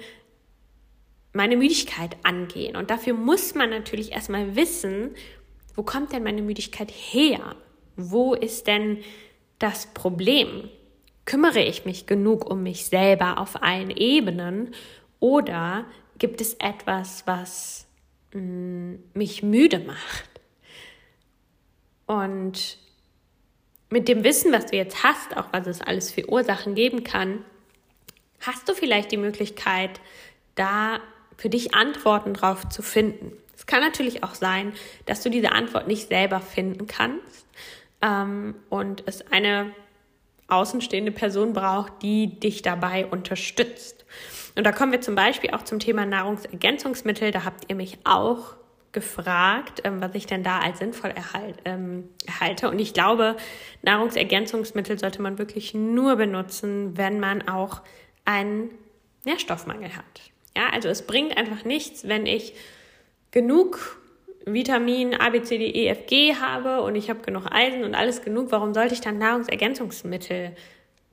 meine 1.33 1.55
Müdigkeit 1.55 2.17
angehen. 2.23 2.75
Und 2.75 2.89
dafür 2.89 3.13
muss 3.13 3.55
man 3.55 3.69
natürlich 3.69 4.11
erstmal 4.11 4.55
wissen, 4.55 5.11
wo 5.75 5.83
kommt 5.83 6.11
denn 6.11 6.23
meine 6.23 6.41
Müdigkeit 6.41 6.91
her? 6.91 7.55
Wo 7.95 8.33
ist 8.33 8.67
denn 8.67 8.99
das 9.59 9.87
Problem? 9.93 10.69
Kümmere 11.25 11.61
ich 11.61 11.85
mich 11.85 12.07
genug 12.07 12.49
um 12.49 12.63
mich 12.63 12.85
selber 12.85 13.37
auf 13.37 13.61
allen 13.61 13.91
Ebenen 13.91 14.73
oder 15.19 15.85
gibt 16.17 16.41
es 16.41 16.55
etwas, 16.55 17.25
was 17.25 17.87
mh, 18.33 18.41
mm, 18.41 19.03
mich 19.13 19.43
müde 19.43 19.79
macht? 19.79 20.29
Und 22.07 22.77
mit 23.89 24.07
dem 24.07 24.23
Wissen, 24.23 24.51
was 24.51 24.67
du 24.67 24.75
jetzt 24.75 25.03
hast, 25.03 25.37
auch 25.37 25.53
was 25.53 25.67
es 25.67 25.81
alles 25.81 26.11
für 26.11 26.29
Ursachen 26.29 26.75
geben 26.75 27.03
kann, 27.03 27.45
hast 28.41 28.67
du 28.67 28.73
vielleicht 28.73 29.11
die 29.11 29.17
Möglichkeit, 29.17 30.01
da 30.55 30.99
für 31.37 31.49
dich 31.49 31.73
Antworten 31.73 32.33
drauf 32.33 32.69
zu 32.69 32.81
finden. 32.81 33.33
Es 33.55 33.65
kann 33.65 33.81
natürlich 33.81 34.23
auch 34.23 34.35
sein, 34.35 34.73
dass 35.05 35.21
du 35.21 35.29
diese 35.29 35.51
Antwort 35.51 35.87
nicht 35.87 36.07
selber 36.07 36.39
finden 36.39 36.87
kannst 36.87 37.45
ähm, 38.01 38.55
und 38.69 39.03
es 39.05 39.31
eine 39.31 39.71
außenstehende 40.47 41.11
Person 41.11 41.53
braucht, 41.53 42.01
die 42.01 42.39
dich 42.39 42.61
dabei 42.61 43.05
unterstützt. 43.05 44.05
Und 44.55 44.65
da 44.65 44.71
kommen 44.71 44.91
wir 44.91 45.01
zum 45.01 45.15
Beispiel 45.15 45.51
auch 45.51 45.63
zum 45.63 45.79
Thema 45.79 46.05
Nahrungsergänzungsmittel. 46.05 47.31
Da 47.31 47.45
habt 47.45 47.69
ihr 47.69 47.75
mich 47.75 47.99
auch 48.03 48.55
gefragt, 48.91 49.81
ähm, 49.83 50.01
was 50.01 50.13
ich 50.15 50.25
denn 50.25 50.43
da 50.43 50.59
als 50.59 50.79
sinnvoll 50.79 51.11
erhalt, 51.11 51.55
ähm, 51.65 52.09
erhalte. 52.25 52.69
Und 52.69 52.79
ich 52.79 52.93
glaube, 52.93 53.37
Nahrungsergänzungsmittel 53.83 54.99
sollte 54.99 55.21
man 55.21 55.37
wirklich 55.37 55.73
nur 55.73 56.17
benutzen, 56.17 56.97
wenn 56.97 57.19
man 57.19 57.47
auch 57.47 57.81
einen 58.25 58.69
Nährstoffmangel 59.23 59.95
hat. 59.95 60.30
Ja, 60.55 60.69
also 60.71 60.89
es 60.89 61.03
bringt 61.03 61.37
einfach 61.37 61.63
nichts, 61.63 62.07
wenn 62.07 62.25
ich 62.25 62.53
genug 63.31 64.01
Vitamin 64.45 65.13
A, 65.15 65.29
B, 65.29 65.41
C, 65.43 65.57
D, 65.57 65.65
E, 65.65 65.87
F, 65.87 66.05
G 66.07 66.35
habe 66.35 66.81
und 66.81 66.95
ich 66.95 67.09
habe 67.09 67.21
genug 67.21 67.45
Eisen 67.51 67.83
und 67.83 67.95
alles 67.95 68.21
genug. 68.21 68.51
Warum 68.51 68.73
sollte 68.73 68.93
ich 68.93 69.01
dann 69.01 69.17
Nahrungsergänzungsmittel 69.17 70.55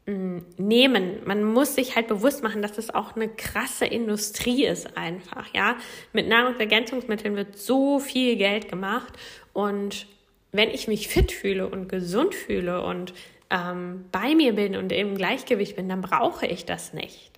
hm, 0.07 0.45
nehmen? 0.57 1.19
Man 1.25 1.45
muss 1.45 1.75
sich 1.75 1.95
halt 1.95 2.09
bewusst 2.09 2.43
machen, 2.43 2.63
dass 2.63 2.73
das 2.73 2.95
auch 2.95 3.15
eine 3.15 3.29
krasse 3.29 3.87
Industrie 3.87 4.65
ist 4.65 4.97
einfach. 4.97 5.53
Ja, 5.55 5.77
mit 6.13 6.29
Nahrungsergänzungsmitteln 6.29 7.37
wird 7.37 7.59
so 7.59 7.99
viel 7.99 8.37
Geld 8.37 8.69
gemacht 8.69 9.13
und 9.53 10.07
wenn 10.51 10.71
ich 10.71 10.89
mich 10.89 11.09
fit 11.09 11.31
fühle 11.31 11.69
und 11.69 11.89
gesund 11.89 12.35
fühle 12.35 12.83
und 12.83 13.13
ähm, 13.51 14.07
bei 14.11 14.35
mir 14.35 14.55
bin 14.55 14.77
und 14.77 14.93
im 14.93 15.15
Gleichgewicht 15.15 15.77
bin, 15.77 15.89
dann 15.89 16.01
brauche 16.01 16.47
ich 16.47 16.65
das 16.65 16.95
nicht. 16.95 17.38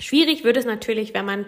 Schwierig 0.00 0.44
wird 0.44 0.56
es 0.56 0.64
natürlich, 0.64 1.14
wenn 1.14 1.24
man 1.24 1.46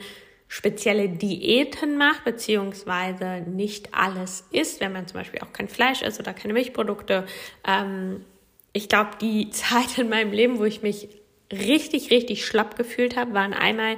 spezielle 0.48 1.08
Diäten 1.08 1.96
macht, 1.96 2.24
beziehungsweise 2.24 3.42
nicht 3.46 3.92
alles 3.94 4.46
isst, 4.52 4.80
wenn 4.80 4.92
man 4.92 5.06
zum 5.06 5.18
Beispiel 5.18 5.40
auch 5.40 5.52
kein 5.52 5.68
Fleisch 5.68 6.02
isst 6.02 6.20
oder 6.20 6.34
keine 6.34 6.52
Milchprodukte. 6.52 7.26
Ähm, 7.66 8.24
ich 8.72 8.88
glaube, 8.88 9.10
die 9.20 9.50
Zeit 9.50 9.98
in 9.98 10.08
meinem 10.08 10.32
Leben, 10.32 10.58
wo 10.58 10.64
ich 10.64 10.82
mich 10.82 11.08
richtig, 11.52 12.10
richtig 12.10 12.44
schlapp 12.44 12.76
gefühlt 12.76 13.16
habe, 13.16 13.34
waren 13.34 13.52
einmal 13.52 13.96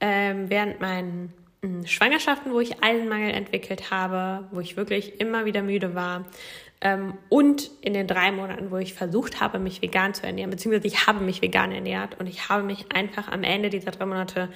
ähm, 0.00 0.48
während 0.48 0.80
meinen 0.80 1.32
hm, 1.62 1.86
Schwangerschaften, 1.86 2.52
wo 2.52 2.60
ich 2.60 2.82
Eisenmangel 2.82 3.32
entwickelt 3.32 3.90
habe, 3.90 4.46
wo 4.52 4.60
ich 4.60 4.76
wirklich 4.76 5.20
immer 5.20 5.44
wieder 5.44 5.62
müde 5.62 5.94
war. 5.94 6.24
Ähm, 6.80 7.14
und 7.28 7.70
in 7.80 7.94
den 7.94 8.06
drei 8.06 8.30
Monaten, 8.30 8.70
wo 8.70 8.76
ich 8.76 8.94
versucht 8.94 9.40
habe, 9.40 9.58
mich 9.58 9.82
vegan 9.82 10.14
zu 10.14 10.24
ernähren, 10.24 10.50
beziehungsweise 10.50 10.86
ich 10.86 11.06
habe 11.06 11.20
mich 11.20 11.42
vegan 11.42 11.72
ernährt 11.72 12.20
und 12.20 12.26
ich 12.26 12.48
habe 12.48 12.62
mich 12.62 12.92
einfach 12.94 13.28
am 13.28 13.42
Ende 13.42 13.70
dieser 13.70 13.90
drei 13.90 14.06
Monate 14.06 14.48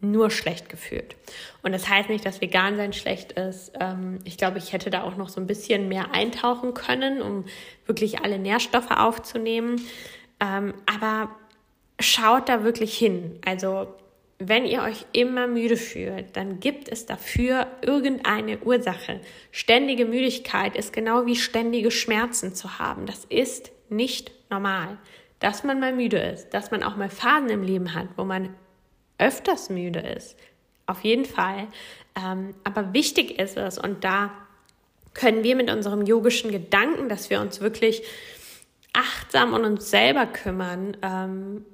nur 0.00 0.30
schlecht 0.30 0.68
gefühlt. 0.68 1.16
Und 1.62 1.72
das 1.72 1.88
heißt 1.88 2.08
nicht, 2.08 2.24
dass 2.24 2.40
vegan 2.40 2.76
sein 2.76 2.92
schlecht 2.92 3.32
ist. 3.32 3.72
Ähm, 3.80 4.18
ich 4.24 4.36
glaube, 4.36 4.58
ich 4.58 4.72
hätte 4.72 4.90
da 4.90 5.02
auch 5.02 5.16
noch 5.16 5.28
so 5.28 5.40
ein 5.40 5.46
bisschen 5.46 5.88
mehr 5.88 6.12
eintauchen 6.12 6.74
können, 6.74 7.22
um 7.22 7.44
wirklich 7.86 8.20
alle 8.20 8.38
Nährstoffe 8.38 8.90
aufzunehmen. 8.90 9.80
Ähm, 10.38 10.74
aber 10.86 11.30
schaut 11.98 12.48
da 12.48 12.62
wirklich 12.62 12.96
hin. 12.96 13.40
Also 13.44 13.88
wenn 14.38 14.66
ihr 14.66 14.82
euch 14.82 15.06
immer 15.12 15.46
müde 15.46 15.76
fühlt, 15.76 16.36
dann 16.36 16.60
gibt 16.60 16.88
es 16.88 17.06
dafür 17.06 17.66
irgendeine 17.80 18.58
Ursache. 18.58 19.20
Ständige 19.50 20.04
Müdigkeit 20.04 20.76
ist 20.76 20.92
genau 20.92 21.24
wie 21.24 21.36
ständige 21.36 21.90
Schmerzen 21.90 22.54
zu 22.54 22.78
haben. 22.78 23.06
Das 23.06 23.24
ist 23.24 23.72
nicht 23.88 24.32
normal. 24.50 24.98
Dass 25.38 25.64
man 25.64 25.80
mal 25.80 25.94
müde 25.94 26.18
ist, 26.18 26.50
dass 26.50 26.70
man 26.70 26.82
auch 26.82 26.96
mal 26.96 27.08
Phasen 27.08 27.50
im 27.50 27.62
Leben 27.62 27.94
hat, 27.94 28.08
wo 28.16 28.24
man 28.24 28.54
öfters 29.18 29.70
müde 29.70 30.00
ist. 30.00 30.36
Auf 30.86 31.02
jeden 31.02 31.24
Fall. 31.24 31.68
Ähm, 32.14 32.54
aber 32.64 32.92
wichtig 32.92 33.38
ist 33.38 33.56
es, 33.56 33.78
und 33.78 34.04
da 34.04 34.32
können 35.14 35.44
wir 35.44 35.56
mit 35.56 35.70
unserem 35.70 36.04
yogischen 36.04 36.52
Gedanken, 36.52 37.08
dass 37.08 37.30
wir 37.30 37.40
uns 37.40 37.60
wirklich 37.60 38.02
achtsam 38.92 39.54
um 39.54 39.62
uns 39.62 39.90
selber 39.90 40.26
kümmern, 40.26 40.96
ähm, 41.02 41.64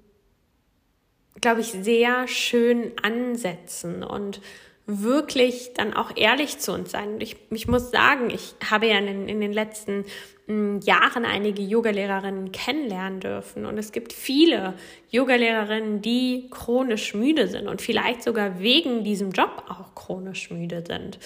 glaube 1.41 1.61
ich, 1.61 1.73
sehr 1.73 2.29
schön 2.29 2.93
ansetzen 3.03 4.03
und 4.03 4.41
wirklich 4.87 5.73
dann 5.75 5.95
auch 5.95 6.17
ehrlich 6.17 6.59
zu 6.59 6.73
uns 6.73 6.91
sein. 6.91 7.21
Ich, 7.21 7.37
ich 7.51 7.69
muss 7.69 7.91
sagen, 7.91 8.31
ich 8.31 8.55
habe 8.69 8.89
ja 8.89 8.99
in, 8.99 9.29
in 9.29 9.41
den 9.41 9.53
letzten 9.53 10.05
m, 10.49 10.81
hm, 10.81 10.81
Jahren 10.81 11.25
einige 11.25 11.63
Yogalehrerinnen 11.63 12.51
kennenlernen 12.51 13.21
dürfen. 13.21 13.65
Und 13.65 13.79
es 13.79 13.93
gibt 13.93 14.13
viele 14.13 14.75
Yogalehrerinnen, 15.11 16.03
die 16.03 16.49
chronisch 16.51 17.15
müde 17.15 17.47
sind 17.47 17.69
und 17.69 17.81
vielleicht 17.81 18.23
sogar 18.25 18.61
wegen 18.61 19.05
diesem 19.05 19.31
Job 19.31 19.65
auch 19.69 19.95
chronisch 19.95 20.51
müde 20.51 20.83
sind. 20.87 21.19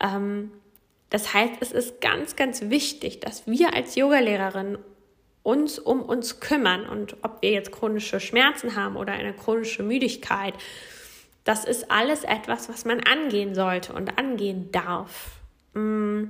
Ähm, 0.00 0.52
das 1.10 1.34
heißt, 1.34 1.54
es 1.60 1.72
ist 1.72 2.00
ganz, 2.00 2.36
ganz 2.36 2.70
wichtig, 2.70 3.18
dass 3.18 3.48
wir 3.48 3.74
als 3.74 3.96
Yogalehrerin 3.96 4.78
uns 5.50 5.80
um 5.80 6.00
uns 6.02 6.38
kümmern 6.38 6.88
und 6.88 7.16
ob 7.22 7.42
wir 7.42 7.50
jetzt 7.50 7.72
chronische 7.72 8.20
Schmerzen 8.20 8.76
haben 8.76 8.96
oder 8.96 9.14
eine 9.14 9.32
chronische 9.32 9.82
Müdigkeit, 9.82 10.54
das 11.42 11.64
ist 11.64 11.90
alles 11.90 12.22
etwas, 12.22 12.68
was 12.68 12.84
man 12.84 13.00
angehen 13.00 13.56
sollte 13.56 13.92
und 13.92 14.16
angehen 14.16 14.70
darf. 14.70 15.40
Mm. 15.74 16.26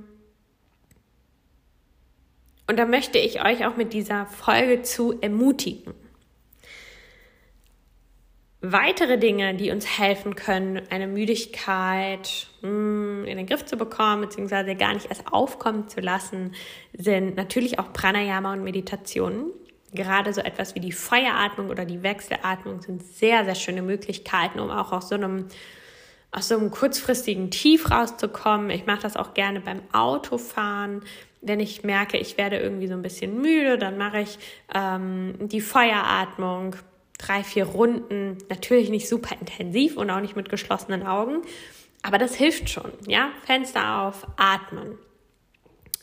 Und 2.67 2.79
da 2.79 2.85
möchte 2.85 3.19
ich 3.19 3.43
euch 3.45 3.63
auch 3.67 3.75
mit 3.75 3.93
dieser 3.93 4.25
Folge 4.25 4.81
zu 4.81 5.21
ermutigen. 5.21 5.93
Weitere 8.63 9.17
Dinge, 9.17 9.55
die 9.55 9.71
uns 9.71 9.97
helfen 9.97 10.35
können, 10.35 10.83
eine 10.91 11.07
Müdigkeit 11.07 12.45
hm, 12.61 13.25
in 13.25 13.37
den 13.37 13.47
Griff 13.47 13.65
zu 13.65 13.75
bekommen, 13.75 14.21
beziehungsweise 14.21 14.75
gar 14.75 14.93
nicht 14.93 15.07
erst 15.07 15.33
aufkommen 15.33 15.89
zu 15.89 15.99
lassen, 15.99 16.53
sind 16.93 17.35
natürlich 17.35 17.79
auch 17.79 17.91
Pranayama 17.91 18.53
und 18.53 18.63
Meditationen. 18.63 19.45
Gerade 19.93 20.31
so 20.31 20.41
etwas 20.41 20.75
wie 20.75 20.79
die 20.79 20.91
Feueratmung 20.91 21.69
oder 21.69 21.85
die 21.85 22.03
Wechselatmung 22.03 22.81
sind 22.83 23.01
sehr, 23.01 23.45
sehr 23.45 23.55
schöne 23.55 23.81
Möglichkeiten, 23.81 24.59
um 24.59 24.69
auch 24.69 24.91
aus 24.91 25.09
so 25.09 25.15
einem, 25.15 25.47
aus 26.31 26.49
so 26.49 26.55
einem 26.55 26.69
kurzfristigen 26.69 27.49
Tief 27.49 27.89
rauszukommen. 27.89 28.69
Ich 28.69 28.85
mache 28.85 29.01
das 29.01 29.17
auch 29.17 29.33
gerne 29.33 29.61
beim 29.61 29.81
Autofahren. 29.91 31.01
Wenn 31.41 31.59
ich 31.59 31.83
merke, 31.83 32.19
ich 32.19 32.37
werde 32.37 32.59
irgendwie 32.59 32.87
so 32.87 32.93
ein 32.93 33.01
bisschen 33.01 33.41
müde, 33.41 33.79
dann 33.79 33.97
mache 33.97 34.21
ich 34.21 34.37
ähm, 34.71 35.33
die 35.39 35.61
Feueratmung 35.61 36.75
drei, 37.21 37.43
vier 37.43 37.65
Runden, 37.65 38.37
natürlich 38.49 38.89
nicht 38.89 39.07
super 39.07 39.35
intensiv 39.39 39.97
und 39.97 40.09
auch 40.09 40.21
nicht 40.21 40.35
mit 40.35 40.49
geschlossenen 40.49 41.05
Augen, 41.05 41.41
aber 42.03 42.17
das 42.17 42.35
hilft 42.35 42.69
schon, 42.69 42.91
ja, 43.07 43.29
Fenster 43.45 44.01
auf, 44.01 44.25
atmen. 44.37 44.97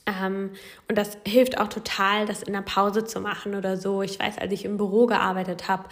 Ähm, 0.07 0.51
und 0.89 0.97
das 0.97 1.19
hilft 1.27 1.59
auch 1.59 1.69
total, 1.69 2.27
das 2.27 2.43
in 2.43 2.53
der 2.53 2.63
Pause 2.63 3.05
zu 3.05 3.21
machen 3.21 3.55
oder 3.55 3.77
so. 3.77 4.03
Ich 4.03 4.19
weiß, 4.19 4.39
als 4.39 4.53
ich 4.53 4.65
im 4.65 4.77
Büro 4.77 5.07
gearbeitet 5.07 5.69
habe, 5.69 5.89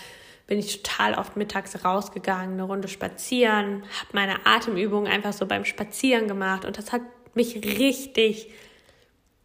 bin 0.46 0.58
ich 0.58 0.82
total 0.82 1.14
oft 1.14 1.36
mittags 1.36 1.84
rausgegangen, 1.84 2.52
eine 2.52 2.62
Runde 2.62 2.88
spazieren, 2.88 3.82
habe 3.82 4.10
meine 4.12 4.46
Atemübungen 4.46 5.10
einfach 5.10 5.32
so 5.32 5.44
beim 5.46 5.64
Spazieren 5.64 6.28
gemacht 6.28 6.64
und 6.64 6.78
das 6.78 6.92
hat 6.92 7.02
mich 7.34 7.56
richtig, 7.56 8.50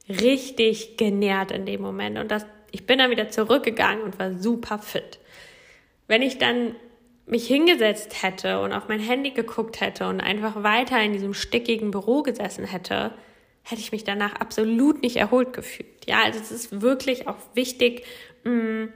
richtig 0.07 0.97
genährt 0.97 1.51
in 1.51 1.65
dem 1.65 1.82
Moment. 1.82 2.19
Und 2.19 2.29
das, 2.29 2.45
ich 2.69 2.86
bin 2.86 2.99
dann 2.99 3.09
wieder 3.09 3.29
zurückgegangen 3.29 4.03
und 4.03 4.19
war 4.19 4.34
super 4.34 4.77
fit. 4.77 5.19
Wenn 6.12 6.24
ich 6.24 6.39
dann 6.39 6.76
mich 7.26 7.47
hingesetzt 7.47 8.22
hätte 8.22 8.59
und 8.59 8.74
auf 8.74 8.89
mein 8.89 8.99
Handy 8.99 9.32
geguckt 9.32 9.80
hätte 9.80 10.09
und 10.09 10.20
einfach 10.20 10.62
weiter 10.62 11.01
in 11.01 11.14
diesem 11.14 11.34
stickigen 11.34 11.89
Büro 11.89 12.22
gesessen 12.22 12.66
hätte, 12.66 13.14
hätte 13.64 13.80
ich 13.80 13.93
mich 13.93 14.03
danach 14.03 14.34
absolut 14.34 15.01
nicht 15.01 15.16
erholt 15.16 15.53
gefühlt. 15.53 16.05
Ja, 16.05 16.24
also 16.24 16.38
es 16.38 16.51
ist 16.51 16.82
wirklich 16.82 17.30
auch 17.30 17.38
wichtig, 17.53 18.03
mh, 18.43 18.89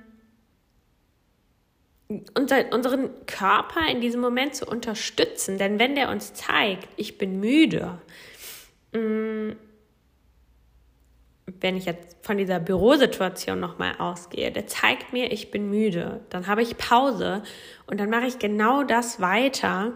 mm, 2.10 2.22
unser, 2.38 2.74
unseren 2.74 3.12
Körper 3.28 3.90
in 3.90 4.02
diesem 4.02 4.20
Moment 4.20 4.54
zu 4.54 4.66
unterstützen. 4.66 5.58
Denn 5.58 5.80
wenn 5.80 5.96
der 5.96 6.10
uns 6.10 6.34
zeigt, 6.34 6.90
ich 6.98 7.18
bin 7.18 7.40
müde, 7.40 7.98
mh, 8.92 9.00
mm, 9.00 9.56
wenn 11.46 11.78
ich 11.78 11.86
jetzt 11.86 12.18
von 12.22 12.38
dieser 12.38 12.60
Bürosituation 12.60 13.60
nochmal 13.60 13.96
ausgehe, 14.00 14.52
der 14.52 14.66
zeigt 14.68 15.14
mir, 15.14 15.32
ich 15.32 15.52
bin 15.52 15.70
müde. 15.70 16.22
Dann 16.30 16.48
habe 16.48 16.64
ich 16.64 16.78
Pause 16.78 17.44
und 17.86 18.00
dann 18.00 18.10
mache 18.10 18.26
ich 18.26 18.40
genau 18.40 18.84
das 18.84 19.22
weiter, 19.22 19.94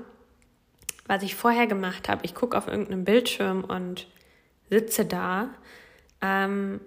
was 1.08 1.24
ich 1.24 1.36
vorher 1.36 1.66
gemacht 1.66 2.08
habe. 2.08 2.24
Ich 2.24 2.36
gucke 2.36 2.56
auf 2.56 2.68
irgendeinem 2.68 3.04
Bildschirm 3.04 3.64
und 3.64 4.08
sitze 4.70 5.06
da. 5.06 5.50
Ähm, 6.22 6.82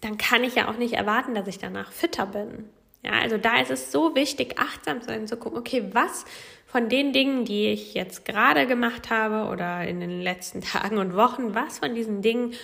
dann 0.00 0.16
kann 0.16 0.44
ich 0.44 0.54
ja 0.54 0.68
auch 0.68 0.76
nicht 0.76 0.94
erwarten, 0.94 1.34
dass 1.34 1.48
ich 1.48 1.58
danach 1.58 1.90
fitter 1.90 2.26
bin. 2.26 2.66
Ja, 3.02 3.12
also 3.20 3.36
da 3.38 3.60
ist 3.60 3.70
es 3.70 3.90
so 3.90 4.14
wichtig, 4.14 4.58
achtsam 4.58 5.00
sein, 5.02 5.26
zu 5.26 5.36
gucken, 5.36 5.58
okay, 5.58 5.90
was 5.92 6.24
von 6.66 6.88
den 6.88 7.12
Dingen, 7.12 7.44
die 7.44 7.68
ich 7.68 7.94
jetzt 7.94 8.24
gerade 8.24 8.66
gemacht 8.66 9.10
habe 9.10 9.50
oder 9.50 9.86
in 9.86 10.00
den 10.00 10.20
letzten 10.20 10.60
Tagen 10.62 10.98
und 10.98 11.16
Wochen, 11.16 11.54
was 11.54 11.80
von 11.80 11.94
diesen 11.94 12.22
Dingen 12.22 12.54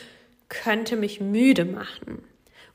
könnte 0.53 0.97
mich 0.97 1.21
müde 1.21 1.65
machen. 1.65 2.23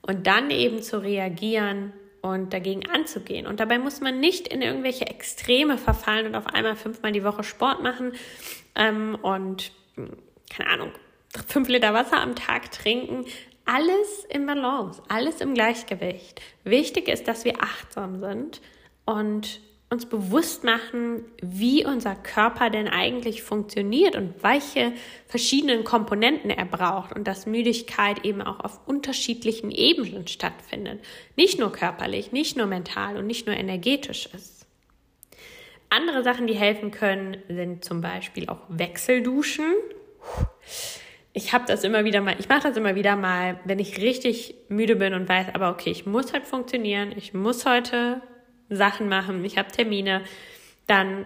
Und 0.01 0.25
dann 0.25 0.49
eben 0.49 0.81
zu 0.81 1.01
reagieren 1.01 1.93
und 2.21 2.53
dagegen 2.53 2.89
anzugehen. 2.89 3.45
Und 3.45 3.59
dabei 3.59 3.77
muss 3.77 4.01
man 4.01 4.19
nicht 4.19 4.47
in 4.47 4.61
irgendwelche 4.61 5.05
Extreme 5.05 5.77
verfallen 5.77 6.25
und 6.25 6.35
auf 6.35 6.47
einmal 6.47 6.75
fünfmal 6.75 7.11
die 7.11 7.23
Woche 7.23 7.43
Sport 7.43 7.83
machen 7.83 8.13
ähm, 8.75 9.15
und, 9.21 9.71
keine 10.49 10.69
Ahnung, 10.69 10.91
fünf 11.47 11.67
Liter 11.67 11.93
Wasser 11.93 12.19
am 12.19 12.35
Tag 12.35 12.71
trinken. 12.71 13.25
Alles 13.65 14.25
im 14.29 14.45
Balance, 14.45 15.01
alles 15.09 15.41
im 15.41 15.53
Gleichgewicht. 15.53 16.41
Wichtig 16.63 17.07
ist, 17.09 17.27
dass 17.27 17.45
wir 17.45 17.61
achtsam 17.61 18.19
sind 18.19 18.61
und 19.05 19.61
uns 19.89 20.05
bewusst 20.05 20.65
machen, 20.65 21.23
wie 21.41 21.85
unser 21.85 22.15
Körper 22.15 22.69
denn 22.69 22.89
eigentlich 22.89 23.41
funktioniert 23.41 24.17
und 24.17 24.43
welche 24.43 24.91
verschiedenen 25.27 25.85
Komponenten 25.85 26.49
er 26.49 26.65
braucht 26.65 27.15
und 27.15 27.25
dass 27.25 27.45
Müdigkeit 27.45 28.25
eben 28.25 28.41
auch 28.41 28.59
auf 28.59 28.85
unterschiedlichen 28.85 29.71
Ebenen 29.71 30.27
stattfindet. 30.27 30.99
Nicht 31.37 31.57
nur 31.57 31.71
körperlich, 31.71 32.33
nicht 32.33 32.57
nur 32.57 32.65
mental 32.65 33.15
und 33.17 33.27
nicht 33.27 33.47
nur 33.47 33.55
energetisch 33.55 34.27
ist. 34.33 34.67
Andere 35.89 36.21
Sachen, 36.21 36.47
die 36.47 36.55
helfen 36.55 36.91
können, 36.91 37.37
sind 37.47 37.85
zum 37.85 38.01
Beispiel 38.01 38.49
auch 38.49 38.59
Wechselduschen. 38.67 39.73
Ich 41.31 41.53
habe 41.53 41.63
das 41.65 41.85
immer 41.85 42.03
wieder 42.03 42.19
mal, 42.19 42.35
ich 42.37 42.49
mache 42.49 42.67
das 42.67 42.75
immer 42.75 42.95
wieder 42.95 43.15
mal, 43.15 43.57
wenn 43.63 43.79
ich 43.79 44.01
richtig 44.01 44.55
müde 44.67 44.97
bin 44.97 45.13
und 45.13 45.29
weiß, 45.29 45.47
aber 45.53 45.69
okay, 45.69 45.91
ich 45.91 46.05
muss 46.05 46.33
halt 46.33 46.45
funktionieren, 46.45 47.13
ich 47.15 47.33
muss 47.33 47.65
heute 47.65 48.21
Sachen 48.69 49.09
machen, 49.09 49.43
ich 49.45 49.57
habe 49.57 49.71
Termine, 49.71 50.23
dann 50.87 51.25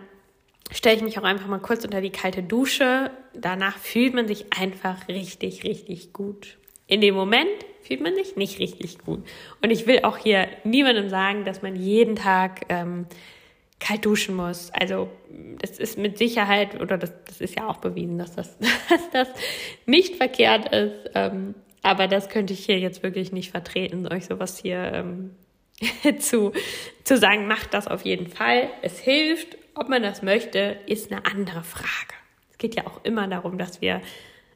stelle 0.72 0.98
ich 0.98 1.04
mich 1.04 1.20
auch 1.20 1.24
einfach 1.24 1.48
mal 1.48 1.60
kurz 1.60 1.84
unter 1.84 2.02
die 2.02 2.12
kalte 2.12 2.44
Dusche. 2.44 3.12
Danach 3.34 3.78
fühlt 3.78 4.14
man 4.14 4.28
sich 4.28 4.46
einfach 4.58 5.08
richtig, 5.08 5.64
richtig 5.64 6.14
gut. 6.14 6.58
In 6.88 7.02
dem 7.02 7.16
Moment 7.16 7.50
fühlt 7.82 8.02
man 8.02 8.16
sich 8.16 8.36
nicht 8.36 8.60
richtig 8.60 9.00
gut. 9.00 9.24
Und 9.62 9.72
ich 9.72 9.88
will 9.88 10.02
auch 10.04 10.18
hier 10.18 10.48
niemandem 10.64 11.10
sagen, 11.10 11.46
dass 11.46 11.62
man 11.62 11.76
jeden 11.76 12.16
Tag 12.16 12.62
ähm, 12.70 13.06
kalt 13.80 14.06
duschen 14.06 14.36
muss. 14.36 14.72
Also 14.72 15.10
das 15.60 15.80
ist 15.80 15.98
mit 15.98 16.18
Sicherheit, 16.18 16.80
oder 16.80 16.98
das, 16.98 17.12
das 17.26 17.42
ist 17.42 17.56
ja 17.56 17.68
auch 17.68 17.78
bewiesen, 17.78 18.18
dass 18.18 18.36
das, 18.36 18.58
dass 18.90 19.10
das 19.12 19.28
nicht 19.86 20.16
verkehrt 20.16 20.74
ist. 20.74 21.12
Ähm, 21.16 21.56
aber 21.84 22.08
das 22.08 22.30
könnte 22.30 22.54
ich 22.54 22.66
hier 22.66 22.80
jetzt 22.80 23.04
wirklich 23.04 23.32
nicht 23.32 23.52
vertreten, 23.52 24.08
euch 24.08 24.26
sowas 24.26 24.60
hier 24.60 24.92
ähm, 24.94 25.32
zu, 26.20 26.54
zu 27.04 27.18
sagen, 27.18 27.48
macht 27.48 27.74
das 27.74 27.88
auf 27.88 28.04
jeden 28.04 28.28
Fall. 28.28 28.70
Es 28.82 29.00
hilft. 29.00 29.58
Ob 29.74 29.88
man 29.88 30.04
das 30.04 30.22
möchte, 30.22 30.80
ist 30.86 31.12
eine 31.12 31.26
andere 31.26 31.64
Frage. 31.64 32.14
Es 32.52 32.58
geht 32.58 32.76
ja 32.76 32.86
auch 32.88 33.06
immer 33.06 33.28
darum, 33.28 33.58
dass 33.58 33.80
wir 33.80 34.02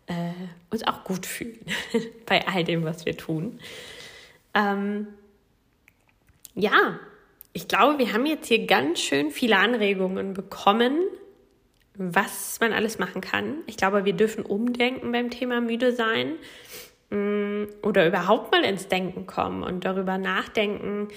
äh, 0.07 0.31
uns 0.69 0.85
auch 0.85 1.05
gut 1.05 1.25
fühlen 1.25 1.65
bei 2.25 2.45
all 2.47 2.65
dem, 2.65 2.83
was 2.83 3.05
wir 3.05 3.15
tun. 3.15 3.59
Ähm, 4.53 5.07
ja, 6.53 6.99
ich 7.53 7.69
glaube, 7.69 7.97
wir 7.97 8.11
haben 8.11 8.25
jetzt 8.25 8.47
hier 8.47 8.65
ganz 8.65 8.99
schön 8.99 9.31
viele 9.31 9.57
Anregungen 9.57 10.33
bekommen, 10.33 10.99
was 11.93 12.59
man 12.59 12.73
alles 12.73 12.99
machen 12.99 13.21
kann. 13.21 13.59
Ich 13.67 13.77
glaube, 13.77 14.03
wir 14.03 14.13
dürfen 14.13 14.45
umdenken 14.45 15.13
beim 15.13 15.29
Thema 15.29 15.61
müde 15.61 15.93
sein 15.93 16.33
oder 17.81 18.07
überhaupt 18.07 18.51
mal 18.51 18.63
ins 18.63 18.87
Denken 18.87 19.25
kommen 19.25 19.63
und 19.63 19.85
darüber 19.85 20.17
nachdenken, 20.17 21.07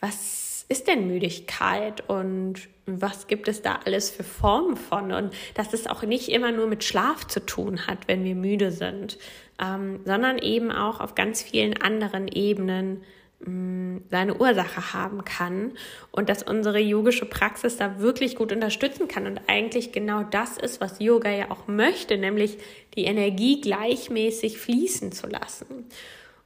was 0.00 0.64
ist 0.68 0.88
denn 0.88 1.06
Müdigkeit 1.06 2.08
und 2.08 2.68
was 2.86 3.26
gibt 3.26 3.46
es 3.46 3.62
da 3.62 3.80
alles 3.84 4.10
für 4.10 4.24
Formen 4.24 4.76
von? 4.76 5.12
Und 5.12 5.34
dass 5.54 5.72
es 5.72 5.86
auch 5.86 6.02
nicht 6.02 6.28
immer 6.28 6.50
nur 6.50 6.66
mit 6.66 6.82
Schlaf 6.82 7.26
zu 7.26 7.44
tun 7.44 7.86
hat, 7.86 8.08
wenn 8.08 8.24
wir 8.24 8.34
müde 8.34 8.72
sind, 8.72 9.18
ähm, 9.62 10.00
sondern 10.04 10.38
eben 10.38 10.72
auch 10.72 11.00
auf 11.00 11.14
ganz 11.14 11.42
vielen 11.42 11.80
anderen 11.80 12.26
Ebenen 12.28 13.02
seine 13.44 14.36
Ursache 14.36 14.92
haben 14.92 15.24
kann 15.24 15.72
und 16.12 16.28
dass 16.28 16.42
unsere 16.42 16.78
yogische 16.78 17.26
Praxis 17.26 17.76
da 17.76 17.98
wirklich 17.98 18.36
gut 18.36 18.52
unterstützen 18.52 19.08
kann 19.08 19.26
und 19.26 19.40
eigentlich 19.48 19.90
genau 19.90 20.22
das 20.22 20.58
ist, 20.58 20.80
was 20.80 21.00
Yoga 21.00 21.30
ja 21.30 21.50
auch 21.50 21.66
möchte, 21.66 22.16
nämlich 22.18 22.58
die 22.94 23.04
Energie 23.04 23.60
gleichmäßig 23.60 24.58
fließen 24.58 25.12
zu 25.12 25.26
lassen. 25.26 25.86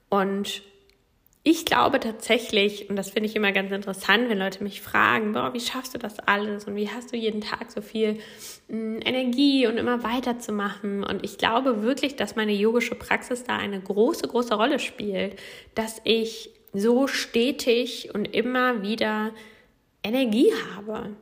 Und 0.08 0.62
ich 1.48 1.64
glaube 1.64 2.00
tatsächlich, 2.00 2.90
und 2.90 2.96
das 2.96 3.10
finde 3.10 3.28
ich 3.28 3.36
immer 3.36 3.52
ganz 3.52 3.70
interessant, 3.70 4.28
wenn 4.28 4.38
Leute 4.38 4.64
mich 4.64 4.82
fragen, 4.82 5.32
boah, 5.32 5.54
wie 5.54 5.60
schaffst 5.60 5.94
du 5.94 5.98
das 5.98 6.18
alles 6.18 6.64
und 6.64 6.74
wie 6.74 6.90
hast 6.90 7.12
du 7.12 7.16
jeden 7.16 7.40
Tag 7.40 7.70
so 7.70 7.82
viel 7.82 8.18
mh, 8.66 9.00
Energie 9.04 9.68
und 9.68 9.76
immer 9.76 10.02
weiterzumachen? 10.02 11.04
Und 11.04 11.24
ich 11.24 11.38
glaube 11.38 11.82
wirklich, 11.82 12.16
dass 12.16 12.34
meine 12.34 12.52
yogische 12.52 12.96
Praxis 12.96 13.44
da 13.44 13.56
eine 13.56 13.80
große, 13.80 14.26
große 14.26 14.54
Rolle 14.54 14.80
spielt, 14.80 15.38
dass 15.76 16.00
ich 16.02 16.50
so 16.78 17.06
stetig 17.06 18.10
und 18.14 18.24
immer 18.26 18.82
wieder 18.82 19.32
Energie 20.02 20.52
habe. 20.74 21.16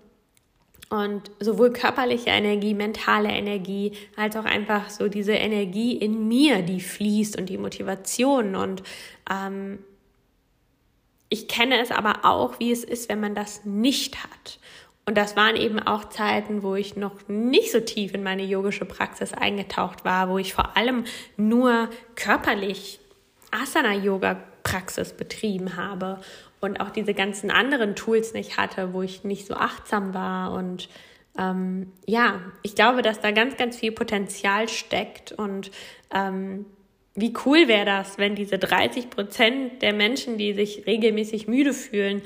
Und 0.90 1.30
sowohl 1.40 1.72
körperliche 1.72 2.30
Energie, 2.30 2.74
mentale 2.74 3.30
Energie, 3.30 3.92
als 4.16 4.36
auch 4.36 4.44
einfach 4.44 4.90
so 4.90 5.08
diese 5.08 5.32
Energie 5.32 5.96
in 5.96 6.28
mir, 6.28 6.62
die 6.62 6.80
fließt 6.80 7.38
und 7.38 7.48
die 7.48 7.58
Motivation. 7.58 8.54
Und 8.54 8.82
ähm, 9.30 9.78
ich 11.30 11.48
kenne 11.48 11.80
es 11.80 11.90
aber 11.90 12.24
auch, 12.24 12.60
wie 12.60 12.70
es 12.70 12.84
ist, 12.84 13.08
wenn 13.08 13.20
man 13.20 13.34
das 13.34 13.64
nicht 13.64 14.22
hat. 14.22 14.58
Und 15.06 15.18
das 15.18 15.36
waren 15.36 15.56
eben 15.56 15.80
auch 15.80 16.08
Zeiten, 16.08 16.62
wo 16.62 16.76
ich 16.76 16.96
noch 16.96 17.28
nicht 17.28 17.72
so 17.72 17.80
tief 17.80 18.14
in 18.14 18.22
meine 18.22 18.44
yogische 18.44 18.84
Praxis 18.84 19.32
eingetaucht 19.34 20.04
war, 20.04 20.28
wo 20.30 20.38
ich 20.38 20.54
vor 20.54 20.76
allem 20.76 21.04
nur 21.36 21.90
körperlich 22.14 23.00
Asana-Yoga 23.50 24.42
Praxis 24.64 25.12
betrieben 25.12 25.76
habe 25.76 26.20
und 26.60 26.80
auch 26.80 26.90
diese 26.90 27.14
ganzen 27.14 27.52
anderen 27.52 27.94
Tools 27.94 28.32
nicht 28.32 28.56
hatte, 28.56 28.92
wo 28.92 29.02
ich 29.02 29.22
nicht 29.22 29.46
so 29.46 29.54
achtsam 29.54 30.14
war. 30.14 30.52
Und 30.52 30.88
ähm, 31.38 31.92
ja, 32.06 32.40
ich 32.62 32.74
glaube, 32.74 33.02
dass 33.02 33.20
da 33.20 33.30
ganz, 33.30 33.56
ganz 33.56 33.76
viel 33.76 33.92
Potenzial 33.92 34.68
steckt 34.68 35.30
und 35.30 35.70
ähm, 36.12 36.66
wie 37.16 37.32
cool 37.46 37.68
wäre 37.68 37.84
das, 37.84 38.18
wenn 38.18 38.34
diese 38.34 38.58
30 38.58 39.08
Prozent 39.10 39.82
der 39.82 39.92
Menschen, 39.92 40.36
die 40.36 40.52
sich 40.52 40.84
regelmäßig 40.84 41.46
müde 41.46 41.72
fühlen, 41.72 42.22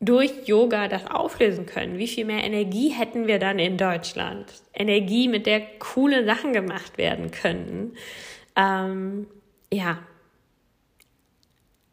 durch 0.00 0.32
Yoga 0.46 0.88
das 0.88 1.06
auflösen 1.06 1.66
können. 1.66 1.98
Wie 1.98 2.08
viel 2.08 2.24
mehr 2.24 2.42
Energie 2.42 2.88
hätten 2.88 3.26
wir 3.26 3.38
dann 3.38 3.58
in 3.58 3.76
Deutschland? 3.76 4.52
Energie, 4.74 5.28
mit 5.28 5.46
der 5.46 5.60
coole 5.78 6.24
Sachen 6.24 6.52
gemacht 6.52 6.98
werden 6.98 7.30
könnten. 7.30 7.94
Ähm, 8.56 9.28
ja, 9.72 9.98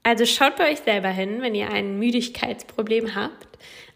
also 0.03 0.25
schaut 0.25 0.55
bei 0.55 0.71
euch 0.71 0.79
selber 0.79 1.09
hin, 1.09 1.41
wenn 1.41 1.55
ihr 1.55 1.69
ein 1.69 1.99
Müdigkeitsproblem 1.99 3.15
habt. 3.15 3.47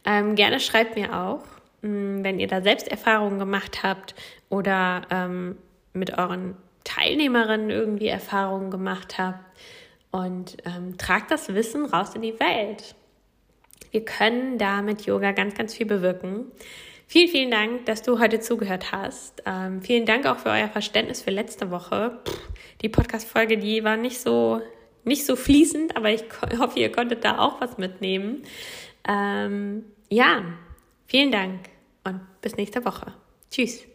Ähm, 0.05 0.35
gerne 0.35 0.59
schreibt 0.59 0.95
mir 0.95 1.15
auch, 1.15 1.43
mm, 1.81 2.23
wenn 2.23 2.39
ihr 2.39 2.47
da 2.47 2.61
selbst 2.61 2.87
Erfahrungen 2.87 3.39
gemacht 3.39 3.81
habt 3.83 4.13
oder 4.49 5.01
ähm, 5.09 5.57
mit 5.93 6.17
euren 6.17 6.55
Teilnehmerinnen 6.83 7.71
irgendwie 7.71 8.07
Erfahrungen 8.07 8.69
gemacht 8.69 9.17
habt. 9.17 9.39
Und 10.11 10.57
ähm, 10.65 10.97
tragt 10.97 11.31
das 11.31 11.53
Wissen 11.53 11.85
raus 11.85 12.15
in 12.15 12.21
die 12.21 12.39
Welt. 12.39 12.95
Wir 13.91 14.05
können 14.05 14.57
da 14.57 14.81
mit 14.81 15.05
Yoga 15.05 15.31
ganz, 15.31 15.55
ganz 15.55 15.73
viel 15.73 15.85
bewirken. 15.85 16.51
Vielen, 17.07 17.27
vielen 17.27 17.51
Dank, 17.51 17.85
dass 17.85 18.01
du 18.01 18.19
heute 18.19 18.39
zugehört 18.39 18.91
hast. 18.91 19.43
Ähm, 19.45 19.81
vielen 19.81 20.05
Dank 20.05 20.25
auch 20.25 20.37
für 20.37 20.49
euer 20.49 20.69
Verständnis 20.69 21.21
für 21.21 21.31
letzte 21.31 21.69
Woche. 21.69 22.19
Pff, 22.25 22.39
die 22.81 22.89
Podcast-Folge, 22.89 23.57
die 23.57 23.83
war 23.83 23.97
nicht 23.97 24.19
so 24.19 24.61
nicht 25.05 25.25
so 25.25 25.35
fließend, 25.35 25.95
aber 25.95 26.11
ich 26.11 26.23
hoffe, 26.59 26.79
ihr 26.79 26.91
konntet 26.91 27.23
da 27.23 27.39
auch 27.39 27.61
was 27.61 27.77
mitnehmen. 27.77 28.43
Ähm, 29.07 29.85
ja, 30.09 30.43
vielen 31.07 31.31
Dank 31.31 31.61
und 32.03 32.21
bis 32.41 32.55
nächste 32.55 32.83
Woche. 32.85 33.13
Tschüss. 33.49 33.85